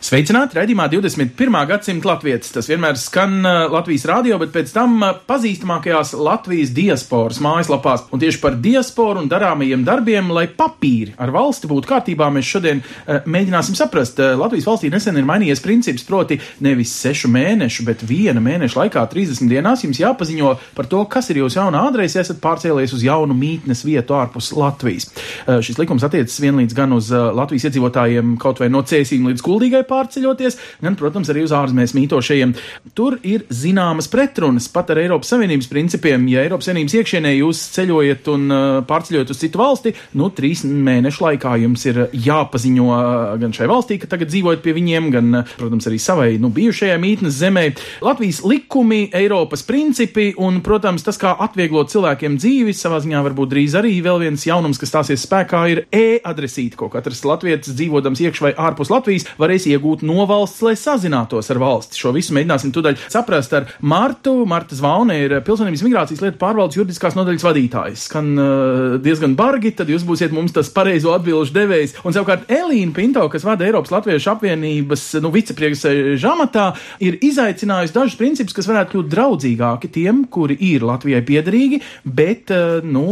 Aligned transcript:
Sveicināti! 0.00 0.56
Radījumā 0.56 0.86
21. 0.88 1.56
gadsimta 1.68 2.08
latvietis. 2.08 2.54
Tas 2.54 2.64
vienmēr 2.70 2.96
skan 2.96 3.34
uh, 3.44 3.66
Latvijas 3.68 4.06
rādio, 4.08 4.38
bet 4.40 4.48
pēc 4.54 4.70
tam 4.72 4.94
uh, 5.04 5.10
pazīstamākajās 5.28 6.14
Latvijas 6.16 6.70
diasporas 6.72 7.36
mājaslapās. 7.44 8.06
Un 8.08 8.22
tieši 8.22 8.40
par 8.40 8.56
diasporu 8.64 9.20
un 9.20 9.28
darāmajiem 9.28 9.82
darbiem, 9.84 10.30
lai 10.32 10.46
papīri 10.48 11.12
ar 11.20 11.34
valsti 11.34 11.68
būtu 11.68 11.90
kārtībā, 11.90 12.30
mēs 12.32 12.48
šodien 12.48 12.80
uh, 12.80 13.18
mēģināsim 13.28 13.76
saprast. 13.76 14.22
Latvijas 14.40 14.70
valstī 14.70 14.88
nesen 14.88 15.20
ir 15.20 15.26
mainījies 15.28 15.60
princips, 15.66 16.06
proti 16.08 16.40
nevis 16.64 16.96
sešu 17.02 17.28
mēnešu, 17.36 17.84
bet 17.90 18.06
viena 18.08 18.40
mēneša 18.40 18.80
laikā, 18.80 19.04
30 19.12 19.52
dienās, 19.52 19.84
jums 19.84 20.00
jāpaziņo 20.00 20.54
par 20.80 20.88
to, 20.88 21.04
kas 21.12 21.28
ir 21.28 21.42
jūsu 21.42 21.60
jaunā 21.60 21.84
adrese, 21.90 22.16
ja 22.16 22.24
esat 22.24 22.40
pārcēlies 22.40 22.96
uz 22.96 23.04
jaunu 23.04 23.36
mītnes 23.36 23.84
vietu 23.84 24.16
ārpus 24.16 24.48
Latvijas. 24.56 25.10
Šis 25.44 25.76
likums 25.76 26.08
attiecas 26.08 26.40
vienlīdz 26.40 26.80
gan 26.80 26.96
uz 26.96 27.12
Latvijas 27.12 27.68
iedzīvotājiem 27.68 28.38
kaut 28.40 28.64
vai 28.64 28.72
no 28.72 28.80
cēsīm 28.80 29.28
līdz 29.28 29.44
kuldīgai 29.44 29.84
pārceļoties, 29.90 30.58
gan, 30.84 30.96
protams, 30.98 31.30
arī 31.32 31.44
uz 31.46 31.54
ārzemēs 31.56 31.94
mītošajiem. 31.96 32.54
Tur 32.96 33.18
ir 33.26 33.44
zināmas 33.50 34.08
pretrunas 34.10 34.68
pat 34.72 34.92
ar 34.94 35.02
Eiropas 35.02 35.30
Savienības 35.34 35.68
principiem. 35.70 36.26
Ja 36.30 36.44
Eiropas 36.44 36.70
Savienības 36.70 36.96
iekšienē 37.00 37.34
jūs 37.36 37.62
ceļojat 37.74 38.30
un 38.32 38.46
uh, 38.50 38.80
pārceļojat 38.88 39.34
uz 39.34 39.40
citu 39.42 39.60
valsti, 39.60 39.94
nu, 40.18 40.30
trīs 40.34 40.64
mēnešu 40.64 41.24
laikā 41.26 41.56
jums 41.64 41.86
ir 41.90 42.02
jāpaziņo 42.14 42.88
uh, 42.88 43.02
gan 43.40 43.54
šai 43.56 43.68
valstī, 43.70 44.00
ka 44.00 44.10
tagad 44.10 44.30
dzīvojat 44.32 44.64
pie 44.64 44.74
viņiem, 44.76 45.10
gan, 45.14 45.30
uh, 45.42 45.54
protams, 45.60 45.88
arī 45.90 46.00
savai 46.02 46.30
nu, 46.42 46.52
bijušajai 46.54 46.98
mītnes 47.02 47.38
zemē. 47.40 47.66
Latvijas 48.04 48.42
likumi, 48.46 49.02
Eiropas 49.16 49.64
principi 49.66 50.30
un, 50.40 50.60
protams, 50.64 51.04
tas, 51.06 51.18
kā 51.20 51.34
atvieglot 51.46 51.92
cilvēkiem 51.92 52.38
dzīvi, 52.40 52.74
savā 52.76 53.00
ziņā 53.02 53.22
varbūt 53.26 53.52
drīz 53.54 53.76
arī 53.78 53.96
vēl 54.04 54.22
viens 54.24 54.46
jaunums, 54.46 54.80
kas 54.80 54.92
stāsies 54.92 55.24
spēkā, 55.26 55.62
ir 55.72 55.84
e-adresīte, 55.94 56.78
ko 56.80 56.90
katrs 56.92 57.22
latviečs 57.26 57.74
dzīvodams 57.74 58.22
iekš 58.26 58.44
vai 58.44 58.52
ārpus 58.68 58.92
Latvijas 58.92 59.26
varēs 59.40 59.66
iegūt 59.70 59.79
no 60.06 60.26
valsts, 60.28 60.62
lai 60.64 60.74
sazinātos 60.78 61.50
ar 61.52 61.60
valsti. 61.60 61.98
Šo 62.00 62.12
visu 62.16 62.34
mēģināsim 62.36 62.72
tūdaļ 62.74 62.98
saprast 63.10 63.54
ar 63.56 63.68
Martu. 63.80 64.34
Marta 64.48 64.76
Zvaune 64.76 65.16
ir 65.24 65.36
pilsonības 65.46 65.84
migrācijas 65.86 66.22
lietu 66.24 66.40
pārvaldes 66.40 66.78
juridiskās 66.78 67.16
nodaļas 67.18 67.46
vadītājs. 67.46 68.06
Skan 68.08 68.32
uh, 68.34 68.96
diezgan 69.02 69.36
bargi, 69.38 69.72
tad 69.76 69.90
jūs 69.92 70.04
būsiet 70.08 70.34
mums 70.34 70.54
tas 70.56 70.70
pareizo 70.74 71.14
atbilžu 71.14 71.54
devējs. 71.56 71.96
Un 72.04 72.16
savukārt 72.16 72.50
Elīna 72.50 72.94
Pinto, 72.96 73.24
kas 73.32 73.44
vada 73.46 73.66
Eiropas 73.66 73.92
Latviešu 73.94 74.32
apvienības 74.34 75.06
nu, 75.24 75.32
vicepriekšsēža 75.34 76.34
amatā, 76.34 76.66
ir 77.02 77.18
izaicinājusi 77.24 77.96
dažus 77.96 78.18
principus, 78.20 78.56
kas 78.56 78.68
varētu 78.70 78.94
kļūt 78.94 79.10
draudzīgāki 79.14 79.92
tiem, 79.94 80.24
kuri 80.32 80.56
ir 80.70 80.86
Latvijai 80.88 81.22
piederīgi, 81.26 81.80
bet 82.04 82.52
uh, 82.54 82.80
nu, 82.84 83.06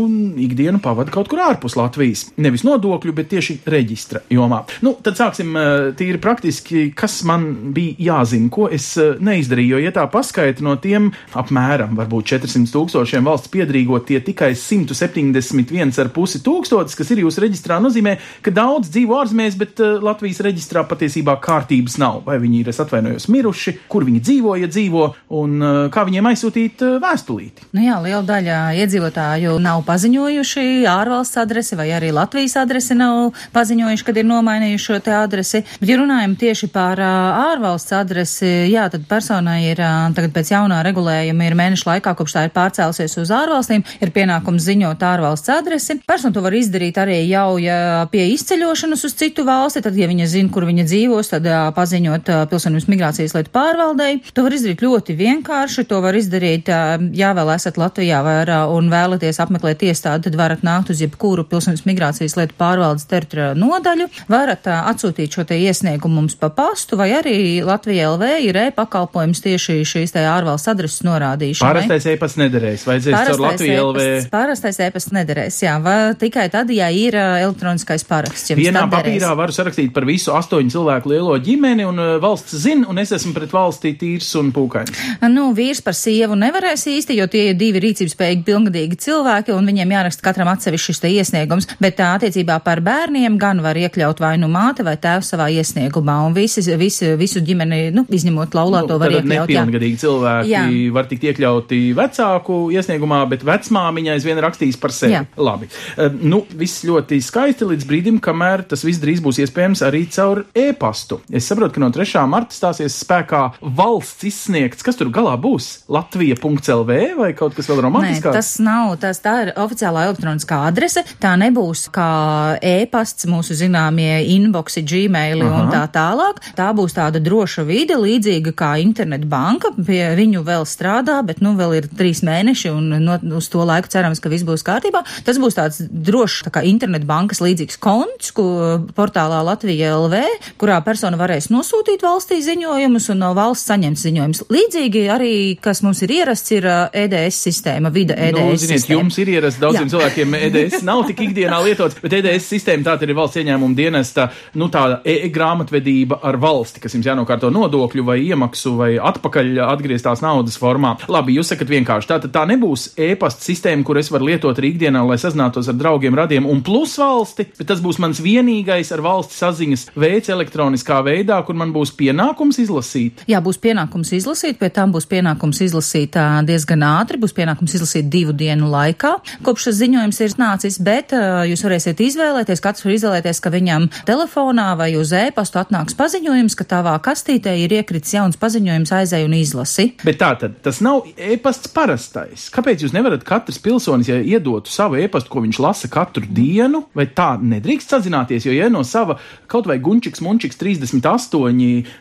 ikdienu 0.48 0.82
pavada 0.84 1.12
kaut 1.14 1.30
kur 1.30 1.42
ārpus 1.46 1.78
Latvijas. 1.78 2.28
Nevis 2.40 2.66
nodokļu, 2.66 3.14
bet 3.16 3.30
tieši 3.32 3.60
reģistra 3.68 4.24
jomā. 4.32 4.64
Nu, 4.84 4.96
tad 5.04 5.18
sāksim 5.20 5.54
uh, 5.54 5.90
tīri 5.98 6.20
praktiski, 6.22 6.57
kas 6.98 7.20
man 7.28 7.72
bija 7.74 7.94
jāzina, 8.08 8.50
ko 8.52 8.68
es 8.72 8.90
uh, 9.00 9.16
neizdarīju. 9.24 9.76
Jo, 9.76 9.82
ja 9.82 9.92
tā 9.94 10.04
paskaita 10.10 10.64
no 10.64 10.76
tiem 10.80 11.10
apmēram 11.38 11.96
varbūt 11.98 12.32
400 12.34 12.72
tūkstošiem 12.74 13.26
valsts 13.28 13.52
piedrīgo, 13.52 13.98
tie 14.06 14.20
tikai 14.24 14.52
171,5 14.58 16.42
tūkstotis, 16.44 16.96
kas 16.98 17.12
ir 17.14 17.22
jūsu 17.24 17.44
reģistrā, 17.44 17.80
nozīmē, 17.84 18.16
ka 18.44 18.54
daudz 18.54 18.92
dzīvo 18.94 19.18
ārzemēs, 19.22 19.58
bet 19.60 19.82
uh, 19.84 19.98
Latvijas 20.04 20.42
reģistrā 20.46 20.84
patiesībā 20.88 21.38
kārtības 21.44 21.98
nav. 22.00 22.22
Vai 22.28 22.38
viņi 22.42 22.62
ir, 22.62 22.72
es 22.72 22.80
atvainojos, 22.82 23.28
miruši, 23.32 23.76
kur 23.90 24.06
viņi 24.08 24.24
dzīvo, 24.24 24.56
ja 24.62 24.70
dzīvo, 24.70 25.08
un 25.38 25.58
uh, 25.60 25.80
kā 25.94 26.04
viņiem 26.08 26.30
aizsūtīt 26.32 26.84
vēstulīti. 27.02 27.68
Nu 27.76 27.84
jā, 27.84 27.98
liela 28.04 28.22
daļa 28.26 28.58
iedzīvotāju 28.82 29.58
nav 29.62 29.82
paziņojuši 29.88 30.66
ārvalsts 30.88 31.40
adresi 31.40 31.78
vai 31.78 31.90
arī 31.96 32.10
Latvijas 32.14 32.56
adresi 32.60 32.96
nav 32.98 33.32
paziņojuši, 33.54 34.06
kad 34.06 34.18
ir 34.20 34.26
nomainījuši 34.28 34.84
šo 34.84 34.98
te 35.04 35.14
adresi. 35.14 35.62
Bet, 35.80 35.88
ja 35.90 35.98
runājam 36.00 36.34
tieši 36.48 36.70
par 36.72 37.00
ārvalsts 37.02 37.92
adresi, 37.92 38.48
jā, 38.72 38.86
tad 38.88 39.04
personai 39.08 39.58
ir 39.68 39.80
tagad 40.16 40.32
pēc 40.32 40.52
jaunā 40.54 40.80
regulējuma 40.86 41.44
ir 41.44 41.56
mēneša 41.58 41.88
laikā, 41.90 42.14
kopš 42.16 42.36
tā 42.36 42.44
ir 42.46 42.52
pārcēlusies 42.54 43.18
uz 43.20 43.32
ārvalstīm, 43.34 43.84
ir 44.00 44.12
pienākums 44.14 44.64
ziņot 44.64 45.02
ārvalsts 45.04 45.52
adresi. 45.52 45.98
Persona 46.08 46.32
to 46.32 46.44
var 46.44 46.56
izdarīt 46.56 46.96
arī 47.00 47.18
jau, 47.28 47.58
ja 47.60 48.06
pie 48.12 48.30
izceļošanas 48.32 49.04
uz 49.04 49.16
citu 49.18 49.44
valsti, 49.48 49.82
tad, 49.84 49.98
ja 49.98 50.08
viņa 50.08 50.28
zina, 50.30 50.52
kur 50.54 50.64
viņa 50.68 50.86
dzīvos, 50.88 51.32
tad 51.34 51.48
paziņot 51.76 52.32
pilsonības 52.48 52.88
migrācijas 52.94 53.36
lietu 53.36 53.52
pārvaldei. 53.52 54.22
To 54.32 54.46
var 54.46 54.56
izdarīt 54.56 54.84
ļoti 54.86 55.18
vienkārši, 55.18 55.84
to 55.90 56.00
var 56.04 56.16
izdarīt, 56.16 56.70
ja 57.18 57.34
vēl 57.36 57.52
esat 57.56 57.80
Latvijā 57.80 58.22
vai, 58.24 58.38
un 58.72 58.88
vēlaties 58.92 59.42
apmeklēt 59.44 59.84
iestādi, 59.90 60.28
tad 60.28 60.40
varat 60.40 60.64
nākt 60.64 60.94
uz 60.94 61.04
jebkuru 61.04 61.44
pilsonības 61.50 61.84
migrācijas 61.88 62.38
lietu 62.40 62.56
pārvaldes 62.58 63.08
teritoriālu 63.10 63.60
nodaļu, 63.66 64.08
varat 64.32 64.70
atsūtīt 64.78 65.36
šo 65.36 65.44
te 65.48 65.60
iesniegumu 65.60 66.22
mums 66.22 66.37
pa 66.40 66.50
pastu, 66.54 66.96
vai 66.98 67.10
arī 67.16 67.36
Latvija 67.64 68.12
LV 68.12 68.30
ir 68.46 68.58
e-pakalpojums 68.62 69.42
tieši 69.44 69.80
šīs 69.88 70.14
te 70.14 70.22
ārvalsts 70.28 70.70
adreses 70.70 71.02
norādīšanai. 71.06 71.68
Pārastais 71.68 72.06
e-pasts 72.12 72.40
nederēs, 72.40 72.84
vajadzēs 72.88 73.28
caur 73.28 73.42
Latviju 73.44 73.86
LV. 73.88 74.06
Parastais 74.32 74.78
e-pasts 74.86 75.14
nederēs, 75.16 75.58
jā, 75.64 75.74
vai 75.82 75.96
tikai 76.18 76.46
tad, 76.52 76.70
ja 76.74 76.88
ir 76.94 77.16
uh, 77.18 77.38
elektroniskais 77.42 78.06
paraksts. 78.08 78.54
Vienā 78.58 78.84
papīrā 78.90 79.32
varu 79.38 79.54
sarakstīt 79.54 79.92
par 79.96 80.06
visu 80.08 80.34
astoņu 80.36 80.74
cilvēku 80.76 81.12
lielo 81.12 81.36
ģimeni, 81.42 81.86
un 81.88 82.02
uh, 82.02 82.14
valsts 82.22 82.56
zina, 82.62 82.86
un 82.90 83.02
es 83.02 83.12
esmu 83.16 83.34
pret 83.36 83.54
valstī 83.54 83.94
tīrs 83.98 84.30
un 84.38 84.52
pūkains. 84.54 84.94
Nu, 85.28 85.50
vīrs 85.56 85.82
par 85.84 85.96
sievu 85.98 86.38
nevarēs 86.38 86.86
īsti, 86.90 87.18
jo 87.18 87.26
tie 87.30 87.48
ir 87.50 87.58
divi 87.58 87.82
rīcības 87.82 88.14
spējīgi 88.16 88.46
pilngadīgi 88.46 89.00
cilvēki, 89.08 89.54
un 89.56 89.68
viņiem 89.68 89.96
jāraksta 89.98 90.24
katram 90.24 90.50
atsevišķi 90.54 90.92
šis 90.92 91.02
te 91.02 91.12
iesniegums, 91.12 91.68
bet 91.82 91.98
tā 92.00 92.14
attiecībā 92.16 92.58
par 92.64 92.82
bērniem 92.84 93.36
gan 93.40 93.62
var 93.64 93.78
iekļaut 93.78 94.22
vai 94.22 94.36
nu 94.40 94.48
māte 94.52 94.86
vai 94.86 94.96
tēvs 95.00 95.34
savā 95.34 95.48
iesniegumā, 95.52 96.18
un 96.28 96.36
visi, 96.36 96.62
visi, 96.78 97.10
visu 97.18 97.42
ģimeni, 97.44 97.80
nu, 97.96 98.04
izņemot 98.08 98.54
laulāto 98.56 98.98
var 99.00 99.12
tad 99.12 99.24
iekļaut. 99.24 99.48
jā. 99.50 99.64
nepilngadīgi 99.64 100.00
cilvēki 100.04 100.52
Jā. 100.52 100.64
var 100.94 101.08
tikt 101.10 101.24
iekļauti 101.30 101.80
vecāku 101.98 102.58
iesniegumā, 102.76 103.22
bet 103.30 103.44
vecmāmiņa 103.48 104.14
aizvien 104.16 104.40
rakstīs 104.44 104.78
par 104.80 104.94
sevi. 104.94 105.16
Jā. 105.16 105.24
Labi. 105.40 105.68
Uh, 105.96 106.12
nu, 106.20 106.42
viss 106.58 106.84
ļoti 106.88 107.20
skaisti 107.24 107.68
līdz 107.68 107.88
brīdim, 107.88 108.20
kamēr 108.24 108.66
tas 108.68 108.84
viss 108.86 109.00
drīz 109.02 109.22
būs 109.24 109.40
iespējams 109.44 109.82
arī 109.86 110.04
caur 110.12 110.44
e-pastu. 110.54 111.20
Es 111.32 111.48
saprotu, 111.48 111.76
ka 111.78 111.82
no 111.82 111.90
3. 111.94 112.22
marta 112.30 112.54
stāsies 112.56 112.96
spēkā 113.02 113.42
valsts 113.62 114.26
izsniegts, 114.28 114.84
kas 114.86 114.98
tur 114.98 115.10
galā 115.14 115.34
būs? 115.40 115.84
Latvija.lv 115.88 116.92
vai 117.18 117.32
kaut 117.36 117.54
kas 117.56 117.68
vēl 117.70 117.80
Nē, 117.80 117.84
romantiskāks? 117.86 118.34
tas 118.36 118.50
nav, 118.62 118.96
tas 119.00 119.20
tā 119.24 119.34
ir 119.46 119.52
oficiālā 119.56 120.06
elektroniskā 120.08 120.60
adrese. 120.68 121.04
Tā 121.22 121.34
nebūs 121.40 121.86
kā 121.94 122.58
e-pasts, 122.64 123.26
mūsu 123.30 123.56
zināmie 123.58 124.20
inboxi, 124.34 124.82
gmaili 124.88 125.46
Aha. 125.46 125.62
un 125.62 125.72
tā 125.72 125.84
tālāk. 125.94 126.17
Tā 126.58 126.68
būs 126.76 126.96
tāda 126.96 127.20
droša 127.22 127.64
vide, 127.68 127.96
līdzīga 127.98 128.54
kā 128.58 128.72
internetbanka. 128.82 129.72
Pie 129.78 130.02
viņu 130.18 130.42
vēl 130.46 130.66
strādā, 130.68 131.18
bet 131.26 131.42
nu 131.44 131.54
vēl 131.58 131.76
ir 131.78 131.88
trīs 131.98 132.22
mēneši 132.26 132.72
un 132.72 132.90
no, 133.04 133.18
uz 133.38 133.48
to 133.52 133.64
laiku 133.66 133.90
cerams, 133.92 134.20
ka 134.22 134.32
viss 134.32 134.46
būs 134.46 134.64
kārtībā. 134.66 135.04
Tas 135.26 135.38
būs 135.40 135.56
tāds 135.58 135.80
drošs, 135.88 136.44
tā 136.48 136.52
kā 136.54 136.64
internetbankas 136.68 137.42
līdzīgs 137.44 137.78
konts, 137.82 138.32
ko 138.36 138.48
portālā 138.96 139.40
Latvija 139.46 139.94
LV, 139.98 140.22
kurā 140.60 140.80
persona 140.86 141.18
varēs 141.20 141.50
nosūtīt 141.52 142.02
valstī 142.04 142.40
ziņojumus 142.44 143.08
un 143.14 143.22
no 143.22 143.32
valsts 143.38 143.68
saņemt 143.70 144.00
ziņojumus. 144.02 144.42
Līdzīgi 144.52 145.04
arī, 145.12 145.32
kas 145.62 145.82
mums 145.84 146.02
ir 146.06 146.14
ierasts, 146.18 146.52
ir 146.56 146.66
EDS 146.68 147.42
sistēma, 147.48 147.92
vida 147.94 148.16
EDS 148.16 148.38
Nu, 148.38 148.56
ziniet, 148.56 148.82
sistēma. 148.82 148.98
jums 148.98 149.18
ir 149.22 149.32
ierasts 149.36 149.60
daudziem 149.62 149.86
Jā. 149.86 149.92
cilvēkiem 149.94 150.36
EDS 150.48 150.84
nav 150.86 151.04
tik 151.08 151.22
ikdienā 151.28 151.58
lietots, 151.64 151.98
bet 152.02 152.16
EDS 152.20 152.48
sistēma 152.54 152.86
tā 152.86 152.96
ir 153.06 153.14
valsts 153.18 153.40
ieņēmuma 153.42 153.76
dienesta, 153.78 154.28
nu 154.58 154.68
tāda 154.72 155.00
e-grāmatvedība 155.08 156.07
ar 156.22 156.38
valsti, 156.40 156.80
kas 156.82 156.94
jums 156.96 157.06
jānokārto 157.08 157.50
nodokļu 157.52 158.04
vai 158.06 158.18
iemaksu 158.26 158.74
vai 158.78 158.90
atpakaļ 158.96 159.62
atgrieztās 159.68 160.22
naudas 160.24 160.58
formā. 160.60 160.94
Labi, 161.10 161.36
jūs 161.38 161.52
sakat 161.52 161.70
vienkārši, 161.72 162.08
tā 162.10 162.30
tā 162.32 162.44
nebūs 162.48 162.92
e-pasta 162.98 163.44
sistēma, 163.44 163.84
kur 163.86 164.00
es 164.00 164.10
varu 164.12 164.30
lietot 164.30 164.58
arī 164.58 164.72
ikdienā, 164.74 165.02
lai 165.08 165.18
sazinātos 165.20 165.68
ar 165.70 165.76
draugiem, 165.78 166.16
radiem 166.18 166.46
un 166.48 166.62
plus 166.64 166.96
valsti, 167.00 167.48
bet 167.58 167.68
tas 167.70 167.82
būs 167.84 168.00
mans 168.02 168.20
vienīgais 168.24 168.92
ar 168.94 169.02
valsti 169.04 169.38
saziņas 169.38 169.86
veids 169.98 170.32
elektroniskā 170.32 171.00
veidā, 171.06 171.40
kur 171.46 171.58
man 171.58 171.72
būs 171.74 171.94
pienākums 171.98 172.60
izlasīt. 172.62 173.24
Jā, 173.30 173.42
būs 173.44 173.60
pienākums 173.62 174.12
izlasīt, 174.16 174.58
pie 174.60 174.70
tam 174.74 174.92
būs 174.94 175.08
pienākums 175.10 175.62
izlasīt 175.64 176.18
diezgan 176.48 176.84
ātri, 176.86 177.20
būs 177.20 177.36
pienākums 177.36 177.76
izlasīt 177.78 178.08
divu 178.12 178.34
dienu 178.36 178.70
laikā, 178.72 179.14
kopš 179.46 179.68
šis 179.68 179.80
ziņojums 179.82 180.22
ir 180.24 180.36
nācis, 180.40 180.78
bet 180.84 181.14
jūs 181.48 181.64
varēsiet 181.66 182.02
izvēlēties, 182.04 182.62
katrs 182.64 182.86
var 182.86 182.96
izvēlēties, 182.96 183.42
ka 183.42 183.52
viņam 183.54 183.88
telefonā 184.08 184.70
vai 184.78 184.92
uz 184.98 185.12
e-pastu 185.16 185.60
atnāk 185.62 185.87
atnāks 185.88 185.96
paziņojums, 185.96 186.54
ka 186.58 186.64
tavā 186.68 186.92
kastītē 187.00 187.54
ir 187.56 187.72
iekritis 187.72 188.12
jauns 188.12 188.36
paziņojums, 188.36 188.90
aizēj 188.92 189.24
un 189.24 189.34
izlasi. 189.38 189.94
Bet 190.04 190.18
tā 190.20 190.34
tad 190.38 190.58
tas 190.62 190.80
nav 190.84 191.06
e-pasts 191.16 191.70
parastais. 191.72 192.48
Kāpēc 192.52 192.82
jūs 192.84 192.92
nevarat 192.92 193.24
katrs 193.24 193.58
pilsonis, 193.58 194.08
ja 194.08 194.18
iedotu 194.20 194.70
savu 194.70 194.98
e-pastu, 195.00 195.30
ko 195.32 195.40
viņš 195.44 195.60
lasa 195.62 195.88
katru 195.88 196.26
dienu, 196.28 196.84
vai 196.94 197.06
tā 197.08 197.38
nedrīkst 197.40 197.94
sazināties? 197.94 198.44
Jo, 198.44 198.52
ja 198.52 198.68
no 198.68 198.82
sava 198.84 199.18
kaut 199.48 199.68
vai 199.68 199.78
gunčiks, 199.80 200.20
munčiks 200.20 200.58
38 200.60 201.00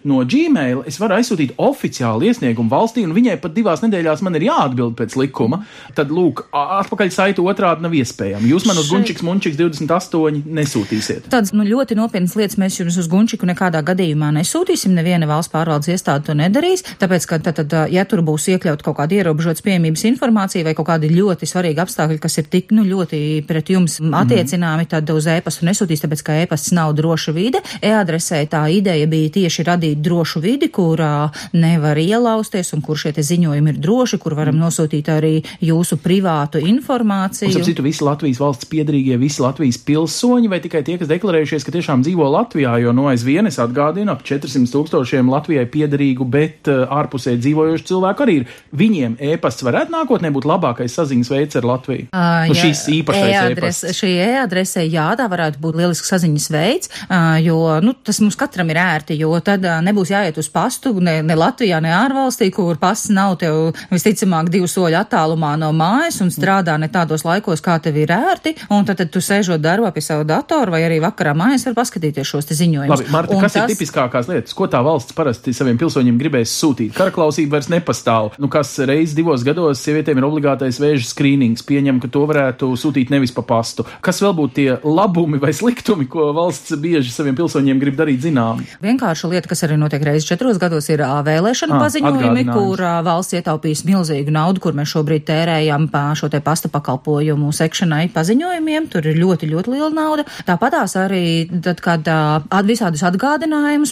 no 0.04 0.24
Gmail, 0.28 0.84
es 0.88 1.00
varu 1.00 1.18
aizsūtīt 1.18 1.56
oficiālu 1.56 2.28
iesniegumu 2.28 2.72
valstī, 2.72 3.06
un 3.08 3.16
viņai 3.16 3.38
pat 3.40 3.56
divās 3.56 3.84
nedēļās 3.86 4.24
man 4.26 4.36
ir 4.36 4.50
jāatbild 4.50 4.98
pēc 5.00 5.16
likuma, 5.22 5.62
tad, 5.96 6.12
lūk, 6.12 6.48
atpakaļ 6.52 7.14
saiti 7.14 7.46
otrādi 7.46 7.88
nav 7.88 7.96
iespējama. 7.96 8.48
Jūs 8.52 8.68
man 8.68 8.82
uz 8.82 8.92
gunčiks, 8.92 9.24
munčiks 9.24 9.60
28 9.60 10.44
nesūtīsiet. 10.60 11.32
Tādas 11.32 11.56
nu, 11.56 11.64
ļoti 11.68 11.96
nopietnas 12.00 12.36
lietas 12.40 12.60
mēs 12.60 12.82
jums 12.82 13.00
uz 13.00 13.08
gunčiku 13.12 13.48
nekādā 13.48 13.77
gadījumā 13.86 14.32
nesūtīsim. 14.40 14.96
Neviena 14.98 15.28
valsts 15.30 15.54
pārvaldes 15.54 15.92
iestāde 15.94 16.30
to 16.30 16.36
nedarīs, 16.38 16.84
tāpēc, 17.02 17.28
ka 17.30 17.40
tad, 17.44 17.62
tad, 17.62 17.76
ja 17.94 18.06
tur 18.10 18.24
būs 18.26 18.48
iekļaut 18.54 18.84
kaut 18.86 18.98
kāda 19.00 19.20
ierobežotas 19.20 19.64
pieejamības 19.66 20.06
informācija 20.12 20.66
vai 20.68 20.76
kaut 20.78 20.90
kādi 20.90 21.12
ļoti 21.14 21.50
svarīgi 21.50 21.84
apstākļi, 21.84 22.20
kas 22.24 22.38
ir 22.42 22.50
tik, 22.52 22.74
nu, 22.76 22.86
ļoti 22.88 23.22
pret 23.48 23.72
jums 23.74 24.00
attiecināmi, 24.02 24.86
mm. 24.86 24.92
tad 24.94 25.12
uz 25.14 25.28
e-pastu 25.32 25.68
nesūtīs, 25.68 26.04
tāpēc, 26.04 26.24
ka 26.26 26.40
e-pasts 26.44 26.74
nav 26.76 26.96
droša 26.98 27.34
vide. 27.36 27.62
E-adresē 27.82 28.44
tā 28.52 28.66
ideja 28.74 29.08
bija 29.10 29.34
tieši 29.40 29.68
radīt 29.68 30.02
drošu 30.04 30.42
vidi, 30.44 30.72
kurā 30.74 31.30
nevar 31.58 32.00
ielausties 32.02 32.74
un 32.76 32.84
kur 32.86 33.00
šie 33.00 33.14
ziņojumi 33.18 33.74
ir 33.74 33.82
droši, 33.84 34.20
kur 34.22 34.38
varam 34.38 34.58
nosūtīt 34.62 35.10
arī 35.12 35.36
jūsu 35.64 36.00
privātu 36.02 36.62
informāciju. 36.62 37.52
Un, 37.52 37.66
citu, 37.68 37.86
visi 37.86 38.06
Latvijas 38.06 38.42
valsts 38.42 38.70
piedrīgie, 38.70 39.18
visi 39.20 39.44
Latvijas 39.44 39.80
pilsoņi 39.88 40.52
vai 40.52 40.62
tikai 40.64 40.84
tie, 40.88 40.98
kas 41.02 41.10
deklarējušies, 41.12 41.66
ka 41.66 41.74
tiešām 41.76 42.06
dzīvo 42.06 42.28
Latvijā, 42.34 42.78
jo 42.84 42.94
no 42.96 43.08
aizvien 43.12 43.50
es 43.68 43.72
atgādinu 43.72 44.12
ap 44.14 44.24
400 44.24 44.72
tūkstošiem 44.72 45.30
Latvijai 45.32 45.66
piederīgu, 45.70 46.26
bet 46.26 46.68
uh, 46.72 46.86
ārpusē 46.88 47.36
dzīvojošu 47.38 47.86
cilvēku 47.92 48.24
arī 48.24 48.36
ir. 48.42 48.46
Viņiem 48.78 49.18
e-pasts 49.20 49.66
varētu 49.66 49.94
nākotnē 49.94 50.32
būt 50.34 50.48
labākais 50.48 50.94
saziņas 50.98 51.32
veids 51.32 51.60
ar 51.60 51.68
Latviju. 51.68 52.08
Uh, 52.12 52.48
nu, 52.50 52.58
šīs 52.58 52.84
īpašais 53.00 53.34
e-adrese. 53.34 53.94
Šī 53.98 54.12
e-adrese, 54.24 54.86
jā, 54.88 55.10
tā 55.20 55.28
varētu 55.32 55.62
būt 55.64 55.80
lielisks 55.82 56.12
saziņas 56.14 56.48
veids, 56.54 56.92
uh, 57.08 57.38
jo, 57.44 57.60
nu, 57.84 57.96
tas 58.08 58.22
mums 58.24 58.38
katram 58.40 58.72
ir 58.74 58.80
ērti, 58.82 59.18
jo 59.20 59.34
tad 59.44 59.66
uh, 59.68 59.80
nebūs 59.86 60.14
jāiet 60.14 60.40
uz 60.40 60.50
pastu 60.54 60.96
ne, 61.04 61.20
ne 61.26 61.38
Latvijā, 61.38 61.82
ne 61.84 61.94
ārvalstī, 61.96 62.50
kur 62.56 62.80
pasts 62.82 63.12
nav 63.14 63.38
tev 63.42 63.74
visticamāk 63.92 64.52
divu 64.54 64.70
soļu 64.72 65.00
attālumā 65.02 65.56
no 65.60 65.74
mājas 65.76 66.22
un 66.24 66.32
strādā 66.34 66.78
ne 66.80 66.90
tādos 66.94 67.26
laikos, 67.28 67.64
kā 67.64 67.78
tev 67.84 68.00
ir 68.00 68.14
ērti, 68.16 68.56
un 68.74 68.88
tad, 68.88 69.02
tad 69.02 69.12
tu 69.14 69.22
sēžot 69.24 69.62
darbā 69.64 69.92
pie 69.96 70.04
savu 70.06 70.26
datoru 70.28 70.74
vai 70.74 70.84
arī 70.86 71.00
vakarā 71.04 71.34
mājās 71.38 71.68
var 71.70 71.78
paskatīties 71.82 72.28
šos 72.28 72.48
ziņojumus. 72.58 72.94
Labi, 72.94 73.12
Marta, 73.14 73.36
un 73.36 73.44
kas 73.44 73.57
tas... 73.58 73.72
ir 73.72 73.76
tipiskākās 73.76 74.30
lietas? 74.32 74.56
Ko 74.58 74.68
tā 74.72 74.82
valsts 74.86 75.16
parasti 75.18 75.54
saviem 75.56 75.80
pilsoņiem 75.82 76.20
gribēs 76.22 76.54
sūtīt? 76.62 76.94
Karaklausība 76.98 77.58
vairs 77.58 77.70
nepastāv. 77.74 78.34
Nu, 78.42 78.50
kas 78.52 78.74
reiz 78.88 79.16
divos 79.18 79.46
gados 79.48 79.82
sievietēm 79.84 80.22
ir 80.22 80.28
obligātais 80.28 80.80
vēža 80.82 81.10
skrīnings, 81.10 81.66
pieņem, 81.68 82.02
ka 82.04 82.12
to 82.14 82.24
varētu 82.30 82.72
sūtīt 82.80 83.12
nevis 83.14 83.34
pa 83.36 83.44
pastu. 83.48 83.86
Kas 84.06 84.22
vēl 84.24 84.36
būtu 84.38 84.56
tie 84.58 84.70
labumi 84.84 85.42
vai 85.42 85.54
sliktumi, 85.56 86.08
ko 86.12 86.30
valsts 86.38 86.76
bieži 86.82 87.14
saviem 87.14 87.38
pilsoņiem 87.38 87.82
grib 87.82 87.98
darīt 88.00 88.24
zinām? 88.26 88.64
Vienkārša 88.84 89.32
lieta, 89.32 89.52
kas 89.52 89.66
arī 89.68 89.80
notiek 89.80 90.04
reizes 90.06 90.28
četros 90.30 90.60
gados, 90.62 90.90
ir 90.94 91.04
vēlēšana 91.04 91.82
paziņojumi, 91.82 92.46
kur 92.52 92.84
valsts 93.06 93.38
ietaupīs 93.40 93.84
milzīgu 93.88 94.34
naudu, 94.34 94.64
kur 94.64 94.78
mēs 94.78 94.94
šobrīd 94.94 95.28
tērējam 95.28 95.90
šo 96.18 96.30
te 96.32 96.42
pasta 96.44 96.70
pakalpojumu 96.72 97.52
sekšanai 97.56 98.08
paziņojumiem. 98.16 98.90
Tur 98.92 99.08
ir 99.10 99.20
ļoti, 99.20 99.50
ļoti 99.52 99.74
liela 99.74 99.90
nauda. 99.94 100.28
Tāpatās 100.48 100.96
arī 101.00 101.48
tad, 101.64 101.82
kad 101.84 102.08
at, 102.08 102.66
visādus 102.68 103.04
atgādinājumus 103.08 103.47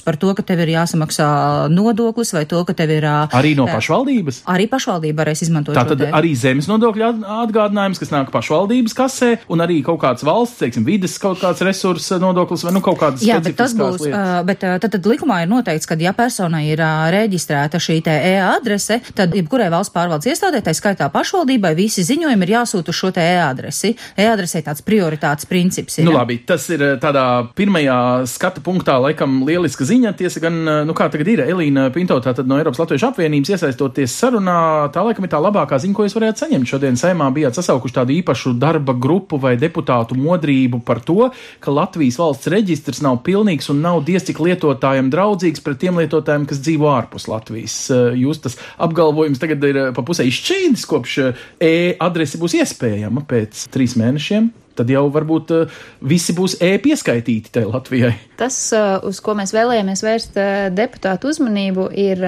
par 0.06 0.18
to, 0.22 0.34
ka 0.38 0.44
tev 0.46 0.62
ir 0.66 0.74
jāsamaksā 0.76 1.28
nodoklis 1.74 2.34
vai 2.36 2.46
to, 2.50 2.62
ka 2.68 2.76
tev 2.78 2.94
ir. 2.96 3.06
Arī 3.06 3.56
no 3.58 3.68
pašvaldības? 3.70 4.44
Arī 4.52 4.68
pašvaldība 4.72 5.24
varēs 5.24 5.46
izmantot. 5.46 5.76
Tātad 5.78 6.02
arī 6.10 6.34
zemes 6.38 6.70
nodokļu 6.70 7.26
atgādinājums, 7.46 8.02
kas 8.02 8.14
nāk 8.14 8.32
pašvaldības 8.34 8.96
kasē, 8.98 9.32
un 9.52 9.64
arī 9.66 9.82
kaut 9.86 10.02
kāds 10.04 10.26
valsts, 10.26 10.60
teiksim, 10.62 10.86
vides 10.88 11.18
kaut 11.22 11.42
kāds 11.42 11.64
resursa 11.66 12.20
nodoklis 12.22 12.66
vai 12.68 12.74
nu 12.76 12.82
kaut 12.86 13.00
kādas. 13.02 13.24
Jā, 13.26 13.40
bet 13.44 13.58
tas 13.60 13.76
būs, 13.78 14.06
lietas. 14.06 14.46
bet 14.48 14.64
tad, 14.64 14.88
tad 14.98 15.10
likumā 15.10 15.42
ir 15.44 15.52
noteikts, 15.52 15.88
ka 15.90 15.98
ja 16.00 16.14
personai 16.16 16.66
ir 16.72 16.82
reģistrēta 17.16 17.82
šī 17.82 18.00
te 18.06 18.16
e-adrese, 18.34 19.00
tad 19.18 19.36
jebkurai 19.36 19.70
valsts 19.74 19.94
pārvaldes 19.96 20.30
iestādē, 20.32 20.64
tā 20.66 20.74
skaitā 20.76 21.10
pašvaldībai, 21.14 21.76
visi 21.78 22.06
ziņojumi 22.08 22.48
ir 22.48 22.56
jāsūta 22.58 22.94
uz 22.94 23.00
šo 23.00 23.12
te 23.16 23.24
e-adresi. 23.24 23.96
E-adresē 24.20 24.64
tāds 24.66 24.84
prioritātes 24.86 25.48
princips 25.50 26.00
ir. 26.00 26.08
Nu 26.08 26.16
labi, 26.16 26.40
tas 26.48 26.68
ir 26.74 26.84
tādā 27.02 27.26
pirmajā 27.58 27.98
skata 28.30 28.64
punktā 28.66 28.98
laikam 29.02 29.45
lieliska 29.46 29.86
ziņa. 29.88 30.14
Tiesa 30.20 30.42
gan, 30.44 30.58
nu 30.88 30.96
kā 30.98 31.08
tagad 31.14 31.30
ir, 31.32 31.44
Elīna 31.46 31.88
Pinto, 31.94 32.18
tātad 32.24 32.50
no 32.50 32.58
Eiropas 32.60 32.82
Latviešu 32.82 33.08
apvienības 33.12 33.54
iesaistoties 33.56 34.16
sarunā, 34.20 34.58
tā 34.96 35.04
laikam 35.06 35.28
ir 35.28 35.32
tā 35.32 35.40
labākā 35.44 35.80
ziņa, 35.82 35.96
ko 35.98 36.08
jūs 36.08 36.18
varētu 36.18 36.44
saņemt. 36.44 36.70
Šodien 36.70 37.00
saimā 37.00 37.30
bijāt 37.36 37.60
sasaukuši 37.60 37.98
tādu 38.00 38.16
īpašu 38.18 38.56
darba 38.62 38.96
grupu 38.98 39.40
vai 39.42 39.56
deputātu 39.62 40.18
modrību 40.20 40.82
par 40.88 41.04
to, 41.06 41.30
ka 41.64 41.74
Latvijas 41.76 42.20
valsts 42.22 42.52
reģistrs 42.52 43.04
nav 43.06 43.22
pilnīgs 43.28 43.70
un 43.74 43.82
nav 43.86 44.02
diez 44.08 44.26
cik 44.28 44.42
lietotājiem 44.44 45.14
draudzīgs 45.14 45.64
pret 45.66 45.82
tiem 45.86 46.02
lietotājiem, 46.02 46.50
kas 46.50 46.62
dzīvo 46.66 46.92
ārpus 46.96 47.30
Latvijas. 47.32 47.78
Jūs 48.18 48.44
tas 48.44 48.60
apgalvojums 48.82 49.42
tagad 49.42 49.64
ir 49.70 49.82
pa 49.96 50.06
pusē 50.06 50.28
izšķīdis, 50.28 50.90
kopš 50.90 51.18
e-adrese 51.64 52.42
būs 52.42 52.60
iespējama 52.62 53.26
pēc 53.30 53.68
trīs 53.74 53.98
mēnešiem 54.00 54.54
tad 54.78 54.92
jau 54.92 55.06
varbūt 55.14 55.54
uh, 55.56 55.78
visi 56.06 56.36
būs 56.36 56.58
e-pieskaitīti 56.64 57.54
tai 57.56 57.66
Latvijai. 57.68 58.14
Tas, 58.40 58.58
uh, 58.76 58.98
uz 59.08 59.22
ko 59.24 59.36
mēs 59.38 59.54
vēlējāmies 59.56 60.04
vērst 60.06 60.40
uh, 60.40 60.50
deputātu 60.76 61.32
uzmanību, 61.32 61.88
ir 61.96 62.24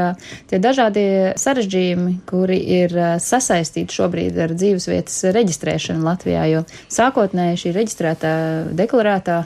tie 0.50 0.60
dažādie 0.64 1.34
sarežģījumi, 1.40 2.14
kuri 2.30 2.58
ir 2.80 2.94
sasaistīti 3.24 3.98
šobrīd 3.98 4.38
ar 4.46 4.54
dzīvesvietas 4.58 5.20
reģistrēšanu 5.36 6.06
Latvijā, 6.08 6.46
jo 6.52 6.64
sākotnēji 6.94 7.62
šī 7.64 7.74
reģistrētā 7.76 8.34
deklarētā 8.78 9.38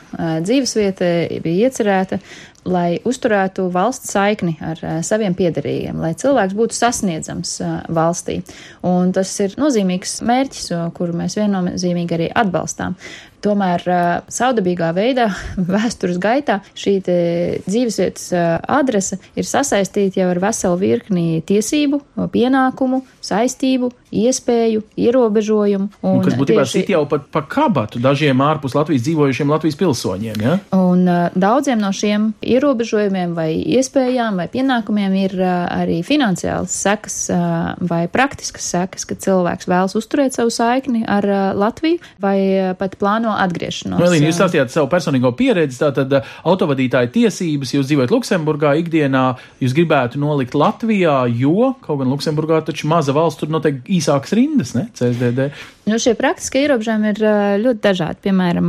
dzīvesvieta 0.45 1.12
bija 1.44 1.69
iecerēta 1.69 2.21
lai 2.65 2.99
uzturētu 3.07 3.67
valsts 3.73 4.13
saikni 4.13 4.55
ar 4.61 4.81
uh, 4.83 4.99
saviem 5.05 5.33
piedarīgiem, 5.37 5.97
lai 6.01 6.13
cilvēks 6.17 6.57
būtu 6.57 6.77
sasniedzams 6.77 7.55
uh, 7.63 7.73
valstī. 7.89 8.41
Un 8.87 9.13
tas 9.15 9.33
ir 9.43 9.57
nozīmīgs 9.61 10.19
mērķis, 10.27 10.71
kuru 10.97 11.17
mēs 11.17 11.37
viennozīmīgi 11.39 12.17
arī 12.17 12.31
atbalstām. 12.43 12.97
Tomēr 13.41 13.85
saudabīgā 14.31 14.91
veidā, 14.97 15.29
vēstures 15.75 16.19
gaitā, 16.21 16.59
šī 16.77 16.97
dzīvesvietas 17.05 18.29
adrese 18.69 19.19
ir 19.35 19.47
sasaistīta 19.47 20.21
jau 20.21 20.29
ar 20.33 20.41
veselu 20.43 20.79
virkni 20.81 21.25
tiesību, 21.47 22.01
pienākumu, 22.33 23.03
saistību, 23.21 23.91
iespēju, 24.12 24.83
ierobežojumu. 25.00 25.88
Un, 26.03 26.17
un 26.19 26.24
kas 26.25 26.36
būtībā 26.38 26.65
tieši... 26.65 26.81
sit 26.81 26.91
jau 26.91 27.03
pat 27.10 27.27
pa 27.31 27.43
kabatu 27.48 28.01
dažiem 28.03 28.43
ārpus 28.43 28.75
Latvijas 28.75 29.05
dzīvojušiem 29.05 29.53
Latvijas 29.53 29.77
pilsoņiem, 29.79 30.43
ja? 30.43 30.57
Un 30.75 31.05
uh, 31.07 31.31
daudziem 31.39 31.79
no 31.81 31.93
šiem 31.95 32.31
ierobežojumiem 32.43 33.36
vai 33.38 33.50
iespējām 33.77 34.41
vai 34.41 34.48
pienākumiem 34.51 35.15
ir 35.24 35.38
uh, 35.39 35.53
arī 35.71 36.01
finansiāls 36.05 36.75
sekas 36.83 37.17
uh, 37.31 37.71
vai 37.79 38.03
praktiskas 38.12 38.67
sekas, 38.74 39.07
ka 39.07 39.15
cilvēks 39.15 39.69
vēlas 39.71 39.95
uzturēt 40.00 40.38
savu 40.38 40.53
saikni 40.53 41.05
ar 41.07 41.27
uh, 41.27 41.41
Latviju 41.57 42.01
vai 42.21 42.38
uh, 42.41 42.74
pat 42.79 43.00
plāno 43.00 43.30
atgriešanos. 43.39 44.00
Nu, 44.00 44.07
Elīna, 44.07 44.29
jūs 44.29 44.39
stāstījāt 44.39 44.73
savu 44.73 44.89
personīgo 44.91 45.31
pieredzi, 45.38 45.79
tātad 45.81 46.13
uh, 46.17 46.31
autovadītāja 46.47 47.11
tiesības, 47.13 47.75
jūs 47.77 47.89
dzīvojat 47.89 48.13
Luksemburgā 48.13 48.73
ikdienā, 48.81 49.25
jūs 49.63 49.75
gribētu 49.77 50.21
nolikt 50.21 50.57
Latvijā, 50.57 51.23
jo, 51.39 51.73
kaut 51.85 52.01
gan 52.01 52.11
Luksemburgā 52.13 52.61
taču 52.67 52.89
maza 52.91 53.15
valsts, 53.15 53.41
tur 53.41 53.53
noteikti 53.53 54.00
īsākas 54.00 54.35
rindas, 54.38 54.75
ne, 54.77 54.88
CSDD. 54.97 55.51
Nu, 55.91 55.98
šie 56.00 56.13
praktiskie 56.15 56.62
ierobežojumi 56.63 57.10
ir 57.12 57.17
ļoti 57.60 57.81
dažādi. 57.83 58.21
Piemēram, 58.24 58.67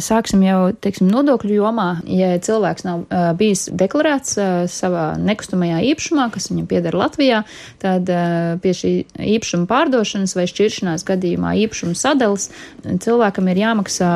sāksim 0.00 0.40
jau, 0.46 0.70
teiksim, 0.72 1.10
nodokļu 1.12 1.58
jomā. 1.58 1.88
Ja 2.08 2.30
cilvēks 2.40 2.86
nav 2.86 3.02
bijis 3.36 3.66
deklarēts 3.68 4.38
savā 4.72 5.02
nekustamajā 5.20 5.82
īpašumā, 5.90 6.30
kas 6.32 6.48
viņam 6.48 6.68
pieder 6.70 6.96
Latvijā, 6.96 7.42
tad 7.84 8.08
pie 8.64 8.72
šī 8.78 8.92
īpašuma 9.34 9.68
pārdošanas 9.68 10.32
vai 10.38 10.46
šķiršanās 10.48 11.04
gadījumā 11.04 11.52
īpašuma 11.66 11.98
sadalas 12.00 12.48
cilvēkam 12.80 13.52
ir 13.52 13.60
jāmaksā 13.60 14.08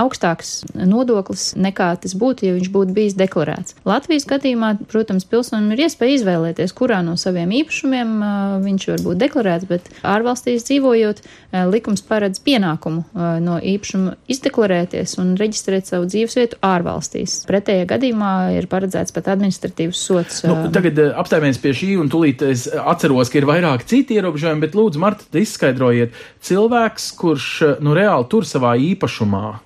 augstāks 0.00 0.54
nodoklis 0.72 1.50
nekā 1.60 1.90
tas 2.00 2.16
būtu, 2.16 2.48
ja 2.48 2.56
viņš 2.56 2.72
būtu 2.72 2.96
bijis 2.96 3.18
deklarēts. 3.20 3.76
Latvijas 3.84 4.24
gadījumā, 4.30 4.72
protams, 4.88 5.28
pilsonim 5.28 5.76
ir 5.76 5.84
iespēja 5.84 6.16
izvēlēties, 6.16 6.72
kurā 6.80 7.02
no 7.04 7.18
saviem 7.20 7.52
īpašumiem 7.60 8.16
viņš 8.64 8.88
var 8.94 9.06
būt 9.10 9.22
deklarēts, 9.26 9.68
bet 9.68 9.92
ārvalstīs 10.00 10.64
dzīvojot, 10.70 11.24
likums 11.68 11.89
paredz 12.06 12.38
pienākumu 12.46 13.02
no 13.42 13.56
īpašuma 13.58 14.14
izdeklarēties 14.30 15.16
un 15.18 15.32
reģistrēt 15.40 15.90
savu 15.90 16.06
dzīvesvietu 16.10 16.60
ārvalstīs. 16.64 17.40
Pretējā 17.50 17.88
gadījumā 17.90 18.34
ir 18.54 18.68
paredzēts 18.70 19.14
pat 19.16 19.32
administratīvs 19.34 20.04
sots. 20.06 20.44
Nu, 20.46 20.70
tagad 20.74 21.00
apstājamies 21.10 21.58
pie 21.62 21.74
šī, 21.76 21.90
un 22.00 22.12
tūlīt 22.12 22.44
es 22.46 22.68
atceros, 22.70 23.32
ka 23.32 23.40
ir 23.40 23.48
vairāk 23.50 23.82
citi 23.90 24.20
ierobežojumi, 24.20 24.62
bet 24.62 24.78
lūdzu, 24.78 25.02
Marta, 25.02 25.26
izskaidrojiet, 25.40 26.14
cilvēks, 26.46 27.10
kurš 27.18 27.50
nu 27.82 27.98
reāli 27.98 28.30
tur 28.30 28.46
savā 28.46 28.76
īpašumā 28.92 29.58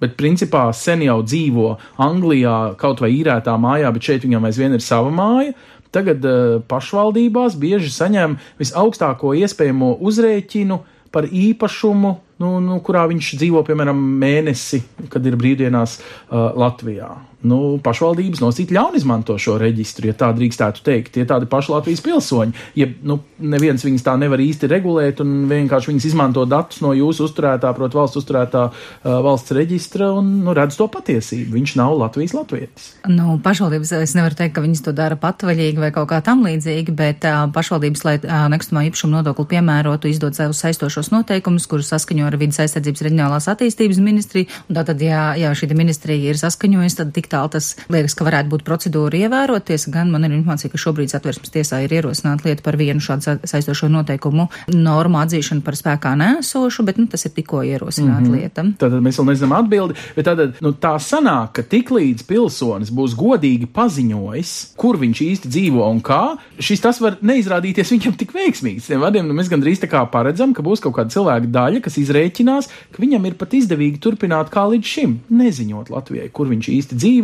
bet 0.00 0.16
principā 0.16 0.70
sen 0.76 1.04
jau 1.04 1.20
dzīvo 1.20 1.74
Anglijā 2.00 2.74
kaut 2.80 3.02
vai 3.04 3.12
īrētā 3.18 3.56
mājā, 3.60 3.90
bet 3.92 4.08
šeit 4.08 4.24
viņam 4.24 4.48
aizvien 4.48 4.76
ir 4.76 4.84
sava 4.84 5.12
māja. 5.12 5.52
Tagad 5.90 6.24
uh, 6.24 6.60
pašvaldībās 6.70 7.56
bieži 7.58 7.90
saņem 7.90 8.38
visaugstāko 8.60 9.34
iespējamo 9.42 9.96
uzrēķinu 10.06 10.78
par 11.10 11.26
īpašumu, 11.26 12.12
nu, 12.42 12.52
nu, 12.64 12.78
kurā 12.86 13.06
viņš 13.10 13.32
dzīvo, 13.40 13.64
piemēram, 13.66 13.98
mēnesi, 14.22 14.82
kad 15.12 15.26
ir 15.26 15.38
brīvdienās 15.40 15.98
uh, 16.00 16.50
Latvijā 16.58 17.10
nu, 17.46 17.78
pašvaldības 17.84 18.42
nosīt 18.42 18.72
ļaun 18.74 18.96
izmanto 18.98 19.36
šo 19.40 19.56
reģistru, 19.60 20.10
ja 20.10 20.16
tā 20.16 20.30
drīkstētu 20.36 20.84
teikt. 20.84 21.12
Tie 21.14 21.24
tādi 21.28 21.48
paši 21.50 21.72
Latvijas 21.72 22.02
pilsoņi. 22.04 22.66
Ja 22.78 22.88
nu, 23.06 23.20
neviens 23.40 23.84
viņus 23.86 24.04
tā 24.06 24.16
nevar 24.20 24.42
īsti 24.42 24.68
regulēt 24.70 25.22
un 25.24 25.46
vienkārši 25.50 25.92
viņas 25.92 26.08
izmanto 26.10 26.44
datus 26.48 26.82
no 26.84 26.92
jūsu 26.96 27.28
uzturētā, 27.28 27.72
proti, 27.76 27.98
valsts 27.98 28.20
uzturētā 28.20 28.66
uh, 28.70 29.18
valsts 29.24 29.54
reģistra 29.56 30.10
un 30.18 30.32
nu, 30.44 30.54
redz 30.56 30.76
to 30.80 30.88
patiesību. 30.92 31.54
Viņš 31.56 31.76
nav 31.80 31.96
Latvijas 32.00 32.34
latvietis. 32.36 32.90
Nu, 33.08 33.38
pašvaldības 33.42 33.94
es 34.00 34.14
nevaru 34.18 34.36
teikt, 34.38 34.54
ka 34.56 34.64
viņas 34.64 34.84
to 34.86 34.94
dara 34.96 35.16
patvaļīgi 35.20 35.80
vai 35.80 35.92
kaut 35.94 36.10
kā 36.12 36.20
tam 36.24 36.44
līdzīgi, 36.46 36.94
bet 36.96 37.26
uh, 37.28 37.46
pašvaldības, 37.54 38.04
lai 38.06 38.16
uh, 38.20 38.46
nekustamā 38.52 38.84
īpašuma 38.90 39.20
nodokli 39.20 39.48
piemērotu, 39.54 40.10
izdod 40.12 40.36
savus 40.36 40.60
saistošos 40.64 41.12
noteikumus, 41.14 41.68
kurus 41.70 41.92
saskaņo 41.94 42.28
ar 42.28 42.36
vidas 42.40 42.60
aizsardzības 42.66 43.06
reģionālās 43.08 43.48
attīstības 43.52 44.02
ministriju. 44.04 44.50
Tātad, 44.70 45.00
ja, 45.04 45.30
ja 45.38 45.52
šī 45.56 45.70
ministrija 45.76 46.32
ir 46.32 46.40
saskaņojusi, 46.40 46.98
tad 47.00 47.12
tik 47.16 47.29
tālu 47.32 47.52
tas 47.54 47.72
liekas, 47.92 48.16
ka 48.18 48.26
varētu 48.26 48.52
būt 48.52 48.64
procedūra 48.66 49.24
ievēroties. 49.24 49.88
Gan 49.94 50.10
man 50.12 50.26
ir 50.26 50.34
informācija, 50.36 50.70
ka 50.72 50.80
šobrīd 50.80 51.12
satversmes 51.12 51.52
tiesā 51.54 51.82
ir 51.84 51.94
ierosināta 52.00 52.48
lieta 52.48 52.64
par 52.66 52.78
vienu 52.80 53.02
šādu 53.04 53.38
saistošo 53.48 53.90
noteikumu 53.92 54.48
normu 54.74 55.20
atzīšanu 55.22 55.64
par 55.66 55.78
spēkā 55.78 56.14
nēsošu, 56.20 56.84
bet 56.86 57.00
nu, 57.00 57.06
tas 57.10 57.24
ir 57.26 57.34
tikko 57.36 57.62
ierosināta 57.66 58.26
mm 58.26 58.30
-hmm. 58.30 58.40
lieta. 58.40 58.64
Tātad 58.80 59.00
mēs 59.04 59.18
vēl 59.20 59.30
nezinām 59.30 59.56
atbildi, 59.58 59.98
bet 60.16 60.26
tātad 60.26 60.60
nu, 60.60 60.72
tā 60.72 60.94
sanāk, 60.98 61.52
ka 61.58 61.62
tiklīdz 61.62 62.26
pilsonis 62.28 62.90
būs 62.90 63.16
godīgi 63.18 63.66
paziņojis, 63.66 64.52
kur 64.76 64.98
viņš 64.98 65.22
īsti 65.26 65.48
dzīvo 65.48 65.90
un 65.90 66.00
kā, 66.00 66.36
šis 66.58 66.80
tas 66.80 67.00
var 67.00 67.18
neizrādīties 67.22 67.92
viņam 67.94 68.16
tik 68.16 68.34
veiksmīgs. 68.34 68.86
Tiem 68.86 69.00
vadiem 69.00 69.28
nu, 69.28 69.34
mēs 69.34 69.50
gandrīz 69.52 69.82
tā 69.82 69.88
kā 69.90 70.04
paredzam, 70.10 70.54
ka 70.54 70.62
būs 70.62 70.80
kaut 70.80 70.96
kāda 70.96 71.10
cilvēka 71.14 71.46
daļa, 71.46 71.80
kas 71.84 71.98
izrēķinās, 72.02 72.70
ka 72.92 73.02
viņam 73.02 73.26
ir 73.26 73.34
pat 73.40 73.54
izdevīgi 73.54 74.00
turpināt 74.02 74.50
kā 74.50 74.66
līdz 74.70 74.86
šim, 74.94 75.18
neziņot 75.28 75.90
Latvijai, 75.90 76.28
kur 76.32 76.50
viņš 76.50 76.70
īsti 76.76 76.98
dzīvo 77.00 77.19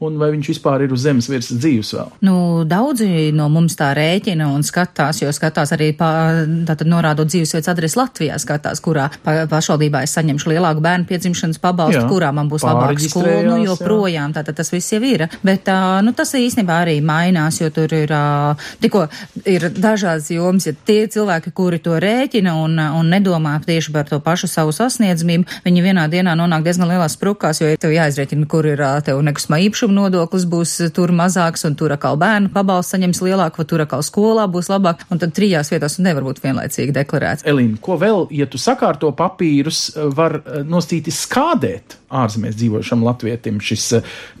un 0.00 0.18
vai 0.20 0.30
viņš 0.34 0.50
vispār 0.52 0.84
ir 0.86 0.94
uz 0.94 1.04
zemes 1.04 1.28
virsmas 1.30 1.60
dzīves 1.60 1.92
vēl. 1.96 2.12
Nu, 2.26 2.36
daudzi 2.68 3.30
no 3.36 3.48
mums 3.52 3.76
tā 3.78 3.90
rēķina 3.96 4.48
un 4.54 4.64
skatās, 4.66 5.22
jo 5.22 5.32
skatās 5.34 5.74
arī 5.76 5.90
pa, 5.96 6.10
tātad 6.68 6.88
norādot 6.90 7.30
dzīvesvietas 7.30 7.70
adresi 7.72 7.98
Latvijā, 8.00 8.38
skatās, 8.40 8.82
kurā 8.84 9.08
pa, 9.24 9.44
pašvaldībā 9.50 10.04
es 10.06 10.14
saņemšu 10.16 10.52
lielāku 10.52 10.84
bērnu 10.84 11.08
piedzimšanas 11.10 11.60
pabalstu, 11.62 12.02
jā, 12.02 12.08
kurā 12.10 12.32
man 12.36 12.50
būs 12.50 12.64
labāka 12.66 13.04
skola, 13.04 13.40
nu, 13.46 13.58
joprojām, 13.64 14.34
tātad 14.36 14.58
tas 14.60 14.72
viss 14.72 14.94
jau 14.94 15.02
ir. 15.06 15.26
Bet, 15.46 15.68
uh, 15.70 16.00
nu, 16.04 16.14
tas 16.16 16.32
īstenībā 16.38 16.80
arī 16.84 16.98
mainās, 17.04 17.60
jo 17.62 17.70
tur 17.74 17.92
ir, 17.96 18.12
tikko 18.82 19.06
ir 19.48 19.68
dažādas 19.76 20.30
jomas, 20.32 20.68
ja 20.68 20.74
tie 20.74 21.04
cilvēki, 21.10 21.52
kuri 21.56 21.80
to 21.82 21.98
rēķina 22.00 22.54
un, 22.64 22.78
un 22.78 23.10
nedomā 23.12 23.56
tieši 23.66 23.94
par 23.94 24.08
to 24.08 24.20
pašu 24.24 24.50
savu 24.50 24.74
sasniedzamību, 24.74 25.60
viņi 25.64 25.84
vienā 25.84 26.06
dienā 26.12 26.36
nonāk 26.38 26.64
diezgan 26.66 26.90
lielās 26.90 27.16
sprukās, 27.18 27.62
jo 27.62 27.70
tev 27.80 27.94
jāizrēķina, 27.94 28.48
kur 28.50 28.68
ir 28.70 28.82
tev 29.06 29.20
nekustamā 29.30 29.60
īpašuma 29.68 29.96
nodoklis 29.96 30.46
būs 30.50 30.76
tur 30.96 31.14
mazāks, 31.16 31.64
un 31.68 31.76
tur 31.78 31.94
atkal 31.94 32.18
bērnu 32.20 32.52
pabalsts 32.54 32.94
saņems 32.96 33.22
lielāku, 33.24 33.62
vai 33.62 33.68
tur 33.70 33.84
atkal 33.86 34.04
skolā 34.06 34.46
būs 34.50 34.70
labāk, 34.72 35.06
un 35.10 35.22
tad 35.22 35.34
trijās 35.36 35.72
vietās 35.72 35.98
nevar 36.02 36.26
būt 36.26 36.42
vienlaicīgi 36.44 36.96
deklarēts. 37.00 37.46
Elīna, 37.50 37.78
ko 37.82 37.98
vēl, 38.00 38.26
ja 38.34 38.48
tu 38.50 38.60
sakārto 38.60 39.12
papīrus, 39.16 39.90
var 40.16 40.40
eh, 40.42 40.60
nostīti 40.66 41.14
skādēt? 41.14 41.99
Ārzemēs 42.10 42.56
dzīvošam 42.58 43.04
latvietim 43.06 43.60
šis 43.62 43.86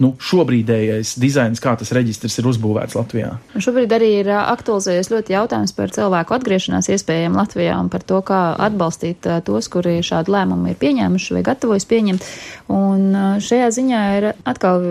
nu, 0.02 0.12
šobrīdējais 0.20 1.14
dizains, 1.22 1.62
kā 1.62 1.76
tas 1.78 1.92
reģistrs 1.96 2.40
ir 2.40 2.48
uzbūvēts 2.50 2.96
Latvijā? 2.98 3.32
Šobrīd 3.56 3.94
arī 3.94 4.10
ir 4.20 4.30
aktualizējies 4.34 5.12
ļoti 5.12 5.36
jautājums 5.36 5.74
par 5.76 5.94
cilvēku 5.94 6.36
atgriešanās 6.36 6.90
iespējām 6.94 7.38
Latvijā 7.38 7.78
un 7.80 7.90
par 7.92 8.04
to, 8.06 8.20
kā 8.26 8.40
atbalstīt 8.58 9.28
tos, 9.46 9.70
kuri 9.72 9.98
šādu 10.06 10.34
lēmumu 10.34 10.72
ir 10.72 10.80
pieņēmuši 10.80 11.36
vai 11.38 11.44
gatavojas 11.46 11.86
pieņemt. 11.90 12.26
Un 12.70 13.14
šajā 13.42 13.70
ziņā 13.74 14.00
ir 14.18 14.28
atkal 14.48 14.82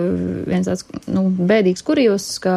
viens 0.48 0.68
tāds 0.68 0.86
nu, 1.08 1.28
bēdīgs 1.30 1.84
kurjus, 1.86 2.28
ka 2.44 2.56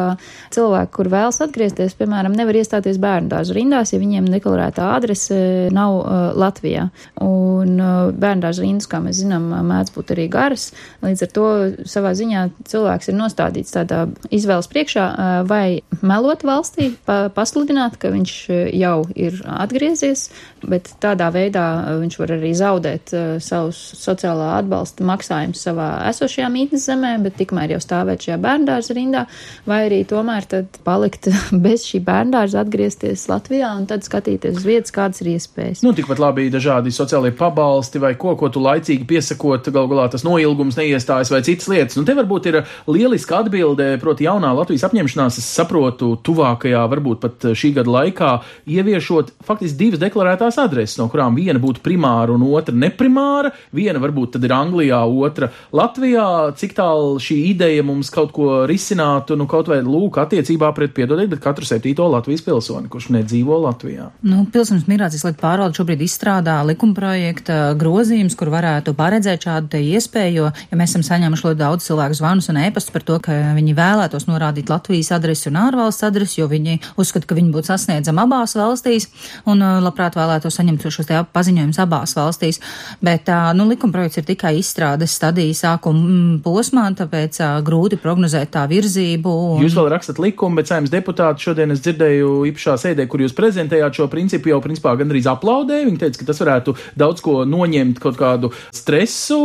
cilvēki, 0.53 0.91
kur 0.95 1.09
vēlas 1.11 1.39
atgriezties, 1.43 1.95
piemēram, 1.99 2.35
nevar 2.37 2.57
iestāties 2.59 2.99
bērnu 3.01 3.31
dārzu 3.31 3.55
rindās, 3.57 3.93
ja 3.93 4.01
viņiem 4.01 4.27
deklarētā 4.33 4.89
adrese 4.97 5.69
nav 5.73 5.99
uh, 5.99 6.23
Latvijā. 6.39 6.89
Un 7.23 7.77
uh, 7.79 8.11
bērnu 8.11 8.47
dārzu 8.47 8.65
rindas, 8.65 8.89
kā 8.91 8.99
mēs 9.03 9.21
zinām, 9.23 9.49
mēdz 9.69 9.93
būt 9.95 10.12
arī 10.13 10.27
garas. 10.31 10.69
Līdz 11.03 11.25
ar 11.25 11.31
to 11.35 11.47
savā 11.89 12.13
ziņā 12.17 12.45
cilvēks 12.69 13.11
ir 13.11 13.17
nostādīts 13.19 13.75
tādā 13.75 14.05
izvēles 14.33 14.69
priekšā 14.71 15.07
vai 15.49 15.83
melot 16.01 16.45
valstī, 16.47 16.91
pa, 17.07 17.27
pasludināt, 17.33 17.99
ka 18.01 18.13
viņš 18.13 18.35
jau 18.77 18.97
ir 19.15 19.41
atgriezies, 19.57 20.29
bet 20.69 20.89
tādā 21.03 21.29
veidā 21.33 21.65
viņš 22.01 22.17
var 22.19 22.33
arī 22.37 22.53
zaudēt 22.57 23.13
savus 23.43 23.79
sociālā 23.99 24.53
atbalsta 24.59 25.05
maksājumus 25.07 25.63
savā 25.67 25.89
esošajā 26.11 26.49
mītnes 26.53 26.87
zemē, 26.87 27.15
bet 27.25 27.37
tikmēr 27.39 27.75
jau 27.75 27.81
stāvēt 27.83 28.27
šajā 28.27 28.39
bērndārza 28.43 28.95
rindā, 28.97 29.25
vai 29.69 29.83
arī 29.87 30.01
tomēr 30.07 30.47
tad 30.49 30.79
palikt 30.85 31.29
bez 31.65 31.87
šī 31.89 32.03
bērndārza, 32.05 32.63
atgriezties 32.63 33.27
Latvijā 33.31 33.73
un 33.77 33.87
tad 33.89 34.05
skatīties 34.05 34.59
uz 34.61 34.67
vietas, 34.67 34.93
kādas 34.95 35.23
ir 35.23 35.33
iespējas. 35.35 35.83
Nu, 35.85 35.93
tikpat 35.95 36.21
labi 36.21 36.49
dažādi 36.53 36.93
sociālie 36.93 37.33
pabalsti 37.37 38.01
vai 38.03 38.13
ko, 38.19 38.35
ko 38.39 38.49
tu 38.53 38.63
laicīgi 38.63 39.07
piesakot, 39.09 39.69
gal 39.73 39.89
galā 39.91 40.07
tas 40.13 40.25
noilgums 40.25 40.77
neiestājas 40.79 41.31
vai 41.33 41.43
citas 41.45 41.69
lietas. 41.71 41.97
Nu, 41.99 42.05
te 42.07 42.15
varbūt 42.17 42.49
ir 42.51 42.59
lieliska 42.87 43.43
atbilde, 43.43 43.93
proti, 44.01 44.27
jaunā 44.27 44.53
Latvijas 44.55 44.85
apņemšanās, 44.89 45.39
es 45.41 45.49
saprotu, 45.57 46.13
tuvākajā, 46.25 46.83
varbūt 46.91 47.23
pat 47.23 47.49
šī 47.57 47.73
gada 47.79 47.93
laikā 47.97 48.33
ieviešot 48.69 49.33
faktiski 49.45 49.79
divas 49.79 50.01
deklarētās 50.03 50.52
adreses, 50.61 50.97
no 50.99 51.07
kurām 51.11 51.35
viena 51.37 51.61
būtu 51.61 51.83
primāra 51.85 52.33
un 52.35 52.45
otra 52.47 52.75
neprimāra. 52.75 53.53
Viena 53.75 54.01
varbūt 54.03 54.35
tad 54.35 54.47
ir 54.47 54.53
Anglijā, 54.55 55.01
otra 55.05 55.49
Latvijā. 55.75 56.27
Cik 56.59 56.75
tālu 56.77 57.17
šī 57.23 57.39
ideja 57.51 57.83
mums 57.85 58.11
kaut 58.13 58.33
ko 58.35 58.63
risinātu, 58.69 59.37
nu, 59.39 59.47
kaut 59.49 59.69
vai 59.71 59.81
lūk, 59.85 60.19
attiecībā 60.21 60.71
pret, 60.75 60.93
piedodiet, 60.95 61.31
bet 61.33 61.43
katru 61.43 61.67
septīto 61.67 62.07
Latvijas 62.11 62.43
pilsoni, 62.45 62.89
kurš 62.91 63.09
nedzīvo 63.15 63.59
Latvijā. 63.65 64.09
Nu, 64.25 64.43
Pilsons 64.53 64.87
migrācijas 64.89 65.25
lietu 65.27 65.41
pārvalde 65.41 65.79
šobrīd 65.79 66.03
izstrādā 66.05 66.59
likumprojekta 66.67 67.73
grozījums, 67.79 68.37
kur 68.39 68.51
varētu 68.53 68.95
paredzēt 68.97 69.47
šādu 69.47 69.81
iespēju, 69.93 70.35
jo, 70.37 70.49
ja 70.71 70.79
mēs 70.79 70.93
esam 70.93 71.05
saņēmuši 71.07 71.47
ļoti 71.47 71.61
daudz 71.61 71.87
cilvēku 71.87 72.17
zvanus 72.19 72.49
un 72.51 72.59
ēpastus 72.63 72.93
par 72.93 73.05
to, 73.07 73.19
ka 73.23 73.37
viņi 73.57 73.75
vēlētos 73.77 74.27
norādīt 74.29 74.71
Latvijas 74.71 75.11
adresi 75.15 75.49
un 75.51 75.59
ārvalsts 75.63 76.05
adresi, 76.07 76.39
jo 76.41 76.49
viņi 76.51 76.79
uzskata, 76.99 77.27
ka 77.29 77.37
viņi 77.37 77.53
būtu 77.53 77.71
sasniedzami 77.71 78.23
abās 78.25 78.55
valstīs 78.59 79.09
un 79.49 79.63
uh, 79.63 79.79
labprāt 79.83 80.17
vēlētos 80.19 80.42
saņemt 80.51 80.83
šos 80.83 81.11
paziņojumus 81.33 81.79
abās 81.83 82.15
valstīs. 82.17 82.59
Bet, 83.03 83.29
nu, 83.57 83.67
likumprojekts 83.69 84.21
ir 84.21 84.27
tikai 84.27 84.55
izstrādes 84.59 85.15
stadijas 85.17 85.63
sākuma 85.63 85.99
mm, 86.01 86.37
posmā, 86.45 86.85
tāpēc 86.97 87.39
grūti 87.65 87.99
prognozēt 88.01 88.53
tā 88.55 88.65
virzību. 88.71 89.33
Un... 89.57 89.63
Jūs 89.63 89.77
vēl 89.77 89.89
rakstat 89.93 90.21
likumu, 90.23 90.59
bet 90.59 90.71
saimnes 90.71 90.93
deputāti 90.93 91.47
šodien 91.47 91.73
es 91.75 91.83
dzirdēju 91.83 92.31
īpašā 92.51 92.77
sēdē, 92.81 93.07
kur 93.11 93.23
jūs 93.23 93.35
prezentējāt 93.37 93.99
šo 93.99 94.07
principu, 94.11 94.51
jau 94.53 94.61
principā 94.63 94.95
gandrīz 94.99 95.27
aplaudēja. 95.31 95.87
Viņi 95.89 96.01
teica, 96.01 96.21
ka 96.21 96.29
tas 96.31 96.41
varētu 96.43 96.75
daudz 96.99 97.23
ko 97.23 97.41
noņemt, 97.49 98.01
kaut 98.03 98.19
kādu 98.19 98.51
stresu, 98.73 99.39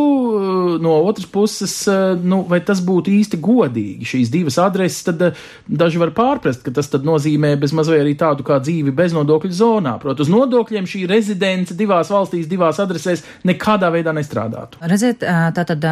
no 0.83 0.97
otras 1.09 1.28
puses, 1.31 1.75
nu, 2.23 2.43
vai 2.49 2.61
tas 2.64 2.83
būtu 2.85 3.12
īsti 3.19 3.40
godīgi? 3.43 4.09
Šīs 4.09 4.33
divas 4.33 4.59
adreses, 4.62 5.05
tad 5.09 5.25
daži 5.67 6.00
var 6.02 6.14
pārprast, 6.17 6.64
ka 6.64 6.75
tas 6.75 6.90
nozīmē 6.93 7.55
bezmaz 7.61 7.90
vai 7.90 8.02
arī 8.02 8.14
tādu 8.19 8.47
kā 8.47 8.61
dzīvi 8.62 8.95
beznodokļu 8.97 9.55
zonā. 9.55 9.97
Protams, 10.02 10.28
uz 10.28 10.35
nodokļiem 10.35 10.88
šī 10.88 11.04
rezidence 11.11 11.76
divās 11.76 12.11
valstīs, 12.12 12.49
divās 12.50 12.80
adresēs 12.83 13.25
nekādā 13.49 13.90
veidā 13.92 14.14
nestrādātu. 14.16 14.80
Redziet, 14.80 15.23
tātad 15.57 15.85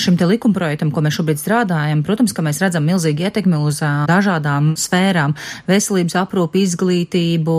šim 0.00 0.16
te 0.18 0.28
likumprojektam, 0.28 0.90
ko 0.94 1.04
mēs 1.04 1.18
šobrīd 1.18 1.40
strādājam, 1.40 2.02
protams, 2.06 2.34
ka 2.36 2.44
mēs 2.46 2.62
redzam 2.64 2.86
milzīgi 2.88 3.28
ietekmi 3.28 3.60
uz 3.60 3.82
dažādām 4.08 4.72
sfērām- 4.78 5.34
veselības 5.70 6.16
aprūpi, 6.24 6.64
izglītību, 6.64 7.58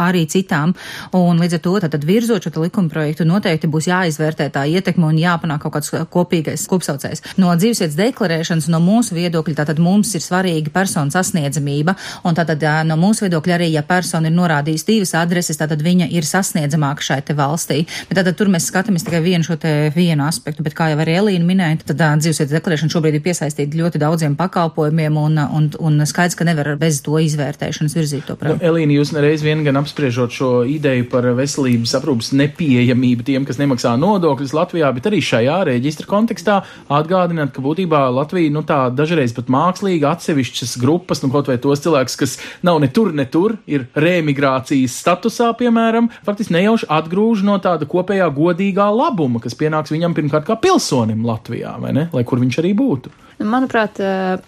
arī 0.00 0.26
citām. 0.26 0.74
Un 1.12 1.38
līdz 1.40 1.58
ar 1.58 1.60
to, 1.60 1.74
tad 1.80 2.04
virzot 2.04 2.42
šo 2.42 2.62
likumprojektu, 2.64 3.26
noteikti 3.28 3.68
būs 3.68 3.90
jāizvērtē 3.90 4.50
tā 4.50 4.64
ietekme 4.66 5.04
un 5.06 5.16
jāpanāk 5.20 5.60
kaut 5.60 5.74
kāds 5.76 5.90
kopīgais 6.10 6.66
kopsaucējs. 6.70 7.22
No 7.36 7.52
dzīvesvietas 7.56 7.96
deklarēšanas, 7.98 8.68
no 8.72 8.80
mūsu 8.80 9.14
viedokļa, 9.16 9.54
tātad 9.62 9.78
mums 9.78 10.14
ir 10.14 10.20
svarīga 10.20 10.72
persona 10.72 11.10
sasniedzamība, 11.10 11.96
un 12.24 12.34
tātad 12.34 12.62
no 12.86 12.96
mūsu 12.96 13.26
viedokļa 13.26 13.58
arī, 13.58 13.70
ja 13.72 13.82
persona 13.82 14.30
ir 14.30 14.36
norādījusi 14.36 14.86
divas 14.86 15.14
adreses, 15.14 15.58
tātad 15.60 15.82
viņa 15.82 16.05
ir 16.10 16.26
sasniedzamāka 16.26 17.04
šai 17.04 17.20
te 17.26 17.36
valstī. 17.36 17.82
Bet 18.08 18.20
tātad 18.20 18.38
tur 18.38 18.50
mēs 18.52 18.68
skatāmies 18.70 19.06
tikai 19.06 19.22
vienu 19.24 19.46
šo 19.46 19.58
te 19.60 19.72
vienu 19.94 20.26
aspektu, 20.26 20.64
bet 20.66 20.76
kā 20.76 20.90
jau 20.92 21.00
arī 21.02 21.16
Elīna 21.20 21.46
minēja, 21.48 21.80
tad 21.90 22.02
dzīvesvietas 22.22 22.54
deklarēšana 22.56 22.92
šobrīd 22.92 23.18
ir 23.18 23.24
piesaistīta 23.24 23.78
ļoti 23.80 24.00
daudziem 24.02 24.36
pakalpojumiem, 24.38 25.16
un, 25.20 25.40
un, 25.58 25.68
un 25.80 26.06
skaidrs, 26.08 26.36
ka 26.38 26.46
nevar 26.48 26.72
bez 26.80 27.00
to 27.04 27.18
izvērtēšanas 27.22 27.96
virzīt 27.96 28.26
to 28.28 28.36
prātu. 28.38 28.58
Nu, 28.60 28.68
Elīna, 28.70 28.96
jūs 28.98 29.12
nereiz 29.16 29.44
vien 29.44 29.64
gan 29.66 29.80
apspriežot 29.80 30.34
šo 30.36 30.50
ideju 30.68 31.08
par 31.12 31.28
veselības 31.38 31.96
aprūpas 31.98 32.32
nepieejamību 32.36 33.26
tiem, 33.26 33.46
kas 33.48 33.60
nemaksā 33.60 33.94
nodokļus 34.00 34.54
Latvijā, 34.56 34.90
bet 34.96 35.08
arī 35.10 35.22
šajā 35.24 35.58
reģistra 35.70 36.08
kontekstā 36.10 36.60
atgādināt, 36.92 37.52
ka 37.54 37.64
būtībā 37.64 38.06
Latvija, 38.14 38.52
nu 38.54 38.62
tā 38.66 38.86
dažreiz 38.94 39.34
pat 39.36 39.50
mākslīgi 39.52 40.06
atsevišķas 40.08 40.76
grupas, 40.82 41.22
nu 41.24 41.32
kaut 41.34 41.50
vai 41.50 41.58
tos 41.62 41.82
cilvēkus, 41.84 42.18
kas 42.20 42.36
nav 42.66 42.80
ne 42.82 42.90
tur, 42.92 43.12
ne 43.16 43.26
tur, 43.30 43.56
ir 43.70 43.86
reemigrācijas 43.96 44.98
statusā, 45.02 45.52
piemēram, 45.58 45.85
faktiski 46.26 46.56
nejauši 46.56 46.90
atgrūž 46.98 47.44
no 47.46 47.58
tāda 47.62 47.88
kopējā 47.90 48.30
godīgā 48.36 48.88
labuma, 48.94 49.42
kas 49.42 49.58
pienāks 49.58 49.94
viņam 49.94 50.16
pirmkārt 50.16 50.48
kā 50.48 50.58
pilsonim 50.60 51.24
Latvijā, 51.26 51.76
vai 51.82 51.94
ne, 51.96 52.08
lai 52.12 52.26
kur 52.26 52.42
viņš 52.42 52.60
arī 52.62 52.74
būtu. 52.78 53.14
Manuprāt, 53.36 53.98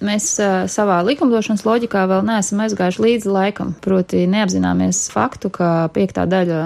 mēs 0.01 0.31
savā 0.73 1.03
likumdošanas 1.05 1.67
loģikā 1.67 2.07
vēl 2.09 2.23
neesam 2.25 2.63
aizgājuši 2.65 3.03
līdzi 3.05 3.33
laikam. 3.35 3.75
Proti, 3.85 4.23
neapzināmies 4.33 5.03
faktu, 5.13 5.51
ka 5.53 5.91
piektā 5.93 6.25
daļa 6.25 6.61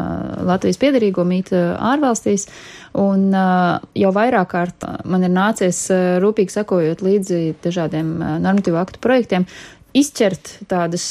Latvijas 0.46 0.78
piedarīgo 0.78 1.24
mīt 1.26 1.50
ārvalstīs. 1.52 2.46
Un 3.02 3.34
jau 3.98 4.12
vairāk 4.14 4.52
kārt 4.52 4.86
man 5.08 5.26
ir 5.26 5.34
nācies 5.34 5.88
rūpīgi 6.22 6.54
sekojot 6.54 7.02
līdzi 7.02 7.40
dažādiem 7.64 8.14
normatīvu 8.44 8.78
aktu 8.78 9.02
projektiem, 9.02 9.48
izķert 9.96 10.54
tādas 10.70 11.04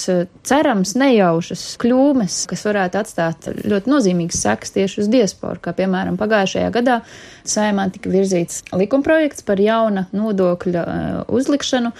cerams 0.48 0.96
nejaušas 0.98 1.64
kļūmes, 1.82 2.46
kas 2.50 2.66
varētu 2.66 3.02
atstāt 3.02 3.50
ļoti 3.62 3.92
nozīmīgas 3.92 4.42
sekas 4.46 4.74
tieši 4.74 5.04
uz 5.04 5.12
diasporu, 5.12 5.62
kā 5.62 5.74
piemēram 5.78 6.18
pagājušajā 6.18 6.72
gadā 6.74 7.02
saimā 7.48 7.88
tika 7.94 8.10
virzīts 8.14 8.62
likumprojekts 8.78 9.46
par 9.46 9.62
jauna 9.62 10.06
nodokļa 10.14 10.84
uzlikšanu 11.30 11.92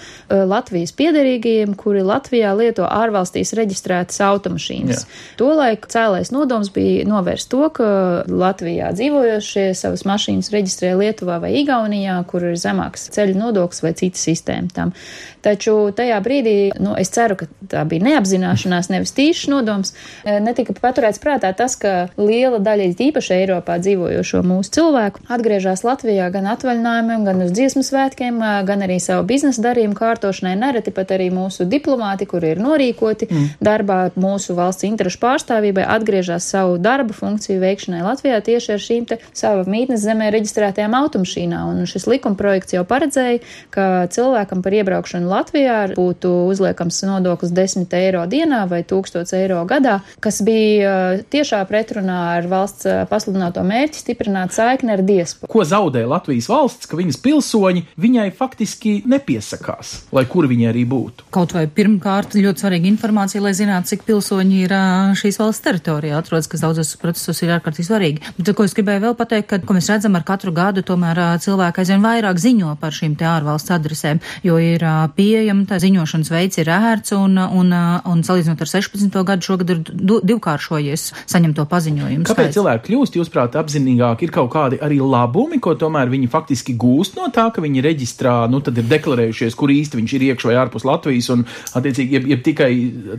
Latvijas 0.50 0.94
piederīgajiem, 0.98 1.74
kuri 1.78 2.04
Latvijā 2.06 2.52
lieto 2.58 2.86
ārvalstīs 2.86 3.54
reģistrētas 3.58 4.20
automašīnas. 4.26 5.02
Jā. 5.02 5.20
Tolaik 5.40 5.86
cēlais 5.90 6.30
nodoms 6.34 6.70
bija 6.74 7.06
novērst 7.10 7.50
to, 7.50 7.66
ka 7.74 7.88
Latvijā 8.30 8.92
dzīvojošie 8.94 9.68
savas 9.78 10.06
mašīnas 10.08 10.52
reģistrē 10.54 10.94
Lietuvā 10.98 11.40
vai 11.42 11.54
Igaunijā, 11.62 12.20
kur 12.30 12.46
ir 12.52 12.58
zemāks 12.58 13.08
ceļu 13.14 13.38
nodoklis 13.38 13.82
vai 13.82 13.94
cita 13.98 14.22
sistēma 14.22 14.70
tam. 14.74 14.94
Taču 15.42 15.90
tajā 15.98 16.20
brīdī, 16.22 16.71
nu, 16.80 16.94
es 16.98 17.12
ceru, 17.12 17.36
ka 17.40 17.48
tā 17.68 17.84
bija 17.88 18.06
neapzināšanās, 18.06 18.90
nevis 18.92 19.14
tīšs 19.16 19.48
nodoms, 19.52 19.94
netika 20.24 20.74
paturēts 20.78 21.20
prātā 21.22 21.52
tas, 21.56 21.76
ka 21.80 22.08
liela 22.20 22.60
daļa 22.62 22.90
īpaši 23.02 23.34
Eiropā 23.40 23.78
dzīvojošo 23.82 24.42
mūsu 24.46 24.72
cilvēku 24.76 25.22
atgriežas 25.32 25.84
Latvijā 25.86 26.28
gan 26.34 26.48
atvaļinājumiem, 26.52 27.24
gan 27.26 27.44
uz 27.46 27.52
dziesmu 27.54 27.82
svētkiem, 27.86 28.40
gan 28.68 28.84
arī 28.84 28.98
savu 29.02 29.26
biznesa 29.28 29.62
darījumu 29.64 29.96
kārtošanai. 29.98 30.54
Nereti 30.58 30.92
pat 30.94 31.14
arī 31.14 31.28
mūsu 31.34 31.66
diplomāti, 31.68 32.28
kuri 32.30 32.52
ir 32.54 32.62
norīkoti 32.62 33.28
mm. 33.28 33.48
darbā 33.64 34.00
mūsu 34.20 34.56
valsts 34.58 34.86
interešu 34.88 35.20
pārstāvībai, 35.22 35.84
atgriežas 35.96 36.46
savu 36.52 36.78
darbu 36.82 37.16
funkciju 37.16 37.60
veikšanai 37.62 38.02
Latvijā 38.06 38.40
tieši 38.44 38.74
ar 38.76 38.82
šīm 38.82 39.08
te 39.10 39.18
sava 39.32 39.64
mītnes 39.68 40.02
zemē 40.04 40.30
reģistrētajām 40.34 40.96
automašīnām. 40.98 41.72
Un 41.72 41.90
šis 41.90 42.08
likumprojekts 42.10 42.76
jau 42.76 42.84
paredzēja, 42.88 43.42
ka 43.74 43.88
cilvēkam 44.12 44.62
par 44.64 44.76
iebraukšanu 44.80 45.30
Latvijā 45.30 45.78
būtu 45.96 46.32
uzliekams 46.62 47.02
nodoklis 47.02 47.52
10 47.52 47.92
eiro 47.98 48.22
dienā 48.30 48.62
vai 48.70 48.82
1000 48.86 49.34
eiro 49.36 49.62
gadā, 49.68 50.00
kas 50.22 50.40
bija 50.44 51.18
tiešā 51.30 51.62
pretrunā 51.68 52.18
ar 52.38 52.46
valsts 52.50 52.86
pasludināto 53.10 53.62
mērķi 53.66 54.02
stiprināt 54.02 54.54
saikni 54.54 54.94
ar 54.94 55.02
diaspora. 55.02 55.50
Ko 55.52 55.64
zaudē 55.66 56.04
Latvijas 56.08 56.48
valsts, 56.50 56.86
ka 56.86 56.98
viņas 56.98 57.18
pilsoņi 57.22 57.84
viņai 58.00 58.28
faktiski 58.36 58.94
nepiesakās, 59.08 59.94
lai 60.14 60.24
kur 60.30 60.48
viņi 60.50 60.70
arī 60.70 60.84
būtu? 60.88 61.28
Kaut 61.34 61.54
vai 61.56 61.66
pirmkārt 61.66 62.36
ļoti 62.38 62.64
svarīga 62.64 62.90
informācija, 62.90 63.42
lai 63.42 63.54
zinātu, 63.56 63.92
cik 63.92 64.06
pilsoņi 64.08 64.62
ir 64.66 64.76
šīs 65.18 65.40
valsts 65.42 65.64
teritorijā 65.66 66.20
atrodas, 66.20 66.48
kas 66.50 66.64
daudzos 66.64 66.94
procesos 67.00 67.42
ir 67.42 67.54
ārkārtīgi 67.56 67.88
svarīgi. 67.88 68.32
Bet, 68.38 68.52
ko 68.56 68.66
es 68.66 68.76
gribēju 68.76 69.06
vēl 69.06 69.18
pateikt, 69.18 69.48
ka, 69.50 69.60
ko 69.66 69.76
mēs 69.76 69.90
redzam 69.92 70.16
ar 70.18 70.26
katru 70.26 70.54
gadu, 70.54 70.84
tomēr 70.86 71.20
cilvēki 71.42 71.82
aizvien 71.82 72.04
vairāk 72.04 72.40
ziņo 72.42 72.76
par 72.80 72.94
šīm 72.94 73.16
te 73.18 73.26
ārvalsts 73.28 73.74
adresēm, 73.74 74.22
jo 74.46 74.58
ir 74.62 74.84
pieejama, 75.16 75.66
tā 75.68 75.80
ziņošanas 75.82 76.32
veids 76.32 76.51
ir 76.60 76.70
ērts 76.72 77.14
un, 77.16 77.38
un, 77.38 77.72
un 77.72 78.22
salīdzinot 78.26 78.62
ar 78.62 78.70
16. 78.70 79.18
gadu 79.28 79.46
šogad 79.46 79.72
ir 79.72 79.82
divkāršojies 80.28 81.08
saņemto 81.30 81.66
paziņojumu. 81.70 82.26
Kāpēc 82.28 82.48
skaits. 82.48 82.58
cilvēki 82.58 82.86
kļūst, 82.88 83.18
jūsuprāt, 83.18 83.56
apzinīgāk? 83.60 84.24
Ir 84.26 84.34
kaut 84.34 84.50
kādi 84.54 84.80
arī 84.84 85.00
labumi, 85.02 85.60
ko 85.62 85.74
tomēr 85.78 86.10
viņi 86.12 86.30
faktiski 86.32 86.76
gūst 86.78 87.16
no 87.18 87.28
tā, 87.34 87.48
ka 87.54 87.64
viņi 87.64 87.84
reģistrā, 87.84 88.34
nu 88.52 88.62
tad 88.64 88.78
ir 88.80 88.88
deklarējušies, 88.90 89.56
kur 89.58 89.72
īsti 89.72 90.00
viņš 90.00 90.16
ir 90.18 90.26
iekšā 90.30 90.50
vai 90.50 90.58
ārpus 90.62 90.86
Latvijas, 90.88 91.30
un 91.34 91.44
attiecīgi, 91.78 92.18
jeb, 92.18 92.28
jeb 92.32 92.44
tikai, 92.46 92.70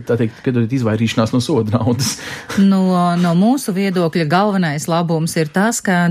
tā 0.08 0.18
teikt, 0.20 0.40
piedodiet, 0.46 0.76
izvairīšanās 0.78 1.34
no 1.34 1.42
soda 1.44 1.78
naudas. 1.78 2.16
No, 2.64 2.80
no 3.18 3.32
mūsu 3.36 3.74
viedokļa 3.74 4.24
galvenais 4.30 4.86
labums 4.88 5.34
ir 5.36 5.50
tas, 5.52 5.80
ka 5.84 6.06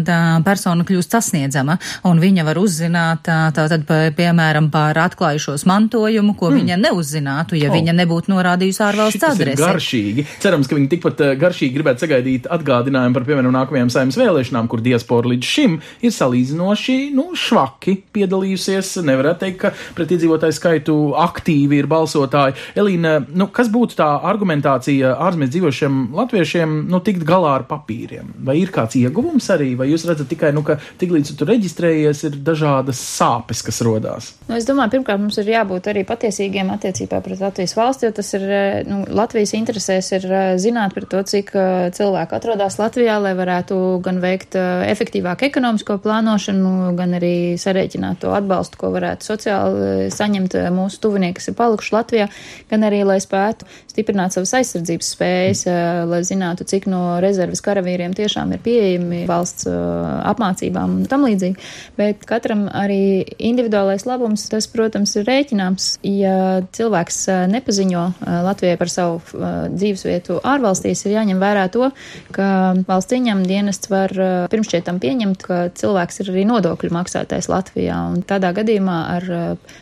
persona 0.46 0.86
kļūst 0.86 1.16
sasniedzama, 1.16 1.78
un 2.08 2.20
viņa 2.22 2.46
var 2.46 2.60
uzzināt, 2.62 3.30
tātad, 3.56 3.86
piemēram, 4.18 4.70
par 4.74 4.98
atklājušos 5.06 5.66
mantojumu, 5.70 6.36
ko 6.40 6.52
mm. 6.52 6.60
viņa 6.60 6.80
neuzzinātu, 7.14 7.58
ja 7.60 7.72
oh. 7.72 7.76
viņa 7.76 7.98
nebūtu 8.04 8.34
norādījusi 8.34 8.84
ārvalsts 8.86 9.28
adresi. 9.28 9.62
Garšīgi. 9.62 10.28
Cerams, 10.44 10.70
ka 10.70 10.78
viņi 10.78 10.90
tikpat 10.96 11.26
garšīgi 11.42 11.76
gribētu 11.76 12.06
sagaidīt 12.06 12.50
atgādinājumu 12.54 13.18
par, 13.18 13.28
piemēram, 13.28 13.54
nākamajām 13.58 13.92
saimnes 13.94 14.20
vēlēšanām, 14.20 14.70
kur 14.72 14.84
diaspora 14.84 15.34
līdz 15.34 15.54
šim 15.54 15.64
šim 15.64 15.80
ir 16.04 16.14
salīdzinoši 16.14 16.98
nu, 17.16 17.30
švaki 17.38 17.96
piedalījusies. 18.16 18.96
Nevarētu 19.08 19.44
teikt, 19.44 19.60
ka 19.62 19.72
pret 19.98 20.14
iedzīvotāju 20.16 20.56
skaitu 20.56 20.98
aktīvi 21.20 21.80
ir 21.82 21.90
balsotāji. 21.92 22.58
Elīna, 22.80 23.20
nu, 23.34 23.50
kas 23.54 23.72
būtu 23.74 23.98
tā 24.00 24.10
argumentācija 24.30 25.16
ārzemēs 25.24 25.54
dzīvošiem 25.54 26.02
latviešiem 26.18 26.76
nu, 26.92 27.02
tikt 27.04 27.26
galā 27.28 27.58
ar 27.60 27.68
papīriem? 27.70 28.34
Vai 28.46 28.60
ir 28.62 28.74
kāds 28.74 28.98
ieguvums 29.00 29.50
arī, 29.54 29.74
vai 29.80 29.90
jūs 29.92 30.08
redzat 30.10 30.30
tikai, 30.32 30.54
nu, 30.56 30.66
ka 30.66 30.80
tiklīdz 31.02 31.36
tu 31.38 31.48
reģistrējies, 31.50 32.26
ir 32.30 32.40
dažādas 32.46 33.02
sāpes, 33.02 33.64
kas 33.66 33.82
rodās? 33.86 34.34
Nu, 34.50 34.58
es 34.58 34.68
domāju, 34.70 34.98
pirmkārt, 34.98 35.22
mums 35.24 35.40
ir 35.42 35.54
jābūt 35.54 35.92
arī 35.94 36.06
patiesīgiem 36.08 36.72
attiecībā 36.76 37.03
pret 37.12 37.42
Latvijas 37.42 37.76
valsti, 37.78 38.08
jo 38.08 38.16
tas 38.16 38.34
ir 38.38 38.48
nu, 38.90 39.04
Latvijas 39.08 39.54
interesēs 39.58 40.12
ir 40.18 40.28
zināt 40.62 40.96
par 40.96 41.08
to, 41.10 41.24
cik 41.28 41.54
cilvēku 41.96 42.38
atrodas 42.38 42.80
Latvijā, 42.82 43.20
lai 43.24 43.34
varētu 43.38 43.80
gan 44.04 44.22
veikt 44.24 44.58
efektīvāku 44.58 45.48
ekonomisko 45.48 45.98
plānošanu, 46.04 46.94
gan 46.98 47.18
arī 47.18 47.34
sarēķināt 47.60 48.24
to 48.24 48.34
atbalstu, 48.36 48.80
ko 48.80 48.92
varētu 48.94 49.28
sociāli 49.28 49.88
eh, 49.88 50.04
saņemt 50.14 50.58
eh, 50.60 50.70
mūsu 50.74 51.02
tuvinieki, 51.04 51.38
kas 51.40 51.52
ir 51.52 51.58
palikuši 51.60 51.96
Latvijā, 51.96 52.30
gan 52.72 52.88
arī, 52.88 53.04
lai 53.08 53.20
spētu 53.24 53.68
stiprināt 53.94 54.34
savas 54.34 54.54
aizsardzības 54.58 55.12
spējas, 55.14 55.64
eh, 55.70 56.04
lai 56.10 56.22
zinātu, 56.26 56.66
cik 56.66 56.88
no 56.90 57.20
rezerves 57.22 57.62
karavīriem 57.62 58.16
tiešām 58.18 58.54
ir 58.56 58.62
pieejami 58.66 59.24
valsts 59.30 59.68
apmācībām 59.70 60.98
un 60.98 61.06
tam 61.10 61.26
līdzīgi. 61.28 61.58
Bet 61.98 62.26
katram 62.26 62.66
arī 62.74 63.24
individuālais 63.38 64.06
labums, 64.10 64.48
tas, 64.50 64.68
protams, 64.68 65.16
ir 65.20 65.28
rēķināms. 65.30 66.00
Ja 66.04 66.62
cilvēks 66.74 67.20
nepaziņo 67.52 68.04
Latvijai 68.48 68.78
par 68.80 68.90
savu 68.90 69.22
dzīvesvietu 69.74 70.40
ārvalstīs, 70.42 71.06
ir 71.06 71.18
jāņem 71.18 71.42
vērā 71.42 71.68
to, 71.72 71.92
ka 72.36 72.48
valsts 72.88 73.14
ieņem 73.14 73.46
dienests 73.48 73.92
var 73.92 74.14
pirmšķietam 74.50 75.00
pieņemt 75.04 75.44
ka 75.44 75.60
cilvēks 75.78 76.24
ir 76.24 76.34
arī 76.34 76.46
nodokļu 76.50 76.92
maksātājs 76.96 77.50
Latvijā, 77.52 78.00
un 78.14 78.24
tādā 78.28 78.54
gadījumā 78.56 79.00
ar 79.18 79.30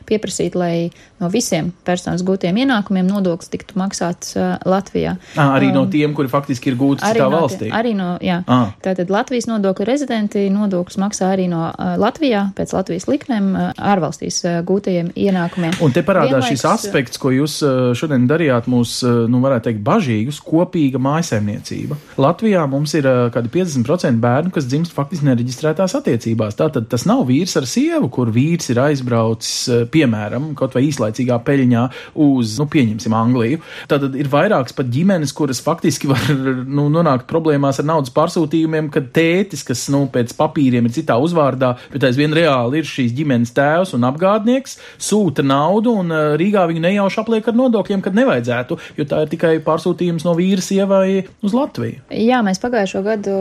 pieprasīt, 0.09 0.57
lai 0.57 0.91
no 1.21 1.29
visiem 1.31 1.71
personas 1.87 2.25
gūtiem 2.25 2.57
ienākumiem 2.63 3.07
nodoklis 3.07 3.51
tiktu 3.53 3.79
maksāts 3.79 4.00
uh, 4.37 4.55
Latvijā. 4.67 5.15
À, 5.35 5.51
arī 5.57 5.71
um, 5.71 5.81
no 5.81 5.83
tiem, 5.91 6.15
kuri 6.17 6.31
faktiski 6.31 6.71
ir 6.71 6.77
gūti 6.79 7.03
citā 7.03 7.27
no 7.27 7.41
valstī. 7.43 7.71
Arī 7.75 7.93
no, 7.97 8.13
jā. 8.23 8.41
À. 8.45 8.73
Tātad 8.83 9.11
Latvijas 9.13 9.47
nodokļu 9.49 9.87
rezidenti 9.87 10.45
nodokļus 10.53 10.99
maksā 11.01 11.31
arī 11.35 11.47
no 11.51 11.67
uh, 11.69 11.93
Latvijā 12.01 12.47
pēc 12.57 12.75
Latvijas 12.77 13.07
likmēm 13.09 13.51
uh, 13.53 13.69
ārvalstīs 13.91 14.41
uh, 14.45 14.59
gūtajiem 14.67 15.13
ienākumiem. 15.15 15.77
Un 15.83 15.95
te 15.95 16.05
parādās 16.05 16.41
Vienlaiks, 16.41 16.61
šis 16.61 16.67
aspekts, 16.69 17.21
ko 17.21 17.33
jūs 17.35 17.59
uh, 17.65 17.91
šodien 17.97 18.27
darījāt 18.29 18.69
mūs, 18.71 18.97
uh, 19.05 19.23
nu 19.31 19.41
varētu 19.43 19.69
teikt, 19.69 19.83
bažīgus, 19.85 20.41
kopīga 20.45 21.01
mājsaimniecība. 21.01 21.99
Latvijā 22.21 22.65
mums 22.69 22.95
ir 22.97 23.09
uh, 23.09 23.23
kādi 23.33 23.51
50% 23.53 24.21
bērnu, 24.21 24.53
kas 24.53 24.69
dzimst 24.69 24.95
faktiski 24.95 25.27
nereģistrētās 25.27 25.95
attiecībās. 25.99 26.57
Tātad 26.59 26.87
tas 26.91 27.05
nav 27.09 27.23
vīrs 27.29 27.55
ar 27.59 27.67
sievu, 27.69 28.09
kur 28.13 28.31
vīrs 28.33 28.71
ir 28.73 28.81
aizbraucis, 28.83 29.55
eh, 29.69 29.83
piemēram, 29.91 30.51
kaut 30.57 30.75
vai 30.77 30.85
īslaicīgā 30.89 31.37
peļņā 31.47 31.83
uz, 32.25 32.57
nu, 32.59 32.67
pieņemsim, 32.71 33.15
Angliju. 33.15 33.61
Tātad 33.91 34.13
ir 34.15 34.29
vairākas 34.31 34.75
pat 34.75 34.87
ģimenes, 34.91 35.33
kuras 35.35 35.59
faktiski 35.63 36.07
var 36.07 36.29
nu, 36.31 36.85
nonākt 36.93 37.25
problēmās 37.27 37.81
ar 37.81 37.87
naudas 37.89 38.13
pārsūtījumiem, 38.15 38.87
kad 38.93 39.09
tētis, 39.15 39.65
kas, 39.67 39.83
nu, 39.91 40.05
pēc 40.11 40.31
papīriem 40.37 40.87
ir 40.87 40.93
citā 40.95 41.17
uzvārdā, 41.19 41.73
bet 41.91 42.05
aizvien 42.07 42.31
reāli 42.35 42.79
ir 42.79 42.87
šīs 42.87 43.11
ģimenes 43.17 43.51
tēvs 43.57 43.91
un 43.97 44.07
apgādnieks, 44.07 44.77
sūta 45.01 45.43
naudu 45.43 45.95
un 45.99 46.13
eh, 46.15 46.29
Rīgā 46.39 46.63
viņu 46.69 46.83
nejauši 46.85 47.19
apliek 47.19 47.49
ar 47.51 47.57
nodokļiem, 47.59 48.03
kad 48.05 48.15
nevajadzētu, 48.15 48.77
jo 48.99 49.07
tā 49.11 49.25
ir 49.25 49.33
tikai 49.33 49.51
pārsūtījums 49.65 50.23
no 50.27 50.37
vīra 50.39 50.63
sievai 50.63 51.25
uz 51.43 51.55
Latviju. 51.57 52.05
Jā, 52.15 52.39
mēs 52.47 52.63
pagājušo 52.63 53.03
gadu 53.05 53.35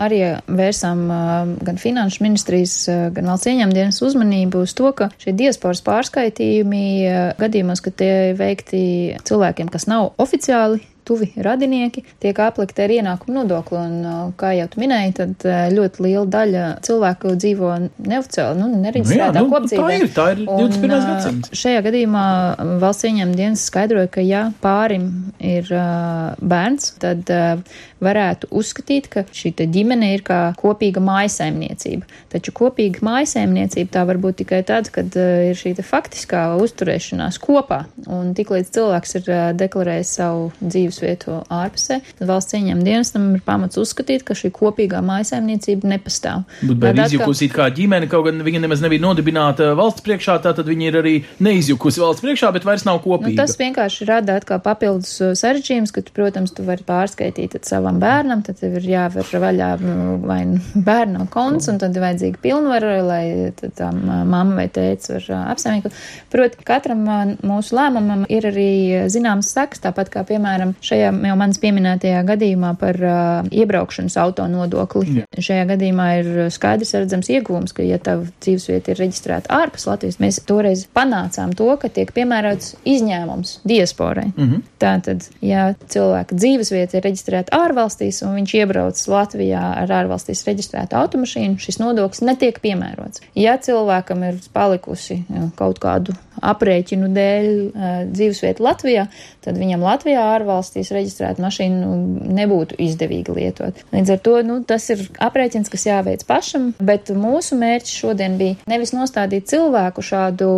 arī 0.00 0.22
vērsām 0.48 1.04
eh, 1.12 1.54
gan 1.68 1.82
finanšu 1.82 2.24
ministrijas, 2.24 2.78
eh, 2.88 3.04
gan 3.16 3.28
valsts 3.34 3.52
ieņemdienas 3.52 4.00
uzmanību 4.08 4.64
uz 4.64 4.74
to, 4.80 4.94
ka 4.96 5.10
šie 5.20 5.36
diasporas 5.36 5.84
pārskaitījumi 5.84 6.84
gadījumos, 7.40 7.84
ka 7.84 7.92
tie 7.92 8.12
veikti 8.38 8.82
cilvēkiem, 9.28 9.68
kas 9.68 9.89
nav 9.90 10.12
oficiāli 10.22 10.80
tuvi 11.10 11.30
radinieki, 11.36 12.04
tiek 12.22 12.38
aplikti 12.46 12.86
ar 12.86 12.96
ienākumu 13.00 13.40
nodokli. 13.40 13.80
Un, 13.80 14.32
kā 14.38 14.54
jau 14.56 14.68
minēji, 14.80 15.16
tad 15.18 15.48
ļoti 15.74 16.06
liela 16.06 16.26
daļa 16.30 16.64
cilvēku 16.86 17.34
dzīvo 17.40 17.74
neoficiāli, 18.06 18.60
nu, 18.60 18.70
nereģistrētā 18.84 19.30
Nu 19.30 19.40
jā, 19.40 19.44
nu, 19.44 19.50
kopdzīvē. 19.50 19.84
tā 19.84 19.96
ir, 19.96 20.08
tā 20.14 20.26
ir 20.34 20.42
21. 20.46 20.94
Un, 20.94 21.06
gadsimts. 21.10 21.52
Šajā 21.60 21.82
gadījumā 21.86 22.24
valsts 22.82 23.06
ieņēmuma 23.08 23.38
dienas 23.38 23.64
skaidroja, 23.68 24.10
ka 24.12 24.24
ja 24.24 24.42
pārim 24.62 25.06
ir 25.42 25.68
uh, 25.74 26.32
bērns, 26.40 26.94
tad 27.02 27.30
uh, 27.34 27.60
varētu 28.02 28.50
uzskatīt, 28.56 29.10
ka 29.12 29.24
šī 29.26 29.52
ģimene 29.60 30.12
ir 30.14 30.24
kā 30.26 30.40
kopīga 30.58 31.02
mājasaimniecība. 31.04 32.08
Taču 32.32 32.54
kopīga 32.56 33.04
mājasaimniecība 33.06 33.94
tā 33.98 34.04
var 34.08 34.20
būt 34.22 34.40
tikai 34.42 34.62
tad, 34.66 34.90
kad 34.94 35.14
uh, 35.18 35.50
ir 35.50 35.58
šī 35.58 35.74
faktiskā 35.86 36.46
uzturēšanās 36.60 37.40
kopā. 37.42 37.84
Un 38.10 38.34
tiklīdz 38.36 38.72
cilvēks 38.76 39.16
ir 39.20 39.30
uh, 39.30 39.42
deklarējis 39.58 40.14
savu 40.20 40.50
dzīvesvietu 41.00 41.36
ārpusē, 41.50 42.00
tad 42.18 42.28
valsts 42.28 42.54
ieņēmuma 42.56 42.84
dienestam 42.86 43.28
ir 43.36 43.42
pamats 43.46 43.78
uzskatīt, 43.80 44.24
ka 44.28 44.34
šī 44.36 44.50
kopīgā 44.54 45.00
mājasaimniecība 45.04 45.88
nepastāv. 45.94 46.44
Bet 46.62 46.80
Tad 46.80 46.96
atkal- 46.96 47.06
izjukusi 47.06 47.48
kā 47.52 47.68
ģimene, 47.74 48.08
kaut 48.10 48.26
gan 48.26 48.40
viņa 48.44 48.60
nemaz 48.66 48.80
nebija 48.84 49.00
nodibināta 49.04 49.74
valsts 49.78 50.02
priekšā, 50.06 50.38
tātad 50.44 50.66
viņa 50.68 50.82
ir 50.90 50.98
arī 51.00 51.14
neizjukusi 51.40 52.00
valsts 52.00 52.22
priekšā, 52.24 52.52
bet 52.52 52.64
vairs 52.64 52.84
nav 52.84 53.00
Nu, 53.00 53.04
kopīga. 53.16 53.36
tas 53.46 53.56
vienkārši 53.56 54.06
rada 54.06 54.34
atkal 54.36 54.58
papildus 54.60 55.14
uh, 55.20 55.32
sarežģījumus, 55.32 55.92
ka, 55.92 56.02
tu, 56.02 56.12
protams, 56.12 56.52
tu 56.52 56.62
vari 56.66 56.84
pārskaitīt 56.84 57.52
tad 57.56 57.64
savam 57.64 57.98
bērnam, 58.00 58.42
tad 58.44 58.58
tev 58.60 58.74
ir 58.76 58.82
jāver 58.90 59.24
vaļā 59.24 59.70
nu, 59.80 60.18
vai 60.26 60.44
nu 60.44 60.58
bērna 60.90 61.26
konts, 61.32 61.68
un 61.72 61.78
tad 61.78 61.96
ir 61.96 62.02
vajadzīga 62.04 62.42
pilnvara, 62.42 62.98
lai 63.02 63.52
tad 63.56 63.72
tā 63.78 63.88
uh, 63.88 64.24
mamma 64.28 64.54
vai 64.60 64.68
tēts 64.68 65.08
var 65.14 65.24
uh, 65.30 65.46
apsaimniekot. 65.54 65.92
Proti, 66.30 66.60
katram 66.66 67.06
mūsu 67.40 67.74
lēmumam 67.78 68.26
ir 68.28 68.44
arī 68.50 68.68
zināms 69.10 69.48
seks, 69.54 69.80
tāpat 69.80 70.10
kā, 70.12 70.24
piemēram, 70.28 70.74
šajā 70.90 71.10
jau 71.30 71.36
manis 71.38 71.60
pieminētajā 71.62 72.20
gadījumā 72.28 72.74
par 72.80 72.98
uh, 73.00 73.50
iebraukšanas 73.54 74.16
auto 74.20 74.46
nodokli. 74.50 75.20
Jā. 75.20 75.26
Šajā 75.38 75.66
gadījumā 75.72 76.08
ir 76.20 76.30
skaidrs 76.52 76.94
redzams 76.98 77.30
iegūms, 77.32 77.74
ka, 77.76 77.84
ja 77.86 78.00
tava 78.02 78.26
dzīvesvieta 78.42 78.92
ir 78.92 79.00
reģistrēta 79.00 79.52
ārpus 79.60 79.86
Latvijas, 79.88 80.20
mēs 80.22 80.40
toreiz 80.48 80.86
panācām 80.96 81.54
to, 81.56 81.68
ka 81.80 81.90
tiek 81.92 82.12
piemērots 82.16 82.74
izņēmums 82.88 83.60
diasporai. 83.68 84.30
Mm 84.34 84.48
-hmm. 84.48 84.64
Tātad, 84.80 85.26
ja 85.44 85.74
cilvēka 85.92 86.36
dzīvesvieta 86.36 86.98
ir 86.98 87.06
reģistrēta 87.08 87.58
ārvalstīs 87.66 88.22
un 88.26 88.34
viņš 88.38 88.54
iebrauc 88.62 89.02
Latvijā 89.08 89.62
ar 89.82 89.92
ārvalstīs 90.00 90.44
reģistrētu 90.46 90.96
automašīnu, 90.96 91.58
šis 91.58 91.78
nodoklis 91.82 92.24
netiek 92.24 92.60
piemērots. 92.60 93.20
Ja 93.34 93.58
cilvēkam 93.58 94.24
ir 94.28 94.40
palikusi 94.52 95.24
kaut 95.56 95.78
kādu 95.78 96.16
aprēķinu 96.40 97.10
dēļ 97.12 97.46
uh, 97.46 97.88
dzīvesvieta 98.08 98.64
Latvijā, 98.64 99.06
tad 99.44 99.58
viņam 99.60 99.84
Latvijā 99.84 100.22
ārvalstīs 100.36 100.69
reģistrēta 100.78 101.42
mašīna 101.42 101.80
nu, 101.82 102.24
nebūtu 102.36 102.78
izdevīgi 102.80 103.34
lietot. 103.36 103.82
Līdz 103.94 104.14
ar 104.14 104.22
to 104.24 104.36
nu, 104.46 104.60
tas 104.66 104.88
ir 104.92 105.02
aprēķins, 105.22 105.70
kas 105.72 105.86
jāveic 105.88 106.24
pašam, 106.28 106.70
bet 106.78 107.10
mūsu 107.14 107.58
mērķis 107.60 107.96
šodien 108.02 108.36
bija 108.40 108.58
nevis 108.70 108.94
nostādīt 108.96 109.48
cilvēku 109.50 110.04
šādu 110.04 110.50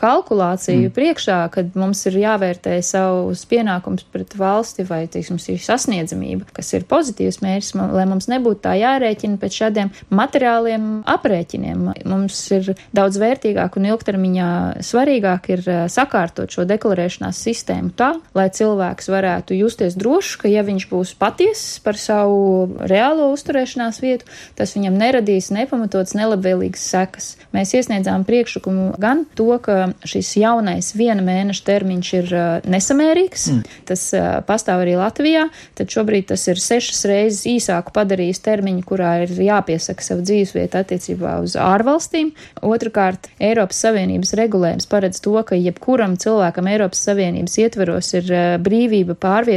kalkulāciju 0.00 0.88
mm. 0.88 0.94
priekšā, 0.96 1.40
kad 1.54 1.76
mums 1.78 2.02
ir 2.10 2.18
jāvērtē 2.22 2.78
savus 2.84 3.44
pienākums 3.50 4.06
pret 4.12 4.34
valsti 4.38 4.86
vai, 4.88 5.04
teiksim, 5.10 5.40
šī 5.40 5.58
sasniedzamība, 5.64 6.48
kas 6.56 6.72
ir 6.76 6.86
pozitīvs 6.90 7.40
mērķis, 7.44 7.74
lai 7.94 8.06
mums 8.10 8.28
nebūtu 8.30 8.64
tā 8.66 8.76
jārēķina 8.80 9.40
pēc 9.40 9.60
šādiem 9.62 9.92
materiāliem 10.14 10.88
aprēķiniem. 11.10 11.86
Mums 12.10 12.40
ir 12.56 12.72
daudz 12.96 13.20
vērtīgāk 13.20 13.78
un 13.78 13.90
ilgtermiņā 13.92 14.50
svarīgāk 14.84 15.50
ir 15.54 15.64
eh, 15.66 15.82
sakārtot 15.92 16.52
šo 16.52 16.66
deklarēšanās 16.68 17.40
sistēmu 17.46 17.94
tā, 17.96 18.12
lai 18.36 18.48
cilvēks 18.54 19.10
varētu 19.12 19.59
justies 19.60 19.96
drošs, 19.98 20.36
ka 20.40 20.50
ja 20.50 20.64
viņš 20.66 20.88
būs 20.90 21.14
patiesis 21.20 21.80
par 21.84 21.98
savu 22.00 22.80
reālo 22.90 23.30
uzturēšanās 23.34 24.00
vietu, 24.02 24.28
tas 24.58 24.74
viņam 24.76 24.96
neradīs 24.98 25.50
nepamatots 25.54 26.16
nelabvēlīgas 26.18 26.84
sekas. 26.92 27.30
Mēs 27.54 27.74
iesniedzām 27.76 28.24
priekšlikumu 28.28 28.94
gan 29.00 29.24
to, 29.38 29.48
ka 29.62 29.92
šis 30.06 30.32
jaunais 30.40 30.92
viena 30.96 31.24
mēneša 31.24 31.64
termiņš 31.66 32.12
ir 32.18 32.32
uh, 32.34 32.68
nesamērīgs, 32.70 33.46
mm. 33.52 33.78
tas 33.90 34.06
uh, 34.16 34.28
pastāv 34.46 34.84
arī 34.84 34.96
Latvijā, 35.00 35.46
tad 35.78 35.92
šobrīd 35.92 36.30
tas 36.32 36.46
ir 36.50 36.60
sešas 36.62 37.04
reizes 37.10 37.42
īsāku 37.50 37.94
padarījis 37.96 38.42
termiņu, 38.46 38.84
kurā 38.88 39.12
ir 39.24 39.34
jāpiesaka 39.50 40.04
savu 40.04 40.24
dzīvesvietu 40.26 40.80
attiecībā 40.80 41.36
uz 41.44 41.56
ārvalstīm. 41.60 42.32
Otrakārt, 42.66 43.30
Eiropas 43.42 43.82
Savienības 43.84 44.34
regulējums 44.38 44.88
paredz 44.90 45.20
to, 45.24 45.36
ka 45.46 45.58
jebkuram 45.58 46.16
cilvēkam 46.20 46.70
Eiropas 46.70 47.02
Savienības 47.08 47.58
ietveros 47.64 48.14
ir 48.18 48.30
uh, 48.30 48.46
brīvība 48.62 49.16
pārvietoties 49.18 49.49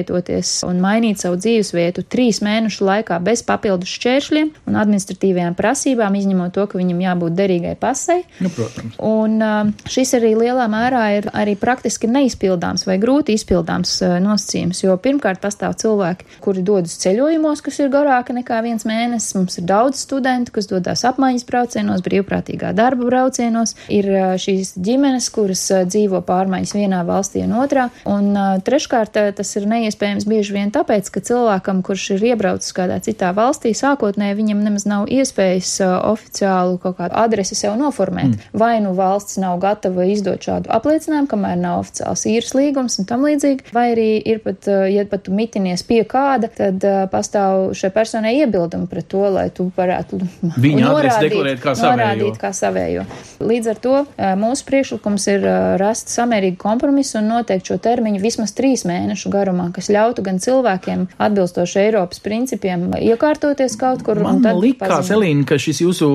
un 0.67 0.79
mainīt 0.83 1.21
savu 1.21 1.37
dzīvesvietu 1.39 2.03
trīs 2.09 2.41
mēnešu 2.43 2.85
laikā 2.87 3.19
bez 3.23 3.43
papildus 3.45 3.91
šķēršļiem 3.97 4.51
un 4.69 4.77
administratīvajām 4.79 5.55
prasībām, 5.57 6.17
izņemot 6.17 6.53
to, 6.55 6.65
ka 6.69 6.79
viņam 6.79 7.01
jābūt 7.03 7.35
derīgai 7.37 7.75
pasei. 7.79 8.23
Nu, 8.43 8.51
protams. 8.53 8.97
Un 9.03 9.37
uh, 9.43 9.71
šis 9.89 10.15
arī 10.17 10.33
lielā 10.39 10.67
mērā 10.71 11.03
ir 11.17 11.29
arī 11.33 11.55
praktiski 11.59 12.09
neizpildāms 12.11 12.87
vai 12.87 12.97
grūti 13.01 13.35
izpildāms 13.37 13.95
uh, 14.03 14.17
nosacījums, 14.23 14.83
jo 14.85 14.95
pirmkārt 15.01 15.41
pastāv 15.43 15.75
cilvēki, 15.81 16.27
kuri 16.43 16.65
dodas 16.65 16.97
ceļojumos, 17.03 17.63
kas 17.65 17.79
ir 17.83 17.91
garāki 17.93 18.35
nekā 18.37 18.61
viens 18.65 18.87
mēnesis. 18.89 19.35
Mums 19.37 19.59
ir 19.61 19.67
daudz 19.69 20.03
studentu, 20.05 20.53
kas 20.57 20.69
dodas 20.71 21.05
apmaiņas 21.09 21.47
braucienos, 21.49 22.03
brīvprātīgā 22.05 22.73
darba 22.77 23.09
braucienos. 23.09 23.75
Ir 23.93 24.09
uh, 24.11 24.33
šīs 24.41 24.75
ģimenes, 24.77 25.29
kuras 25.33 25.65
uh, 25.73 25.83
dzīvo 25.87 26.23
pārmaiņas 26.27 26.75
vienā 26.77 27.03
valstī 27.07 27.43
un 27.45 27.57
otrā. 27.61 27.89
Un 28.09 28.33
treškārt 28.65 29.17
tas 29.37 29.55
ir 29.59 29.67
neiespējams 29.83 30.27
bieži 30.29 30.55
vien 30.55 30.71
tāpēc, 30.73 31.11
ka 31.13 31.21
cilvēkam, 31.23 31.83
kurš 31.85 32.09
ir 32.15 32.25
iebraucis 32.33 32.73
kādā 32.75 32.99
citā 33.03 33.33
valstī, 33.35 33.73
sākotnēji 33.77 34.39
viņam 34.39 34.63
nemaz 34.65 34.87
nav 34.89 35.11
iespējas 35.11 35.75
oficiālu 35.83 36.79
kaut 36.81 36.97
kādu 37.01 37.17
adresi 37.19 37.57
sev 37.59 37.75
noformēt. 37.79 38.33
Mm. 38.33 38.51
Vai 38.63 38.73
nu 38.83 38.93
valsts 38.97 39.39
nav 39.41 39.59
gatava 39.63 40.07
izdot 40.09 40.43
šādu 40.43 40.71
apliecinājumu, 40.73 41.29
kamēr 41.31 41.59
nav 41.59 41.81
oficiāls 41.83 42.25
īres 42.29 42.53
līgums 42.57 42.99
un 43.01 43.09
tam 43.09 43.25
līdzīgi, 43.27 43.69
vai 43.75 43.85
arī 43.93 44.09
ir 44.19 44.41
pat, 44.43 44.67
ja 44.89 45.05
pat 45.09 45.25
tu 45.27 45.35
mitinies 45.35 45.83
pie 45.87 46.01
kāda, 46.07 46.49
tad 46.53 46.83
pastāv 47.11 47.71
šai 47.77 47.91
personai 47.93 48.35
iebildumi 48.41 48.87
pret 48.91 49.09
to, 49.11 49.23
lai 49.33 49.47
tu 49.53 49.69
varētu 49.75 50.21
Viņa 50.63 50.87
adresi 50.93 51.27
deklarēt 51.27 51.63
kā 51.63 51.75
savējo. 51.77 51.97
norādīt 51.97 52.39
kā 52.41 52.53
savējo. 52.55 53.05
Līdz 53.43 53.71
ar 53.73 53.81
to 53.83 53.95
mūsu 54.39 54.67
priekšlikums 54.69 55.27
ir 55.33 55.47
rast 55.81 56.13
samērīgu 56.13 56.59
kompromisu 56.61 57.19
un 57.19 57.29
noteikt 57.33 57.71
šo 57.71 57.79
termiņu 57.83 58.21
vismaz 58.23 58.53
trīs 58.55 58.85
mēnešu 58.87 59.31
garumā, 59.33 59.69
kas 59.75 59.89
ļautu 59.93 60.25
gan 60.25 60.39
cilvēkiem 60.43 61.07
atbilstoši 61.21 61.79
Eiropas 61.87 62.21
principiem 62.23 62.91
iekārtoties 62.99 63.77
kaut 63.79 64.03
kur. 64.05 64.21
Man 64.23 64.41
likās. 64.61 65.09
Elīna, 65.13 65.45
ka 65.47 65.57
šis 65.61 65.81
jūsu 65.83 66.07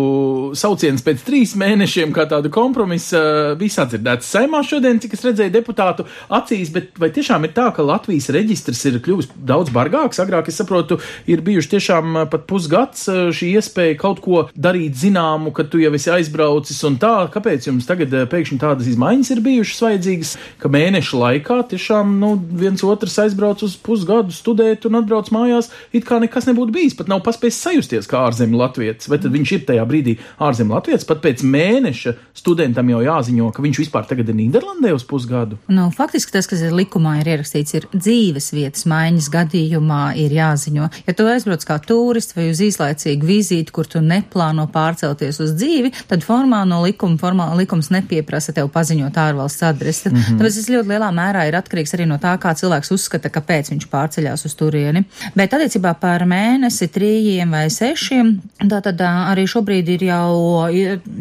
sauciens 0.58 1.04
pēc 1.04 1.22
trīs 1.26 1.54
mēnešiem, 1.58 2.12
kā 2.16 2.24
tādu 2.30 2.50
kompromisu, 2.52 3.20
bija 3.60 3.78
sadzirdēts 3.80 4.28
saimā 4.32 4.62
šodien, 4.66 5.00
cik 5.02 5.16
es 5.16 5.24
redzēju 5.26 5.54
deputātu 5.54 6.06
acīs, 6.34 6.72
bet 6.74 6.98
vai 7.00 7.10
tiešām 7.14 7.46
ir 7.46 7.54
tā, 7.56 7.68
ka 7.74 7.86
Latvijas 7.86 8.30
reģistrs 8.34 8.84
ir 8.90 9.00
kļuvis 9.04 9.30
daudz 9.48 9.72
bargāks? 9.74 10.20
Agrāk, 10.22 10.50
es 10.50 10.58
saprotu, 10.60 11.00
ir 11.30 11.42
bijuši 11.44 11.72
tiešām 11.76 12.18
pat 12.32 12.46
pusgads 12.50 13.06
eh, 13.10 13.20
šī 13.34 13.52
iespēja 13.58 13.98
kaut 14.00 14.22
ko 14.24 14.44
darīt 14.54 14.98
zināmu, 14.98 15.52
ka 15.56 15.66
tu 15.68 15.80
jau 15.82 15.92
esi 15.96 16.12
aizbraucis 16.14 16.80
un 16.88 16.98
tā. 17.00 17.14
Kāpēc 17.32 17.70
jums 17.70 17.88
tagad 17.88 18.14
eh, 18.14 18.26
pēkšņi 18.30 18.60
tādas 18.62 18.90
izmaiņas 18.92 19.32
ir 19.34 19.44
bijušas 19.44 19.84
vajadzīgas, 19.86 20.34
ka 20.62 20.72
mēneša 20.72 21.22
laikā 21.24 21.60
tiešām 21.72 22.18
nu, 22.22 22.34
viens 22.62 22.84
otrs 22.86 23.18
aizbrauc 23.24 23.47
uz 23.62 23.76
pusgadu 23.76 24.34
studēt 24.34 24.86
un 24.88 25.00
atbrauc 25.00 25.30
mājās, 25.34 25.70
it 25.92 26.06
kā 26.08 26.20
nekas 26.22 26.48
nebūtu 26.48 26.74
bijis, 26.74 26.96
pat 26.98 27.08
nav 27.08 27.22
paspējis 27.26 27.60
sajusties 27.64 28.08
kā 28.10 28.22
ārzemju 28.28 28.58
latviečs, 28.58 29.08
vai 29.08 29.18
tad 29.22 29.34
viņš 29.34 29.52
ir 29.56 29.64
tajā 29.68 29.84
brīdī 29.88 30.16
ārzemju 30.38 30.76
latviečs, 30.76 31.06
pat 31.08 31.22
pēc 31.24 31.44
mēneša 31.46 32.14
studentam 32.38 32.88
jau 32.92 33.00
jāziņo, 33.04 33.50
ka 33.54 33.64
viņš 33.64 33.82
vispār 33.82 34.06
tagad 34.08 34.30
ir 34.30 34.38
Nīderlandē 34.38 34.92
uz 34.94 35.04
pusgadu. 35.08 35.58
Nu, 35.72 35.88
faktiski 35.94 36.34
tas, 36.34 36.46
kas 36.50 36.62
ir 36.64 36.76
likumā 36.76 37.18
ir 37.20 37.32
ierakstīts, 37.34 37.74
ir 37.74 37.88
dzīves 37.94 38.52
vietas 38.54 38.86
maiņas 38.90 39.30
gadījumā 39.34 40.02
ir 40.20 40.34
jāziņo. 40.36 40.88
Ja 41.08 41.16
tu 41.16 41.26
aizbrauc 41.28 41.64
kā 41.68 41.78
turists 41.84 42.36
vai 42.36 42.48
uz 42.52 42.62
īslaicīgu 42.64 43.28
vizīti, 43.28 43.74
kur 43.74 43.88
tu 43.90 44.02
neplāno 44.04 44.68
pārcelties 44.72 45.40
uz 45.44 45.54
dzīvi, 45.58 45.92
tad 46.10 46.24
formā 46.26 46.62
no 46.68 46.80
likuma, 46.84 47.18
formā 47.20 47.48
likums 47.58 47.90
nepieprasa 47.94 48.54
tev 48.56 48.70
paziņot 48.74 49.18
ārvalsts 49.18 49.64
adresi. 49.66 50.08
Mm 50.10 50.16
-hmm. 50.16 50.38
Tāpēc 50.38 50.60
tas 50.60 50.70
ļoti 50.74 50.92
lielā 50.94 51.10
mērā 51.14 51.46
ir 51.48 51.58
atkarīgs 51.58 51.94
arī 51.96 52.06
no 52.06 52.18
tā, 52.22 52.36
kā 52.38 52.54
cilvēks 52.54 52.92
uzskata, 52.94 53.30
kāpēc 53.38 53.72
viņš 53.72 53.86
pārceļās 53.92 54.44
uz 54.48 54.56
turieni. 54.58 55.04
Bet 55.38 55.54
attiecībā 55.54 55.94
par 56.00 56.24
mēnesi, 56.28 56.90
trījiem 56.92 57.54
vai 57.54 57.66
sešiem, 57.72 58.34
tātad 58.70 59.00
arī 59.06 59.46
šobrīd 59.48 59.92
ir 59.94 60.06
jau, 60.10 60.66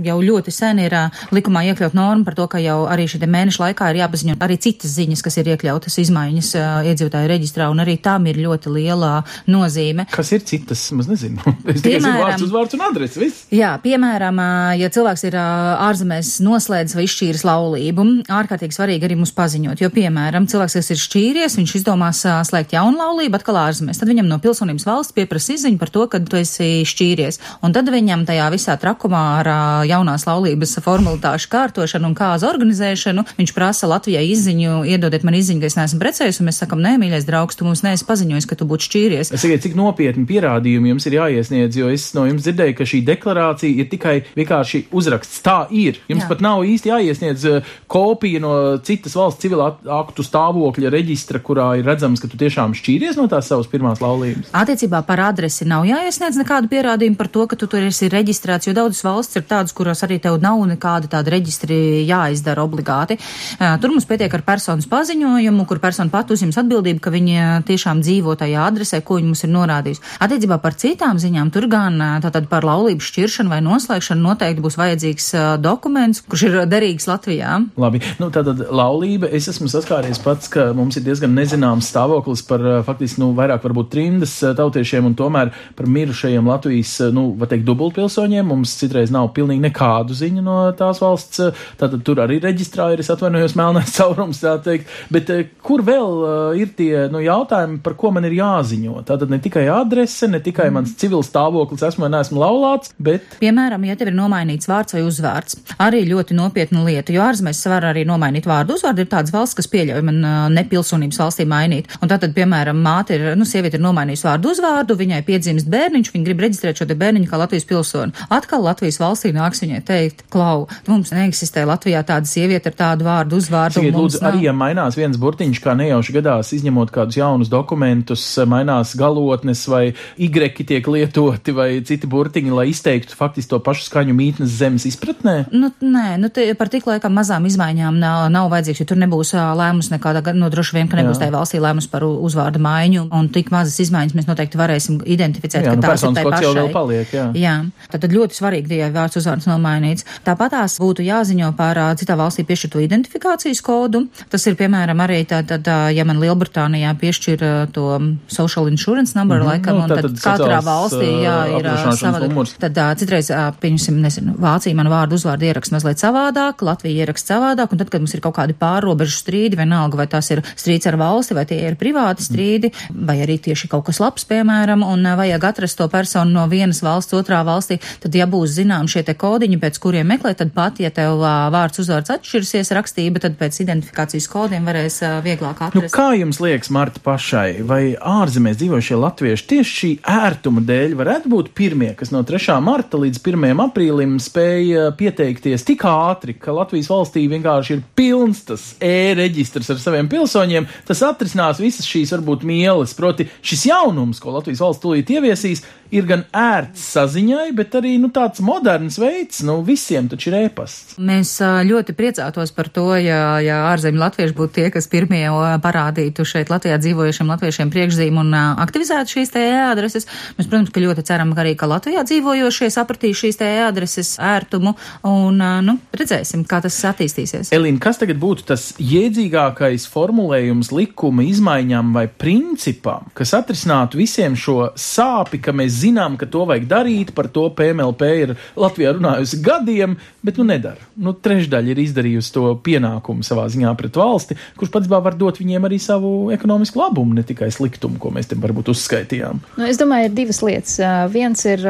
jau 0.05 0.17
ļoti 0.29 0.53
sen 0.53 0.81
ir 0.83 0.95
likumā 1.35 1.63
iekļaut 1.69 1.97
norma 1.97 2.27
par 2.27 2.37
to, 2.37 2.47
ka 2.51 2.61
jau 2.63 2.79
arī 2.89 3.07
šī 3.09 3.21
mēneša 3.27 3.63
laikā 3.65 3.91
ir 3.91 4.01
jāpaziņo 4.01 4.37
arī 4.47 4.59
citas 4.63 4.95
ziņas, 4.97 5.23
kas 5.25 5.39
ir 5.41 5.51
iekļautas 5.53 5.99
izmaiņas 6.03 6.51
iedzīvotāju 6.91 7.31
reģistrā, 7.31 7.69
un 7.71 7.83
arī 7.83 7.97
tam 8.03 8.27
ir 8.29 8.39
ļoti 8.41 8.73
liela 8.73 9.21
nozīme. 9.49 10.07
Kas 10.13 10.33
ir 10.35 10.45
citas? 10.47 10.87
Es 10.87 11.09
nezinu. 11.09 11.43
Es 11.67 11.83
tikai 11.83 11.99
zinu 11.99 12.21
vārds, 12.21 12.43
uzvārds 12.45 12.75
un 12.77 12.83
adresi. 12.85 13.19
Viss. 13.21 13.47
Jā, 13.53 13.73
piemēram, 13.83 14.39
ja 14.79 14.87
cilvēks 14.93 15.25
ir 15.27 15.35
ārzemēs 15.37 16.37
noslēdzis 16.45 16.95
vai 16.97 17.05
izšķīris 17.05 17.43
lau, 17.45 17.57
laulību, 17.67 18.05
ārkārtīgi 18.31 18.75
svarīgi 18.75 19.07
arī 19.07 19.17
mums 19.19 19.33
paziņot, 19.35 19.81
jo, 19.81 19.89
piemēram, 19.93 20.47
cilvēks, 20.49 20.77
kas 20.79 20.91
ir 20.93 21.01
šķīries, 21.01 21.57
viņš 21.59 21.75
izdomās 21.81 22.06
uh, 22.11 22.39
slēgt 22.47 22.75
jaunu 22.75 22.99
laulību 22.99 23.39
atkal 23.39 23.59
ārzemēs, 23.61 23.99
tad 23.99 24.11
viņam 24.11 24.29
no 24.29 24.39
pilsonības 24.43 24.87
valsts 24.87 25.15
pieprasa 25.17 25.55
izziņu 25.55 25.79
par 25.81 25.91
to, 25.93 26.05
ka 26.11 26.21
tu 26.23 26.39
esi 26.39 26.85
šķīries. 26.87 27.39
Un 27.65 27.75
tad 27.75 27.89
viņam 27.91 28.25
tajā 28.27 28.47
visā 28.53 28.77
trakumā 28.79 29.23
ar 29.41 29.49
jaunās 29.89 30.27
laulības 30.27 30.77
formalitāšu 30.85 31.51
kārtošanu 31.51 32.11
un 32.11 32.15
kāzu 32.17 32.47
organizēšanu 32.49 33.25
viņš 33.37 33.53
prasa 33.55 33.89
Latvijai 33.89 34.25
izziņu, 34.31 34.81
iedodiet 34.87 35.25
man 35.27 35.37
izziņu, 35.37 35.63
ka 35.63 35.71
es 35.71 35.77
neesmu 35.79 36.01
precējis, 36.01 36.41
un 36.41 36.49
mēs 36.49 36.61
sakam, 36.63 36.81
nē, 36.83 36.95
mīļais 37.01 37.27
draugs, 37.27 37.57
tu 37.57 37.67
mums 37.67 37.83
neesi 37.85 38.05
paziņojis, 38.07 38.47
ka 38.49 38.57
tu 38.59 38.67
būtu 38.69 38.87
šķīries. 38.87 39.31
Es 39.33 39.43
sakiet, 39.43 39.63
cik 39.65 39.77
nopietni 39.77 40.27
pierādījumi 40.29 40.93
jums 40.93 41.07
ir 41.09 41.17
jāiesniedz, 41.19 41.79
jo 41.79 41.91
es 41.93 42.09
no 42.17 42.27
jums 42.29 42.45
dzirdēju, 42.45 42.77
ka 42.77 42.87
šī 42.87 43.01
deklarācija 43.07 43.83
ir 43.83 43.89
tikai 43.91 44.15
vienkārši 44.37 44.87
uzraksts. 44.95 45.41
Tā 45.45 45.59
ir. 45.71 46.01
Jums 46.11 46.25
Jā. 46.25 46.29
pat 46.31 46.43
nav 46.43 46.65
īsti 46.67 46.91
jāiesniedz 46.91 47.47
kopija 47.91 48.41
no 48.43 48.53
citas 48.85 49.15
valsts 49.17 49.43
civilā 49.43 49.71
aktu 49.97 50.25
stāvokļa 50.25 50.91
reģistra, 50.93 51.41
kurā 51.43 51.69
ir 51.79 51.86
redzams, 51.87 52.21
ka 52.21 52.29
tu 52.31 52.39
tiešām 52.39 52.75
šķīries 52.77 53.17
no 53.19 53.27
tās 53.31 53.49
savas 53.49 53.69
pirmās 53.71 54.01
laulības. 54.03 54.51
Attiecībā 54.55 55.01
par 55.07 55.21
adresi 55.29 55.67
nav 55.67 55.85
jāiesniedz 55.87 56.39
nekādu 56.41 56.69
pierādījumu 56.71 57.17
par 57.19 57.29
to, 57.33 57.45
ka 57.49 57.57
tu 57.59 57.69
tur 57.71 57.87
esi 57.87 58.09
reģistrēts, 58.11 58.69
jo 58.69 58.75
daudzas 58.77 59.03
valsts 59.05 59.39
ir 59.39 59.45
tādas, 59.47 59.75
kurās 59.77 60.03
arī 60.05 60.19
tev 60.23 60.39
nav 60.43 60.61
nekāda 60.69 61.09
tāda 61.17 61.33
reģistri 61.33 62.03
jāizdara 62.07 62.65
obligāti. 62.67 63.17
Uh, 63.57 63.75
tur 63.81 63.93
mums 63.95 64.07
pietiek 64.09 64.33
ar 64.33 64.43
personas 64.47 64.87
paziņojumu, 64.91 65.65
kur 65.69 65.81
persona 65.83 66.11
pat 66.13 66.31
uzņems 66.33 66.59
atbildību, 66.63 67.01
ka 67.03 67.13
viņa 67.13 67.47
tiešām 67.67 68.03
dzīvo 68.05 68.35
tajā 68.39 68.67
adresē, 68.67 69.01
ko 69.05 69.19
viņa 69.19 69.31
mums 69.31 69.43
ir 69.47 69.53
norādījusi. 69.53 70.03
Attiecībā 70.23 70.59
par 70.63 70.77
citām 70.79 71.21
ziņām 71.21 71.51
tur 71.55 71.69
gan 71.71 71.99
tātad 72.23 72.49
par 72.51 72.67
laulību 72.67 73.03
šķiršanu 73.03 73.53
vai 73.53 73.61
noslēgšanu 73.65 74.23
noteikti 74.23 74.63
būs 74.65 74.79
vajadzīgs 74.79 75.29
uh, 75.35 75.47
dokuments, 75.61 76.23
kurš 76.27 76.47
ir 76.49 76.59
derīgs 76.69 77.07
Latvijā. 77.09 77.57
Labi, 77.79 78.01
nu 78.21 78.31
tātad 78.33 78.67
laulība, 78.73 79.29
es 79.33 79.49
esmu 79.51 79.69
saskāries 79.71 80.21
pats, 80.23 80.49
ka 80.51 80.71
mums 80.77 80.99
ir 80.99 81.05
diezgan 81.07 81.33
nezināms 81.77 81.91
stāvoklis 81.91 82.43
par 82.47 82.61
uh, 82.61 82.83
faktiski, 82.85 83.21
nu, 83.21 83.33
vairāk 83.37 83.63
varbūt 83.63 83.89
trimdas 83.91 84.33
tautiešiem 84.57 85.05
un 85.05 85.15
tomēr 85.15 85.51
par 85.75 85.87
mirušajiem 85.87 86.47
Latvijas, 86.47 87.11
nu, 87.13 87.33
var 87.37 87.49
teikt, 87.51 87.65
dubultpilsoņiem. 87.65 88.47
Mums 88.47 88.75
citreiz 88.79 89.11
nav 89.11 89.31
pilnīgi 89.35 89.61
nekādu 89.61 90.15
ziņu 90.17 90.43
no 90.43 90.57
tās 90.77 91.01
valsts, 91.01 91.41
tātad 91.77 92.03
tur 92.03 92.21
arī 92.23 92.39
reģistrā 92.41 92.91
ir, 92.93 93.01
es 93.01 93.11
atvainojos, 93.13 93.55
melnais 93.57 93.93
caurums, 93.97 94.41
tā 94.41 94.57
teikt, 94.63 94.89
bet 95.13 95.29
kur 95.61 95.83
vēl 95.85 96.57
ir 96.57 96.73
tie, 96.77 97.07
nu, 97.11 97.21
jautājumi, 97.23 97.81
par 97.83 97.97
ko 97.99 98.11
man 98.15 98.27
ir 98.27 98.37
jāziņo? 98.37 99.03
Tātad 99.07 99.31
ne 99.31 99.39
tikai 99.43 99.67
adrese, 99.71 100.29
ne 100.31 100.41
tikai 100.43 100.69
mm. 100.69 100.79
mans 100.79 100.95
civils 100.99 101.29
stāvoklis, 101.31 101.85
esmu 101.87 102.07
vai 102.07 102.11
neesmu 102.17 102.41
laulāts, 102.41 102.93
bet. 102.97 103.37
Piemēram, 103.41 103.85
ja 103.87 103.97
tev 103.99 104.11
ir 104.11 104.17
nomainīts 104.17 104.69
vārds 104.69 104.97
vai 104.97 105.03
uzvārds, 105.05 105.59
arī 105.83 106.03
ļoti 106.09 106.37
nopietna 106.37 106.85
lieta, 106.87 107.13
jo 107.13 107.25
ārzemēs 107.25 107.63
var 107.69 107.91
arī 107.91 108.05
nomainīt 108.07 108.47
vārdu 108.49 108.77
uzvārdu. 108.77 109.03
Ir 109.03 109.11
tādas 109.11 109.33
valsts, 109.35 109.57
kas 109.57 109.69
pieļauj 109.71 110.05
man 110.07 110.21
nepilsonības 110.55 111.19
valstī 111.21 111.45
mainīt. 111.47 111.66
Un 112.01 112.11
tātad, 112.11 112.33
piemēram, 112.35 112.79
māte 112.83 113.17
ir, 113.17 113.25
nu, 113.39 113.47
sieviete 113.47 113.79
ir 113.79 113.83
nomainījusi 113.83 114.27
vārdu 114.27 114.51
uzvārdu, 114.53 114.97
viņai 114.99 115.21
piedzimst 115.27 115.69
bērniņš, 115.71 116.11
viņa 116.13 116.27
grib 116.27 116.43
reģistrēt 116.45 116.81
šo 116.81 116.87
te 116.89 116.97
bērniņu 116.97 117.29
kā 117.29 117.39
Latvijas 117.41 117.67
pilsoni. 117.69 118.15
Atkal 118.33 118.63
Latvijas 118.65 118.99
valstī 119.01 119.33
nāks 119.35 119.63
viņai 119.63 119.81
teikt, 119.87 120.23
klau, 120.33 120.67
mums 120.87 121.13
neeksistē 121.15 121.65
Latvijā 121.67 122.03
tāda 122.07 122.29
sieviete 122.29 122.71
ar 122.71 122.77
tādu 122.79 123.07
vārdu 123.07 123.39
uzvārdu. 123.41 123.79
Sakiet, 123.79 123.97
lūdzu, 123.97 124.21
arī, 124.27 124.45
ja 124.47 124.55
mainās 124.55 124.97
viens 124.97 125.19
burtiņš, 125.21 125.61
kā 125.63 125.75
nejauši 125.77 126.17
gadās, 126.17 126.53
izņemot 126.57 126.93
kādus 126.95 127.19
jaunus 127.19 127.51
dokumentus, 127.51 128.25
mainās 128.49 128.95
galotnes 128.97 129.65
vai 129.71 129.93
y 130.17 130.31
tiek 130.67 130.87
lietoti 130.87 131.53
vai 131.55 131.69
citi 131.85 132.07
burtiņi, 132.09 132.53
lai 132.53 132.67
izteiktu 132.71 133.15
faktiski 133.17 133.51
to 133.53 133.59
pašu 133.63 133.87
skaņu 133.87 134.15
mītnes 134.17 134.57
zemes 134.59 134.85
izpratnē? 134.89 135.47
Nu, 135.51 135.71
nē, 135.81 136.17
nu, 136.21 136.31
par 136.57 136.71
tik 136.73 136.87
laikam 136.89 137.15
mazām 137.17 137.47
izmaiņām 137.49 137.99
nav, 138.01 138.27
nav 138.33 138.49
vajadzīgs, 138.53 138.81
jo 138.83 138.89
tur 138.89 138.99
nebūs 139.01 139.33
lēmums 139.37 139.91
nekādā, 139.93 140.23
nu, 140.37 140.49
droši 140.53 140.77
vien, 140.77 140.89
ka 140.91 140.99
nebūs 140.99 141.21
tajā 141.21 141.33
valstī 141.33 141.56
lēmums 141.63 141.89
par 141.91 142.05
uzvārdu 142.07 142.61
maiņu, 142.63 143.07
un 143.13 143.29
tik 143.33 143.51
mazas 143.53 143.79
izmaiņas 143.85 144.15
mēs 144.17 144.29
noteikti 144.29 144.59
varēsim 144.59 144.99
identificēt, 145.05 145.65
jā, 145.65 145.73
ka 145.73 145.79
nu, 145.79 145.85
tās 145.85 146.03
ir 146.03 146.15
tai 146.17 146.25
pašai. 146.27 146.65
Paliek, 146.73 147.13
jā. 147.13 147.25
jā. 147.37 147.55
Tad, 147.91 148.01
tad 148.03 148.15
ļoti 148.15 148.37
svarīgi, 148.37 148.79
ja 148.81 148.89
vārds 148.93 149.19
uzvārds 149.19 149.47
nomainīts. 149.49 150.05
Tāpat 150.27 150.55
tās 150.55 150.77
būtu 150.81 151.05
jāziņo 151.05 151.51
par 151.57 151.79
citā 151.99 152.17
valstī 152.19 152.45
piešķirto 152.47 152.81
identifikācijas 152.83 153.61
kodu. 153.65 154.05
Tas 154.31 154.45
ir, 154.49 154.57
piemēram, 154.59 155.01
arī 155.03 155.21
tad, 155.29 155.49
tad 155.49 155.67
ja 155.93 156.05
man 156.07 156.21
Lielbritānijā 156.21 156.93
piešķir 157.01 157.45
to 157.75 157.87
social 158.31 158.69
insurance 158.71 159.17
number, 159.17 159.39
mm 159.39 159.43
-hmm. 159.43 159.51
laikam, 159.51 159.77
nu, 159.77 159.83
un 159.83 159.89
tad, 159.89 160.01
tad 160.01 160.39
katrā 160.39 160.61
valstī, 160.63 161.09
jā, 161.25 161.37
ir 161.59 161.69
savādāk. 162.01 162.55
Tad 162.59 162.81
citreiz, 162.99 163.31
pieņemsim, 163.61 164.01
nezinu, 164.01 164.35
Vācija 164.37 164.75
man 164.75 164.89
vārdu 164.91 165.17
uzvārdu 165.17 165.47
ieraksta 165.49 165.75
mazliet 165.75 166.01
savādāk, 166.01 166.61
Latvija 166.61 167.05
ieraksta 167.05 167.35
savādāk, 167.35 167.73
un 167.73 167.81
tad, 167.81 167.89
kad 167.89 168.03
mums 168.03 168.13
ir 168.13 168.21
kaut 168.23 168.35
kādi 168.37 168.55
pārobežu 168.57 169.17
strīdi, 169.17 169.59
vienalga, 169.59 169.99
vai 169.99 170.07
tas 170.11 170.29
ir 170.33 170.43
strīds 170.55 170.87
ar 170.89 170.97
valsti, 170.99 171.35
vai 171.37 171.45
tie 171.49 171.59
ir 171.69 171.77
privāti 171.79 172.25
strīdi, 172.25 172.71
vai 172.91 173.19
arī 173.25 173.37
tieši 173.43 173.69
kaut 173.71 173.87
kas 173.89 174.01
labs, 174.03 174.25
piemēram, 174.29 174.83
un 174.85 175.07
vajag 175.17 175.47
atrast 175.51 175.79
to 175.79 175.87
personu 175.91 176.33
no 176.35 176.45
vienas 176.51 176.81
valsts 176.85 177.15
otrā 177.17 177.43
valstī, 177.47 177.79
tad, 178.03 178.15
ja 178.15 178.27
būs 178.29 178.57
zinām 178.59 178.89
šie 178.91 179.03
te 179.07 179.15
kodiņi, 179.17 179.59
pēc 179.61 179.79
kuriem 179.83 180.09
meklēt, 180.11 180.39
tad 180.41 180.53
pat, 180.55 180.81
ja 180.83 180.91
tev 180.93 181.21
vārds 181.21 181.81
uzvārds 181.83 182.11
atšķirsies 182.17 182.73
rakstība, 182.77 183.21
tad 183.23 183.37
pēc 183.39 183.61
identifikācijas 183.63 184.29
kodiem 184.31 184.67
varēs 184.67 184.99
vieglāk 185.25 185.61
atrast. 185.69 185.89
Nu, 185.89 185.93
kā 185.93 186.11
jums 186.17 186.41
liekas, 186.43 186.71
Marta 186.73 187.01
pašai, 187.03 187.63
vai 187.67 187.81
ārzemēs 187.95 188.59
dzīvošie 188.59 188.99
latvieši 188.99 189.47
tieši 189.53 189.75
šī 189.77 189.91
ērtuma 190.17 190.63
dēļ 190.67 190.95
varētu 190.99 191.31
būt 191.31 191.51
pirmie, 191.57 191.93
kas 191.97 192.11
no 192.13 192.23
3. 192.27 192.57
marta 192.63 192.99
līdz 193.01 193.21
1. 193.23 193.63
aprīlim 193.67 194.17
spēja 194.21 194.89
pieteikties 194.97 195.65
tik 195.67 195.85
ātri, 195.87 196.35
ka 196.37 196.55
Latvijas 196.55 196.89
valstī 196.91 197.27
vienkārši 197.31 197.77
ir 197.77 197.83
pilns 197.97 198.43
tas 198.47 198.65
e-reģistrs 198.83 199.71
ar 199.73 199.81
saviem 199.81 200.09
pilsoņiem, 200.11 200.67
tas 200.87 201.03
atrisinās 201.05 201.36
visas 201.61 201.87
šīs 201.87 202.13
varbūt 202.15 202.45
mieles, 202.47 202.95
proti 202.97 203.27
šis 203.45 203.67
jaunums, 203.69 204.21
ko 204.23 204.35
Latvijas 204.35 204.63
valsts 204.63 204.83
tūlīt 204.83 205.11
ieviesīs, 205.17 205.63
ir 205.93 206.07
gan 206.07 206.23
ērts 206.35 206.81
saziņai, 206.93 207.47
bet 207.55 207.75
arī 207.79 207.95
nu, 208.01 208.09
tāds 208.13 208.41
moderns 208.43 208.97
veids. 208.99 209.41
Nu, 209.47 209.59
visiem 209.65 210.09
taču 210.11 210.31
ir 210.31 210.37
ēpasts. 210.41 210.97
Mēs 210.99 211.37
ļoti 211.67 211.95
priecātos 211.97 212.51
par 212.55 212.69
to, 212.73 212.89
ja, 212.99 213.37
ja 213.43 213.61
ārzemju 213.71 214.01
latvieši 214.01 214.35
būtu 214.37 214.55
tie, 214.57 214.67
kas 214.73 214.89
pirmie 214.91 215.23
parādītu 215.63 216.25
šeit 216.27 216.51
Latvijā 216.51 216.79
dzīvojušiem 216.81 217.31
latviešiem 217.31 217.71
priekšzīmu 217.73 218.23
un 218.23 218.35
aktivizētu 218.37 219.17
šīs 219.17 219.33
te 219.35 219.43
e-adreses. 219.47 220.07
Mēs, 220.37 220.49
protams, 220.49 220.73
ka 220.75 220.83
ļoti 220.83 221.05
ceram 221.07 221.33
arī, 221.37 221.55
ka 221.59 221.69
Latvijā 221.69 222.03
dzīvojošie 222.07 222.71
sapratīs 222.73 223.21
šīs 223.23 223.39
te 223.39 223.47
e-adreses 223.47 224.15
ērtumu 224.23 224.75
un, 225.07 225.41
nu, 225.67 225.77
redzēsim, 225.95 226.43
kā 226.49 226.61
tas 226.65 226.77
attīstīsies. 226.91 227.53
Elīna, 227.55 227.81
kas 227.83 228.01
tagad 228.01 228.19
būtu 228.21 228.47
tas 228.51 228.69
jēdzīgākais 228.81 229.87
formulējums 229.91 230.73
likuma 230.75 231.26
izmaiņām 231.31 231.93
vai 231.95 232.05
principam, 232.07 233.07
kas 233.17 233.33
atrisinātu 233.37 233.99
visiem 233.99 234.35
šo 234.37 234.71
sāpi, 234.77 235.41
ka 235.43 235.53
mēs 235.55 235.81
zinām, 235.83 236.17
ka 236.19 236.29
to 236.31 236.45
vajag 236.49 236.67
darīt, 236.69 237.13
par 237.17 237.29
to 237.33 237.47
PMLP 237.55 238.11
ir 238.23 238.35
Latvijā 238.57 238.93
runājusi 238.97 239.41
gadiem, 239.45 239.97
bet 240.25 240.39
nu 240.39 240.47
nedara. 240.47 240.81
Nu, 240.97 241.13
trešdaļa 241.13 241.73
ir 241.73 241.81
izdarījusi 241.83 242.33
to 242.35 242.45
pienākumu 242.63 243.25
savā 243.25 243.47
ziņā 243.51 243.73
pret 243.79 243.97
valsti, 243.99 244.37
kurš 244.57 244.73
pats 244.73 244.91
var 244.91 245.15
dot 245.17 245.39
viņiem 245.41 245.67
arī 245.67 245.79
savu 245.81 246.31
ekonomisku 246.35 246.81
labumu, 246.81 247.15
ne 247.17 247.23
tikai 247.27 247.49
sliktumu, 247.53 247.99
ko 248.01 248.11
mēs 248.15 248.31
te 248.31 248.37
varbūt 248.39 248.71
uzskaitījām. 248.73 249.41
Nu, 249.57 249.67
es 249.67 249.79
domāju, 249.79 250.09
ir 250.09 250.15
divas 250.17 250.41
lietas. 250.45 250.77
Viens 251.13 251.43
ir 251.47 251.63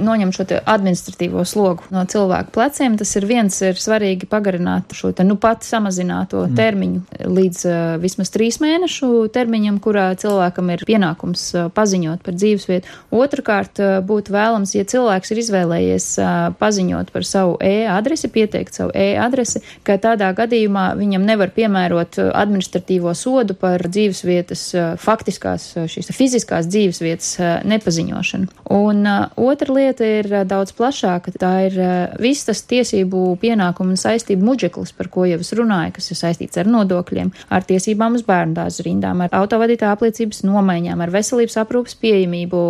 noņemt 0.00 0.36
šo 0.36 0.46
administratīvo 0.58 1.44
slogu 1.48 1.88
no 1.94 2.04
cilvēku 2.08 2.54
pleciem. 2.54 2.96
Tas 3.00 3.14
ir 3.18 3.26
viens, 3.28 3.56
ir 3.64 3.80
svarīgi 3.80 4.28
pagarināt 4.30 4.94
šo 4.96 5.12
te 5.16 5.26
nu 5.26 5.36
pat 5.40 5.64
samazināto 5.66 6.44
mm. 6.46 6.58
termiņu 6.58 7.28
līdz 7.38 7.64
vismaz 8.02 8.32
trīs 8.34 8.60
mēnešu 8.80 9.28
termiņam, 9.34 9.78
kurā 9.82 10.14
cilvēkam 10.16 10.70
ir 10.72 10.82
pienākums 10.88 11.42
paziņot 11.76 12.22
par 12.24 12.34
dzīvesvietu. 12.34 12.88
Otrakārt, 13.12 13.80
būtu 14.08 14.32
vēlams, 14.32 14.72
ja 14.74 14.84
cilvēks 14.88 15.32
ir 15.34 15.40
izvēlējies 15.42 16.06
paziņot 16.60 17.10
par 17.12 17.26
savu 17.28 17.58
e-adresi, 17.60 18.30
pieteikt 18.32 18.78
savu 18.78 18.94
e-adresi, 18.96 19.60
ka 19.84 19.98
tādā 20.00 20.30
gadījumā 20.36 20.94
viņam 20.96 21.26
nevar 21.28 21.52
piemērot 21.52 22.16
administratīvo 22.30 23.12
sodu 23.14 23.54
par 23.58 23.84
dzīvesvietas, 23.84 24.64
faktiskās, 25.00 25.74
šīs 25.90 26.08
fiziskās 26.16 26.70
dzīvesvietas 26.70 27.36
nepaziņošanu. 27.68 28.48
Un 28.72 29.04
otra 29.36 29.76
lieta 29.76 30.08
ir 30.08 30.30
daudz 30.48 30.72
plašāka. 30.78 31.34
Tā 31.36 31.52
ir 31.68 31.78
viss 32.22 32.48
tas 32.48 32.64
tiesību 32.64 33.36
pienākumu 33.42 33.92
un 33.92 34.00
saistību 34.00 34.46
muģeklis, 34.46 34.96
par 34.96 35.12
ko 35.12 35.28
jau 35.28 35.40
es 35.42 35.52
runāju, 35.56 35.98
kas 35.98 36.10
ir 36.12 36.20
saistīts 36.22 36.60
ar 36.60 36.70
nodokļiem, 36.70 37.34
ar 37.52 37.66
tiesībām 37.68 38.16
uz 38.16 38.24
bērnu 38.26 38.56
dārza 38.60 38.84
rindām, 38.86 39.24
ar 39.24 39.34
autovadītāja 39.40 39.96
apliecības 39.96 40.44
nomaiņām, 40.46 41.00
ar 41.00 41.12
veselības 41.14 41.58
aprūpas 41.64 41.96
pieejamību 42.00 42.60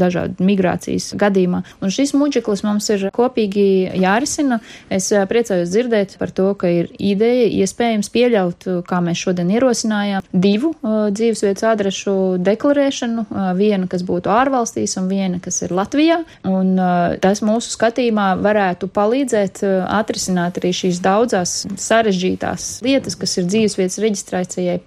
dažādu 0.00 0.46
migrācijas 0.46 1.12
gadījumā. 1.20 1.62
Un 1.82 1.94
šis 1.94 2.14
muģeklis 2.18 2.64
mums 2.66 2.88
ir 2.94 3.08
kopīgi 3.14 3.66
jārisina. 4.00 4.60
Es 4.92 5.10
priecājos 5.10 5.70
dzirdēt 5.72 6.16
par 6.20 6.32
to, 6.34 6.50
ka 6.58 6.70
ir 6.70 6.90
ideja 6.98 7.48
iespējams 7.62 8.10
pieļaut, 8.14 8.68
kā 8.88 9.00
mēs 9.04 9.22
šodien 9.24 9.50
ierosinājām, 9.54 10.26
divu 10.32 10.72
uh, 10.74 11.08
dzīvesvietas 11.14 11.66
adrešu 11.72 12.14
deklarēšanu, 12.46 13.26
uh, 13.26 13.50
viena, 13.58 13.88
kas 13.90 14.04
būtu 14.06 14.32
ārvalstīs 14.32 14.96
un 15.00 15.10
viena, 15.10 15.40
kas 15.42 15.62
ir 15.66 15.74
Latvijā. 15.76 16.20
Un 16.48 16.74
uh, 16.78 17.16
tas 17.22 17.42
mūsu 17.46 17.74
skatījumā 17.74 18.32
varētu 18.40 18.90
palīdzēt 18.94 19.62
atrisināt 19.90 20.60
arī 20.60 20.72
šīs 20.76 21.00
daudzās 21.04 21.54
sarežģītās 21.80 22.70
lietas, 22.86 23.16
kas 23.18 23.36
ir 23.40 23.48
dzīvesvietas 23.50 24.00
reģistrācijai 24.04 24.78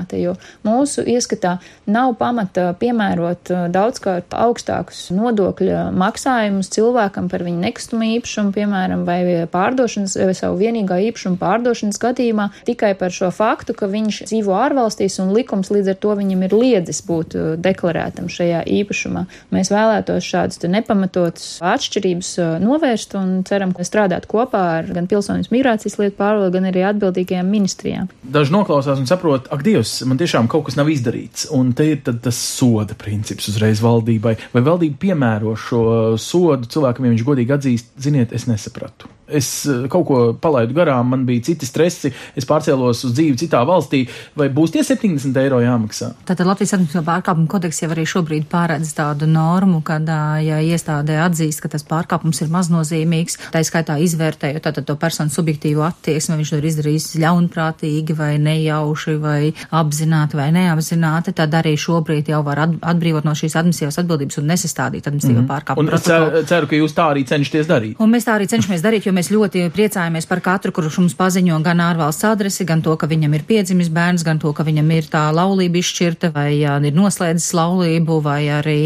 piekabināta, 0.00 0.16
jo 0.18 0.36
mūsu 0.64 1.04
ieskatā 1.06 1.58
nav 1.86 2.14
pamata 2.18 2.74
piemērot 2.78 3.50
daudzkārt 3.72 4.32
augstākus 4.32 5.10
nodokļu 5.10 5.92
maksājumus 5.96 6.70
cilvēkam 6.70 7.28
par 7.30 7.44
viņu 7.44 7.60
nekustamo 7.60 8.04
īpašumu, 8.16 8.52
piemēram, 8.54 9.04
vai 9.04 9.46
pārdošanas, 9.50 10.16
vai 10.16 10.34
savu 10.34 10.58
vienīgā 10.60 11.00
īpašumu 11.10 11.38
pārdošanas 11.40 12.00
gadījumā 12.00 12.50
tikai 12.66 12.94
par 12.98 13.10
šo 13.10 13.30
faktu, 13.30 13.74
ka 13.74 13.88
viņš 13.90 14.24
dzīvo 14.30 14.54
ārvalstīs 14.54 15.20
un 15.20 15.32
likums 15.34 15.70
līdz 15.70 15.94
ar 15.94 16.00
to 16.00 16.14
viņam 16.18 16.44
ir 16.46 16.54
liedzis 16.54 17.02
būt 17.06 17.36
deklarētam 17.60 18.30
šajā 18.30 18.64
īpašumā. 18.66 19.26
Mēs 19.50 19.72
vēlētos 19.72 20.26
šādus 20.26 20.62
nepamatotus 20.70 21.58
atšķirības 21.64 22.32
novērst 22.62 23.16
un 23.18 23.40
ceram, 23.48 23.74
ka 23.74 23.86
strādāt 23.86 24.28
kopā 24.30 24.62
ar 24.80 24.90
gan 24.94 25.08
pilsonības 25.10 25.50
migrācijas 25.52 25.98
lietu 26.00 26.18
pārvaldu, 26.20 26.52
gan 26.58 26.68
arī 26.70 26.84
atbildīgajām 26.90 27.50
ministrijām. 27.50 28.10
Daži 28.22 28.54
noklausās 28.54 29.00
un 29.00 29.08
saprot, 29.10 29.48
ak, 29.50 29.64
Dievs, 29.66 29.89
man 30.08 30.20
tiešām 30.20 30.48
kaut 30.50 30.66
kas 30.68 30.78
nav 30.78 30.90
izdarīts, 30.92 31.48
un 31.56 31.72
te 31.76 31.90
ir 31.92 32.02
tas 32.06 32.38
soda 32.38 32.96
princips 32.98 33.50
uzreiz 33.52 33.82
valdībai. 33.84 34.36
Vai 34.54 34.64
valdība 34.66 35.00
piemēro 35.06 35.54
šo 35.58 35.84
sodu 36.20 36.70
cilvēkam, 36.70 37.06
ja 37.08 37.14
viņš 37.14 37.26
godīgi 37.26 37.56
atzīst, 37.56 37.96
ziniet, 38.00 38.34
es 38.36 38.48
nesapratu 38.50 39.10
es 39.32 39.66
eh, 39.66 39.86
kaut 39.92 40.06
ko 40.08 40.20
palaidu 40.40 40.76
garām, 40.76 41.10
man 41.14 41.24
bija 41.28 41.44
citi 41.50 41.68
stresi, 41.68 42.12
es 42.36 42.48
pārcēlos 42.48 43.04
uz 43.08 43.14
dzīvi 43.16 43.38
citā 43.44 43.62
valstī, 43.68 44.04
vai 44.38 44.48
būs 44.52 44.74
tie 44.74 44.84
70 44.86 45.36
eiro 45.42 45.60
jāmaksā? 45.62 46.12
Tātad 46.28 46.48
Latvijas 46.48 46.74
administratīvā 46.76 47.06
pārkāpuma 47.10 47.50
kodeks 47.50 47.82
jau 47.82 47.90
arī 47.94 48.06
šobrīd 48.08 48.48
pārēdz 48.50 48.92
tādu 48.96 49.28
normu, 49.30 49.82
kad, 49.86 50.06
ja 50.44 50.60
iestādē 50.62 51.20
atzīst, 51.26 51.62
ka 51.62 51.72
tas 51.72 51.86
pārkāpums 51.86 52.42
ir 52.44 52.52
maznozīmīgs, 52.52 53.38
tā 53.54 53.62
skaitā 53.66 53.98
izvērtējot 54.04 54.66
tātad 54.66 54.88
to 54.88 54.96
personu 55.00 55.32
subjektīvo 55.32 55.84
attieksmi, 55.86 56.38
viņš 56.40 56.52
to 56.54 56.60
ir 56.60 56.68
izdarījis 56.70 57.08
ļaunprātīgi 57.22 58.16
vai 58.18 58.32
nejauši 58.42 59.16
vai 59.20 59.52
apzināti 59.76 60.38
vai 60.38 60.50
neapzināti, 60.56 61.34
tad 61.36 61.54
arī 61.60 61.76
šobrīd 61.80 62.30
jau 62.32 62.42
var 62.46 62.64
atbrīvot 62.64 63.26
no 63.26 63.34
šīs 63.36 63.56
administratīvās 63.60 64.00
atbildības 64.02 64.40
un 64.40 64.50
nesastādīt 64.50 65.06
administratīvo 65.06 65.42
mm 65.42 65.46
-hmm. 65.46 65.52
pārkāpumu. 65.52 65.90
Un 65.90 66.04
ceru, 66.06 66.42
ceru, 66.46 66.70
ka 66.70 66.80
jūs 66.80 66.96
tā 66.96 67.08
arī 67.12 67.24
cenšaties 67.26 67.68
darīt. 67.68 67.96
Un 68.00 68.10
mēs 68.14 68.26
tā 68.26 68.36
arī 68.38 68.48
cenšamies 68.50 68.84
darīt, 68.84 69.06
jo 69.06 69.12
mēs 69.12 69.19
ļoti 69.28 69.66
priecājamies 69.74 70.24
par 70.30 70.40
katru, 70.40 70.72
kurš 70.72 70.96
mums 71.02 71.16
paziņo 71.18 71.58
gan 71.66 71.82
ārvalsts 71.84 72.24
adresi, 72.24 72.64
gan 72.64 72.80
to, 72.80 72.94
ka 72.96 73.08
viņam 73.10 73.34
ir 73.36 73.44
piedzimis 73.44 73.90
bērns, 73.92 74.24
gan 74.24 74.40
to, 74.40 74.54
ka 74.56 74.64
viņam 74.64 74.88
ir 74.96 75.10
tā 75.12 75.26
laulība 75.36 75.82
izšķirta, 75.82 76.30
vai 76.32 76.62
jā, 76.62 76.78
ir 76.88 76.96
noslēdzis 76.96 77.50
laulību, 77.58 78.20
vai 78.24 78.40
arī 78.54 78.80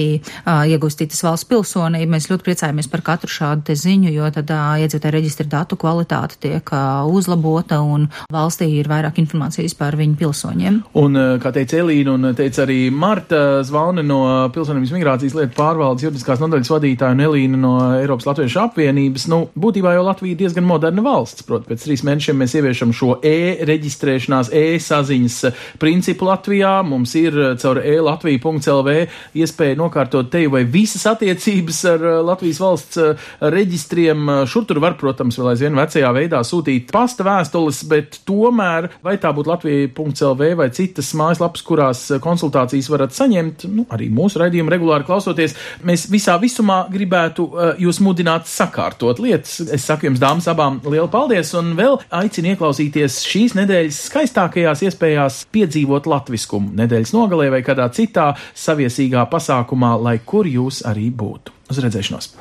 iegūst 0.44 1.04
citas 1.04 1.22
valsts 1.22 1.46
pilsonību. 1.52 2.10
Mēs 2.16 2.26
ļoti 2.32 2.48
priecājamies 2.48 2.90
par 2.90 3.04
katru 3.06 3.30
šādu 3.30 3.76
ziņu, 3.78 4.10
jo 4.16 4.32
tad 4.34 4.50
iedzīvotāju 4.50 5.14
reģistra 5.14 5.46
datu 5.54 5.78
kvalitāte 5.78 6.40
tiek 6.42 6.74
uh, 6.74 7.04
uzlabota 7.06 7.78
un 7.84 8.08
valstī 8.32 8.70
ir 8.80 8.88
vairāk 8.90 9.20
informācijas 9.22 9.76
par 9.78 9.94
viņu 10.00 10.18
pilsoņiem. 10.18 10.80
Un, 11.00 11.20
kā 11.42 11.52
teica 11.54 11.78
Elīna 11.82 12.16
un 12.16 12.30
teica 12.36 12.64
arī 12.64 12.88
Marta 12.90 13.62
Zvauni 13.66 14.04
no 14.06 14.20
Pilsonības 14.54 14.94
migrācijas 14.96 15.36
lietu 15.36 15.56
pārvaldes 15.58 16.06
juridiskās 16.06 16.42
nodaļas 16.42 16.72
vadītāja 16.72 17.16
un 17.16 17.24
Elīna 17.28 17.60
no 17.60 17.74
Eiropas 17.98 18.28
Latviešu 18.30 18.62
apvienības, 18.64 19.28
nu, 19.32 19.40
būtībā 19.60 19.94
jau 19.96 20.04
Latvija 20.06 20.23
Latvija 20.24 20.38
diezgan 20.40 20.64
moderna 20.64 21.02
valsts. 21.04 21.44
Protams, 21.44 21.68
pēc 21.68 21.82
trīs 21.84 22.02
mēnešiem 22.06 22.38
mēs 22.40 22.54
ieviešam 22.56 22.92
šo 22.96 23.18
e-reģistrēšanās, 23.28 24.48
e-saziņas 24.56 25.34
principu 25.82 26.24
Latvijā. 26.30 26.78
Mums 26.88 27.12
ir 27.20 27.34
eh, 27.36 27.50
caur 27.60 27.82
e-latvija.lv 27.84 28.94
iespēja 29.36 29.76
nokārtot 29.76 30.30
te 30.32 30.46
vai 30.48 30.62
visas 30.64 31.04
attiecības 31.10 31.80
ar 31.90 32.06
eh, 32.08 32.16
Latvijas 32.24 32.60
valsts 32.62 33.00
eh, 33.02 33.26
reģistriem. 33.52 34.30
Šur 34.48 34.64
tur 34.70 34.80
var, 34.80 34.96
protams, 34.96 35.36
vēl 35.36 35.50
aizvien 35.50 35.76
vecajā 35.76 36.14
veidā 36.16 36.40
sūtīt 36.40 36.88
pasta 36.94 37.28
vēstules, 37.28 37.82
bet 37.92 38.22
tomēr 38.24 38.88
vai 39.04 39.18
tā 39.20 39.34
būtu 39.36 39.52
Latvija.lv 39.52 40.50
vai 40.62 40.70
citas 40.72 41.12
mājaslapas, 41.20 41.66
kurās 41.68 42.02
konsultācijas 42.24 42.88
varat 42.94 43.12
saņemt, 43.12 43.68
nu, 43.76 43.84
arī 43.92 44.08
mūsu 44.08 44.40
raidījumu 44.40 44.72
regulāri 44.72 45.04
klausoties, 45.04 45.58
mēs 45.84 46.08
visā 46.08 46.40
visumā 46.40 46.86
gribētu 46.88 47.50
jūs 47.84 48.00
mudināt 48.00 48.48
sakārtot 48.48 49.20
lietas. 49.20 49.60
Es 49.74 49.84
saku 49.84 50.08
jums, 50.08 50.13
jums, 50.14 50.22
dāmas, 50.22 50.48
abām 50.50 50.80
lielu 50.84 51.08
paldies, 51.10 51.52
un 51.58 51.74
vēl 51.78 51.98
aicinu 52.14 52.54
ieklausīties 52.54 53.20
šīs 53.26 53.54
nedēļas 53.58 54.00
skaistākajās 54.08 54.84
iespējās 54.86 55.44
piedzīvot 55.54 56.06
latviskumu 56.06 56.74
nedēļas 56.78 57.14
nogalē 57.14 57.50
vai 57.54 57.62
kādā 57.66 57.88
citā 57.90 58.34
saviesīgā 58.54 59.26
pasākumā, 59.30 59.96
lai 60.00 60.18
kur 60.24 60.46
jūs 60.46 60.84
arī 60.86 61.10
būtu. 61.10 61.52
Uz 61.70 61.80
redzēšanos! 61.82 62.34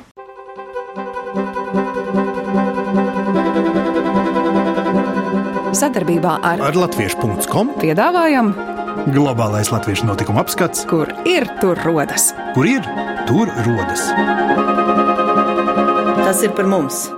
Sadarbībā 5.74 6.36
ar, 6.46 6.62
ar 6.70 6.76
Latviešu.com 6.78 7.74
piedāvājam 7.80 8.52
globālais 9.10 9.72
latviešu 9.74 10.06
notikuma 10.06 10.44
apskats, 10.44 10.84
kur 10.88 11.10
ir 11.28 11.48
tur 11.60 11.80
rodas. 11.82 12.30
Kur 12.54 12.68
ir 12.70 12.86
tur 13.26 13.50
rodas? 13.66 14.06
Tas 16.22 16.46
ir 16.46 16.54
par 16.54 16.70
mums! 16.70 17.08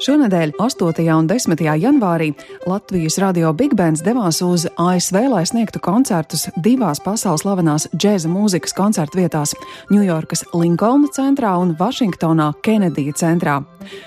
Šonadēļ, 0.00 0.54
8. 0.56 1.02
un 1.12 1.26
10. 1.28 1.60
janvārī, 1.76 2.30
Latvijas 2.64 3.18
radio 3.20 3.50
Big 3.52 3.74
Bands 3.76 4.00
devās 4.00 4.38
uz 4.40 4.62
ASV, 4.80 5.18
lai 5.28 5.42
sniegtu 5.44 5.82
koncertus 5.84 6.46
divās 6.56 7.02
pasaules 7.04 7.44
slavenās 7.44 7.84
džēza 7.92 8.30
mūzikas 8.32 8.72
koncertu 8.72 9.20
vietās- 9.20 9.52
Ņujorkas 9.92 10.46
Linkolna 10.54 11.12
centrā 11.12 11.52
un 11.60 11.76
Vašingtonā 11.76 12.54
Kenedija 12.62 13.12
centrā. 13.12 13.58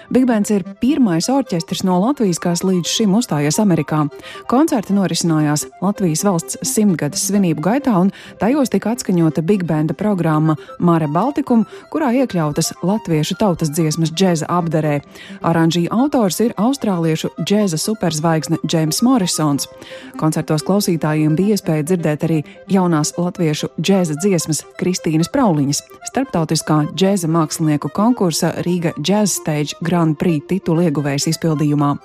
Big 0.09 0.25
Bands 0.25 0.49
ir 0.49 0.63
pirmais 0.81 1.29
orķestris 1.29 1.83
no 1.83 1.99
Latvijas, 1.99 2.39
kas 2.39 2.63
līdz 2.63 2.85
šim 2.85 3.13
uzstājies 3.13 3.59
Amerikā. 3.61 4.09
Koncerti 4.47 4.93
norisinājās 4.93 5.67
Latvijas 5.81 6.23
valsts 6.23 6.57
simtgades 6.63 7.29
svinību 7.29 7.61
gaitā, 7.61 7.93
un 8.01 8.11
tajos 8.39 8.69
tika 8.69 8.95
atskaņota 8.95 9.45
Big 9.45 9.63
Banda 9.63 9.93
programma 9.93 10.55
Mare 10.79 11.07
Baltikum, 11.07 11.65
kurā 11.91 12.13
iekļautas 12.13 12.73
latviešu 12.81 13.37
tautas 13.37 13.69
dziesmas 13.69 14.11
džēza 14.11 14.49
apdarē. 14.49 15.01
Aranži 15.41 15.82
Šī 15.83 15.89
autors 15.91 16.37
ir 16.39 16.53
austrāliešu 16.55 17.33
džēza 17.43 17.75
superzvaigzne 17.75 18.55
Džeims 18.63 19.01
Morrisons. 19.03 19.65
Koncertos 20.15 20.63
klausītājiem 20.63 21.33
bija 21.35 21.57
iespēja 21.57 21.83
dzirdēt 21.89 22.21
arī 22.23 22.37
jaunās 22.71 23.11
latviešu 23.17 23.67
džēza 23.75 24.15
dziesmas 24.23 24.61
Kristīnas 24.79 25.27
Prauliņas, 25.33 25.81
starptautiskā 26.07 26.77
džēza 26.95 27.27
mākslinieku 27.27 27.91
konkursa 27.91 28.53
Rīga 28.63 28.93
Jazz 28.95 29.35
Stage 29.41 29.75
Grand 29.83 30.15
Prix 30.21 30.47
titulu 30.53 30.85
ieguvējas 30.87 31.27
izpildījumā. 31.33 31.97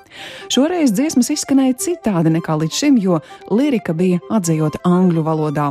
Šoreiz 0.50 0.90
dziesmas 0.96 1.30
izskanēja 1.36 1.78
citādi 1.84 2.34
nekā 2.34 2.58
līdz 2.64 2.80
šim, 2.82 2.98
jo 2.98 3.20
lirika 3.54 3.94
bija 3.94 4.18
atzījota 4.40 4.82
angļu 4.90 5.22
valodā. 5.28 5.70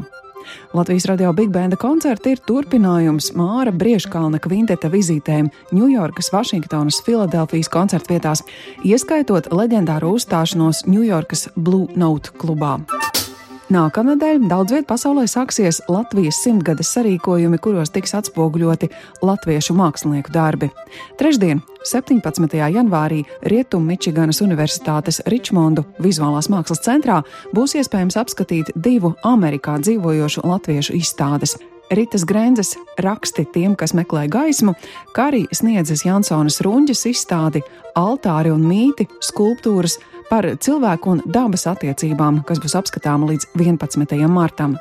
Latvijas 0.73 1.05
radio 1.09 1.33
Big 1.33 1.49
Banda 1.53 1.77
koncerti 1.79 2.35
ir 2.35 2.41
turpinājums 2.47 3.31
Māra 3.37 3.71
Brieškalna 3.71 4.41
kvinteta 4.43 4.91
vizītēm 4.93 5.51
Ņujorkas, 5.71 6.31
Vašingtonas, 6.33 7.01
Filadelfijas 7.05 7.71
koncertvietās, 7.73 8.43
ieskaitot 8.87 9.51
leģendāru 9.53 10.15
uzstāšanos 10.17 10.85
Ņujorkas 10.89 11.49
Blue 11.55 11.87
Note 11.95 12.35
klubā. 12.39 12.77
Nākamnedēļ 13.67 14.45
daudz 14.47 14.71
vietā 14.71 14.87
pasaulē 14.93 15.25
sāksies 15.27 15.81
Latvijas 15.91 16.37
simtgades 16.39 16.87
sarīkojumi, 16.95 17.57
kuros 17.59 17.91
tiks 17.91 18.15
atspoguļoti 18.15 18.87
latviešu 19.27 19.75
mākslinieku 19.75 20.31
darbi. 20.31 20.69
Trešdien, 21.19 21.59
17. 21.83 22.55
janvārī, 22.55 23.25
Rietumu 23.43 23.91
Mičiganas 23.91 24.39
Universitātes 24.45 25.19
Ričmondu 25.27 25.83
vizuālās 25.99 26.47
mākslas 26.47 26.85
centrā 26.87 27.19
būs 27.51 27.75
iespējams 27.81 28.15
apskatīt 28.23 28.71
divu 28.71 29.17
Amerikā 29.27 29.75
dzīvojošu 29.83 30.47
latviešu 30.47 30.95
izstādes. 30.95 31.59
Ritas 31.91 32.23
Grenzes 32.27 32.73
raksti 33.03 33.45
tiem, 33.51 33.75
kas 33.75 33.93
meklē 33.95 34.29
gaismu, 34.31 34.73
kā 35.15 35.29
arī 35.31 35.43
sniedzas 35.55 36.03
Jansonas 36.07 36.59
Runģas 36.63 37.03
izstādi, 37.11 37.61
altāri 37.99 38.51
un 38.51 38.63
mīti, 38.67 39.07
skulptūras, 39.23 39.99
par 40.29 40.47
cilvēku 40.63 41.15
un 41.15 41.23
dabas 41.25 41.67
attiecībām, 41.69 42.43
kas 42.47 42.61
būs 42.63 42.75
apskatāma 42.79 43.29
līdz 43.31 43.51
11. 43.57 44.27
martam. 44.31 44.77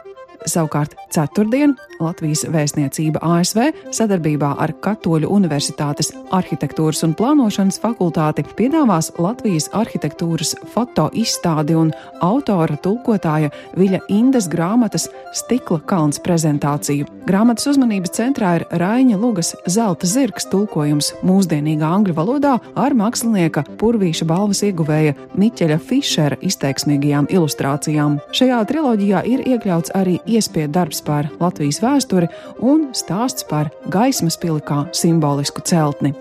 Savukārt, 0.46 0.94
ceturtdien 1.10 1.74
Latvijas 2.00 2.44
vēstniecība 2.52 3.22
ASV 3.24 3.70
sadarbībā 3.94 4.52
ar 4.62 4.72
Katoļu 4.84 5.30
Universitātes 5.32 6.12
arhitektūras 6.34 7.02
un 7.06 7.14
plānošanas 7.16 7.80
fakultāti 7.82 8.44
piedāvās 8.58 9.12
Latvijas 9.22 9.68
arhitektūras 9.76 10.54
foto 10.74 11.08
izstādi 11.16 11.76
un 11.78 11.92
autora 12.24 12.76
tulkotāja 12.82 13.52
Viļa 13.76 14.02
Indas 14.12 14.48
grāmatas 14.52 15.08
Stikla 15.36 15.80
kalns 15.88 16.20
prezentāciju. 16.24 17.06
Grāmatas 17.26 17.66
uzmanības 17.72 18.14
centrā 18.16 18.52
ir 18.60 18.66
Raiņa 18.80 19.18
Lugas 19.20 19.54
zelta 19.70 20.08
zirgs 20.08 20.46
tulkojums 20.52 21.12
mūsdienīgā 21.26 21.88
angļu 21.98 22.14
valodā 22.16 22.54
ar 22.78 22.94
mākslinieka 22.96 23.64
Purvīša 23.80 24.28
balvas 24.28 24.62
ieguvēja 24.66 25.16
Miķeļa 25.36 25.80
Fišera 25.82 26.38
izteiksmīgajām 26.46 27.28
ilustrācijām. 27.34 28.20
Šajā 28.36 28.60
triloģijā 28.70 29.24
ir 29.32 29.44
iekļauts 29.54 29.94
arī 29.98 30.18
iespēja 30.26 30.70
darbs 30.78 31.02
par 31.06 31.30
Latvijas 31.40 31.82
vēsturi 31.86 32.30
un 32.66 32.90
stāsts 32.96 33.46
par 33.48 33.70
gaismas 33.92 34.38
pili 34.40 34.62
kā 34.66 34.84
simbolisku 34.96 35.64
celtni. 35.66 36.14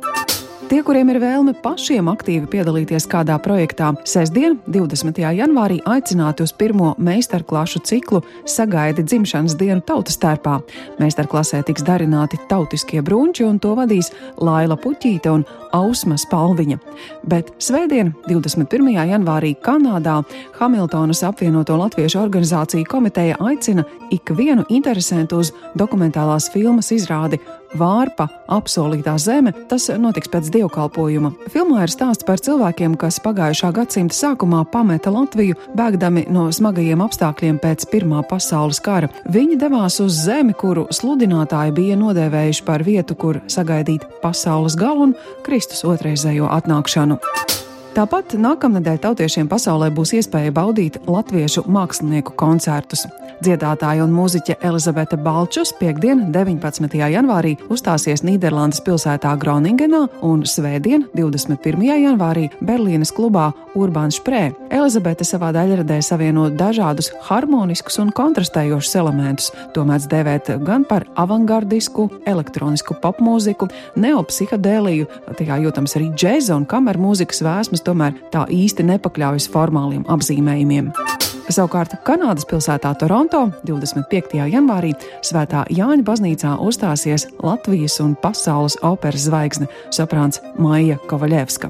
Tie, 0.66 0.80
kuriem 0.82 1.12
ir 1.14 1.20
vēlme 1.22 1.52
pašiem 1.62 2.08
aktīvi 2.10 2.48
piedalīties 2.50 3.06
kādā 3.06 3.36
projektā, 3.38 3.92
sestdien, 4.10 4.56
20. 4.66 5.20
janvārī, 5.38 5.76
aicināti 5.86 6.42
uz 6.42 6.54
pirmo 6.58 6.96
meistarklašu 6.98 7.84
ciklu 7.86 8.24
Sagaidi 8.50 9.04
dzimšanas 9.06 9.54
dienu 9.60 9.84
tautas 9.86 10.18
tērpā. 10.18 10.56
Meistarklasē 10.98 11.60
tiks 11.68 11.86
darināti 11.86 12.40
tautiskie 12.50 13.04
brunči, 13.06 13.46
un 13.46 13.60
to 13.62 13.76
vadīs 13.78 14.10
Laila 14.42 14.74
Puķīte 14.82 15.36
un 15.36 15.46
Ausma 15.76 16.18
Spalviņa. 16.18 16.80
Bet 17.30 17.52
svētdien, 17.62 18.16
21. 18.26 18.90
janvārī, 19.12 19.54
Kanādā 19.62 20.16
Hamiltonas 20.58 21.22
apvienoto 21.30 21.78
latviešu 21.78 22.24
organizāciju 22.24 22.90
komiteja 22.90 23.38
aicina 23.38 23.86
ikvienu 24.10 24.66
interesantu 24.74 25.44
uz 25.44 25.54
dokumentālās 25.78 26.50
filmas 26.50 26.90
izrādi 26.96 27.38
Vārpa 27.76 28.28
apsolītā 28.52 29.16
zeme. 29.22 29.54
Tas 29.70 29.88
notiks 30.00 30.32
pēc 30.32 30.50
dievkalpojuma. 30.54 31.34
Filmā 31.54 31.86
ir 31.86 31.94
stāsts 31.94 32.26
par 32.28 32.42
cilvēkiem, 32.44 32.96
kas 33.00 33.20
pagājušā 33.24 33.72
gadsimta 33.76 34.16
sākumā 34.16 34.64
pameta 34.72 35.14
Latviju, 35.14 35.58
bēgdami 35.78 36.26
no 36.34 36.48
smagajiem 36.56 37.04
apstākļiem 37.06 37.60
pēc 37.64 37.88
Pirmā 37.92 38.24
pasaules 38.30 38.82
kara. 38.84 39.12
Viņi 39.32 39.60
devās 39.62 40.00
uz 40.04 40.22
zemi, 40.26 40.56
kuru 40.58 40.88
sludinātāji 40.96 41.76
bija 41.76 42.00
nodēvējuši 42.00 42.66
par 42.68 42.86
vietu, 42.88 43.20
kur 43.20 43.42
sagaidīt 43.52 44.08
pasaules 44.24 44.80
galu 44.80 45.10
un 45.10 45.16
Kristus 45.46 45.86
otrreizējo 45.88 46.50
atnākšanu. 46.60 47.20
Tāpat 47.96 48.34
nākamnedēļ 48.44 48.98
tautiešiem 49.06 49.48
pasaulē 49.48 49.88
būs 49.96 50.12
iespēja 50.18 50.52
baudīt 50.52 50.98
latviešu 51.08 51.62
mākslinieku 51.72 52.34
koncertus. 52.36 53.06
Dziedātāja 53.40 54.04
un 54.04 54.12
mūziķe 54.16 54.58
Elizabete 54.68 55.16
Balčus 55.20 55.72
piekdien, 55.80 56.26
19. 56.36 56.96
janvārī, 57.12 57.54
uzstāsies 57.72 58.24
Nīderlandes 58.28 58.82
pilsētā 58.84 59.32
Groningenā 59.40 60.02
un 60.28 60.44
svētdien, 60.48 61.06
21. 61.16 61.86
janvārī, 62.04 62.50
Berlīnes 62.60 63.12
klubā 63.16 63.50
Urbāns 63.76 64.20
Šprē. 64.20 64.50
Elizabete 64.76 65.28
savā 65.28 65.54
daļradē 65.56 66.02
savieno 66.04 66.50
dažādus 66.52 67.12
harmoniskus 67.30 68.00
un 68.04 68.12
kontrastējošus 68.16 68.96
elementus. 69.00 69.52
To 69.76 69.84
mēdz 69.88 70.08
dēvēt 70.12 70.52
gan 70.68 70.84
par 70.88 71.08
avangardisku, 71.20 72.10
elektronisku 72.28 73.00
popmūziku, 73.04 73.70
neopsihadēliju, 74.00 75.08
tajā 75.36 75.60
jūtams 75.64 75.96
arī 76.00 76.12
džēza 76.16 76.60
un 76.60 76.68
kameru 76.72 77.08
mūzikas 77.10 77.44
vēsmas 77.46 77.85
tomēr 77.86 78.18
tā 78.34 78.46
īsti 78.52 78.86
nepakļaujas 78.92 79.50
formāliem 79.54 80.06
apzīmējumiem. 80.12 80.92
Savukārt 81.46 81.94
Kanādas 82.08 82.48
pilsētā 82.50 82.96
Toronto 82.98 83.44
25. 83.70 84.40
janvārī 84.50 84.96
Svētā 85.26 85.62
Jāņa 85.70 86.08
baznīcā 86.08 86.56
uzstāsies 86.66 87.28
Latvijas 87.46 88.00
un 88.02 88.18
pasaules 88.18 88.80
operas 88.82 89.30
zvaigzne 89.30 89.70
soprāns 89.94 90.42
Maija 90.58 90.98
Kovaļevska. 91.06 91.70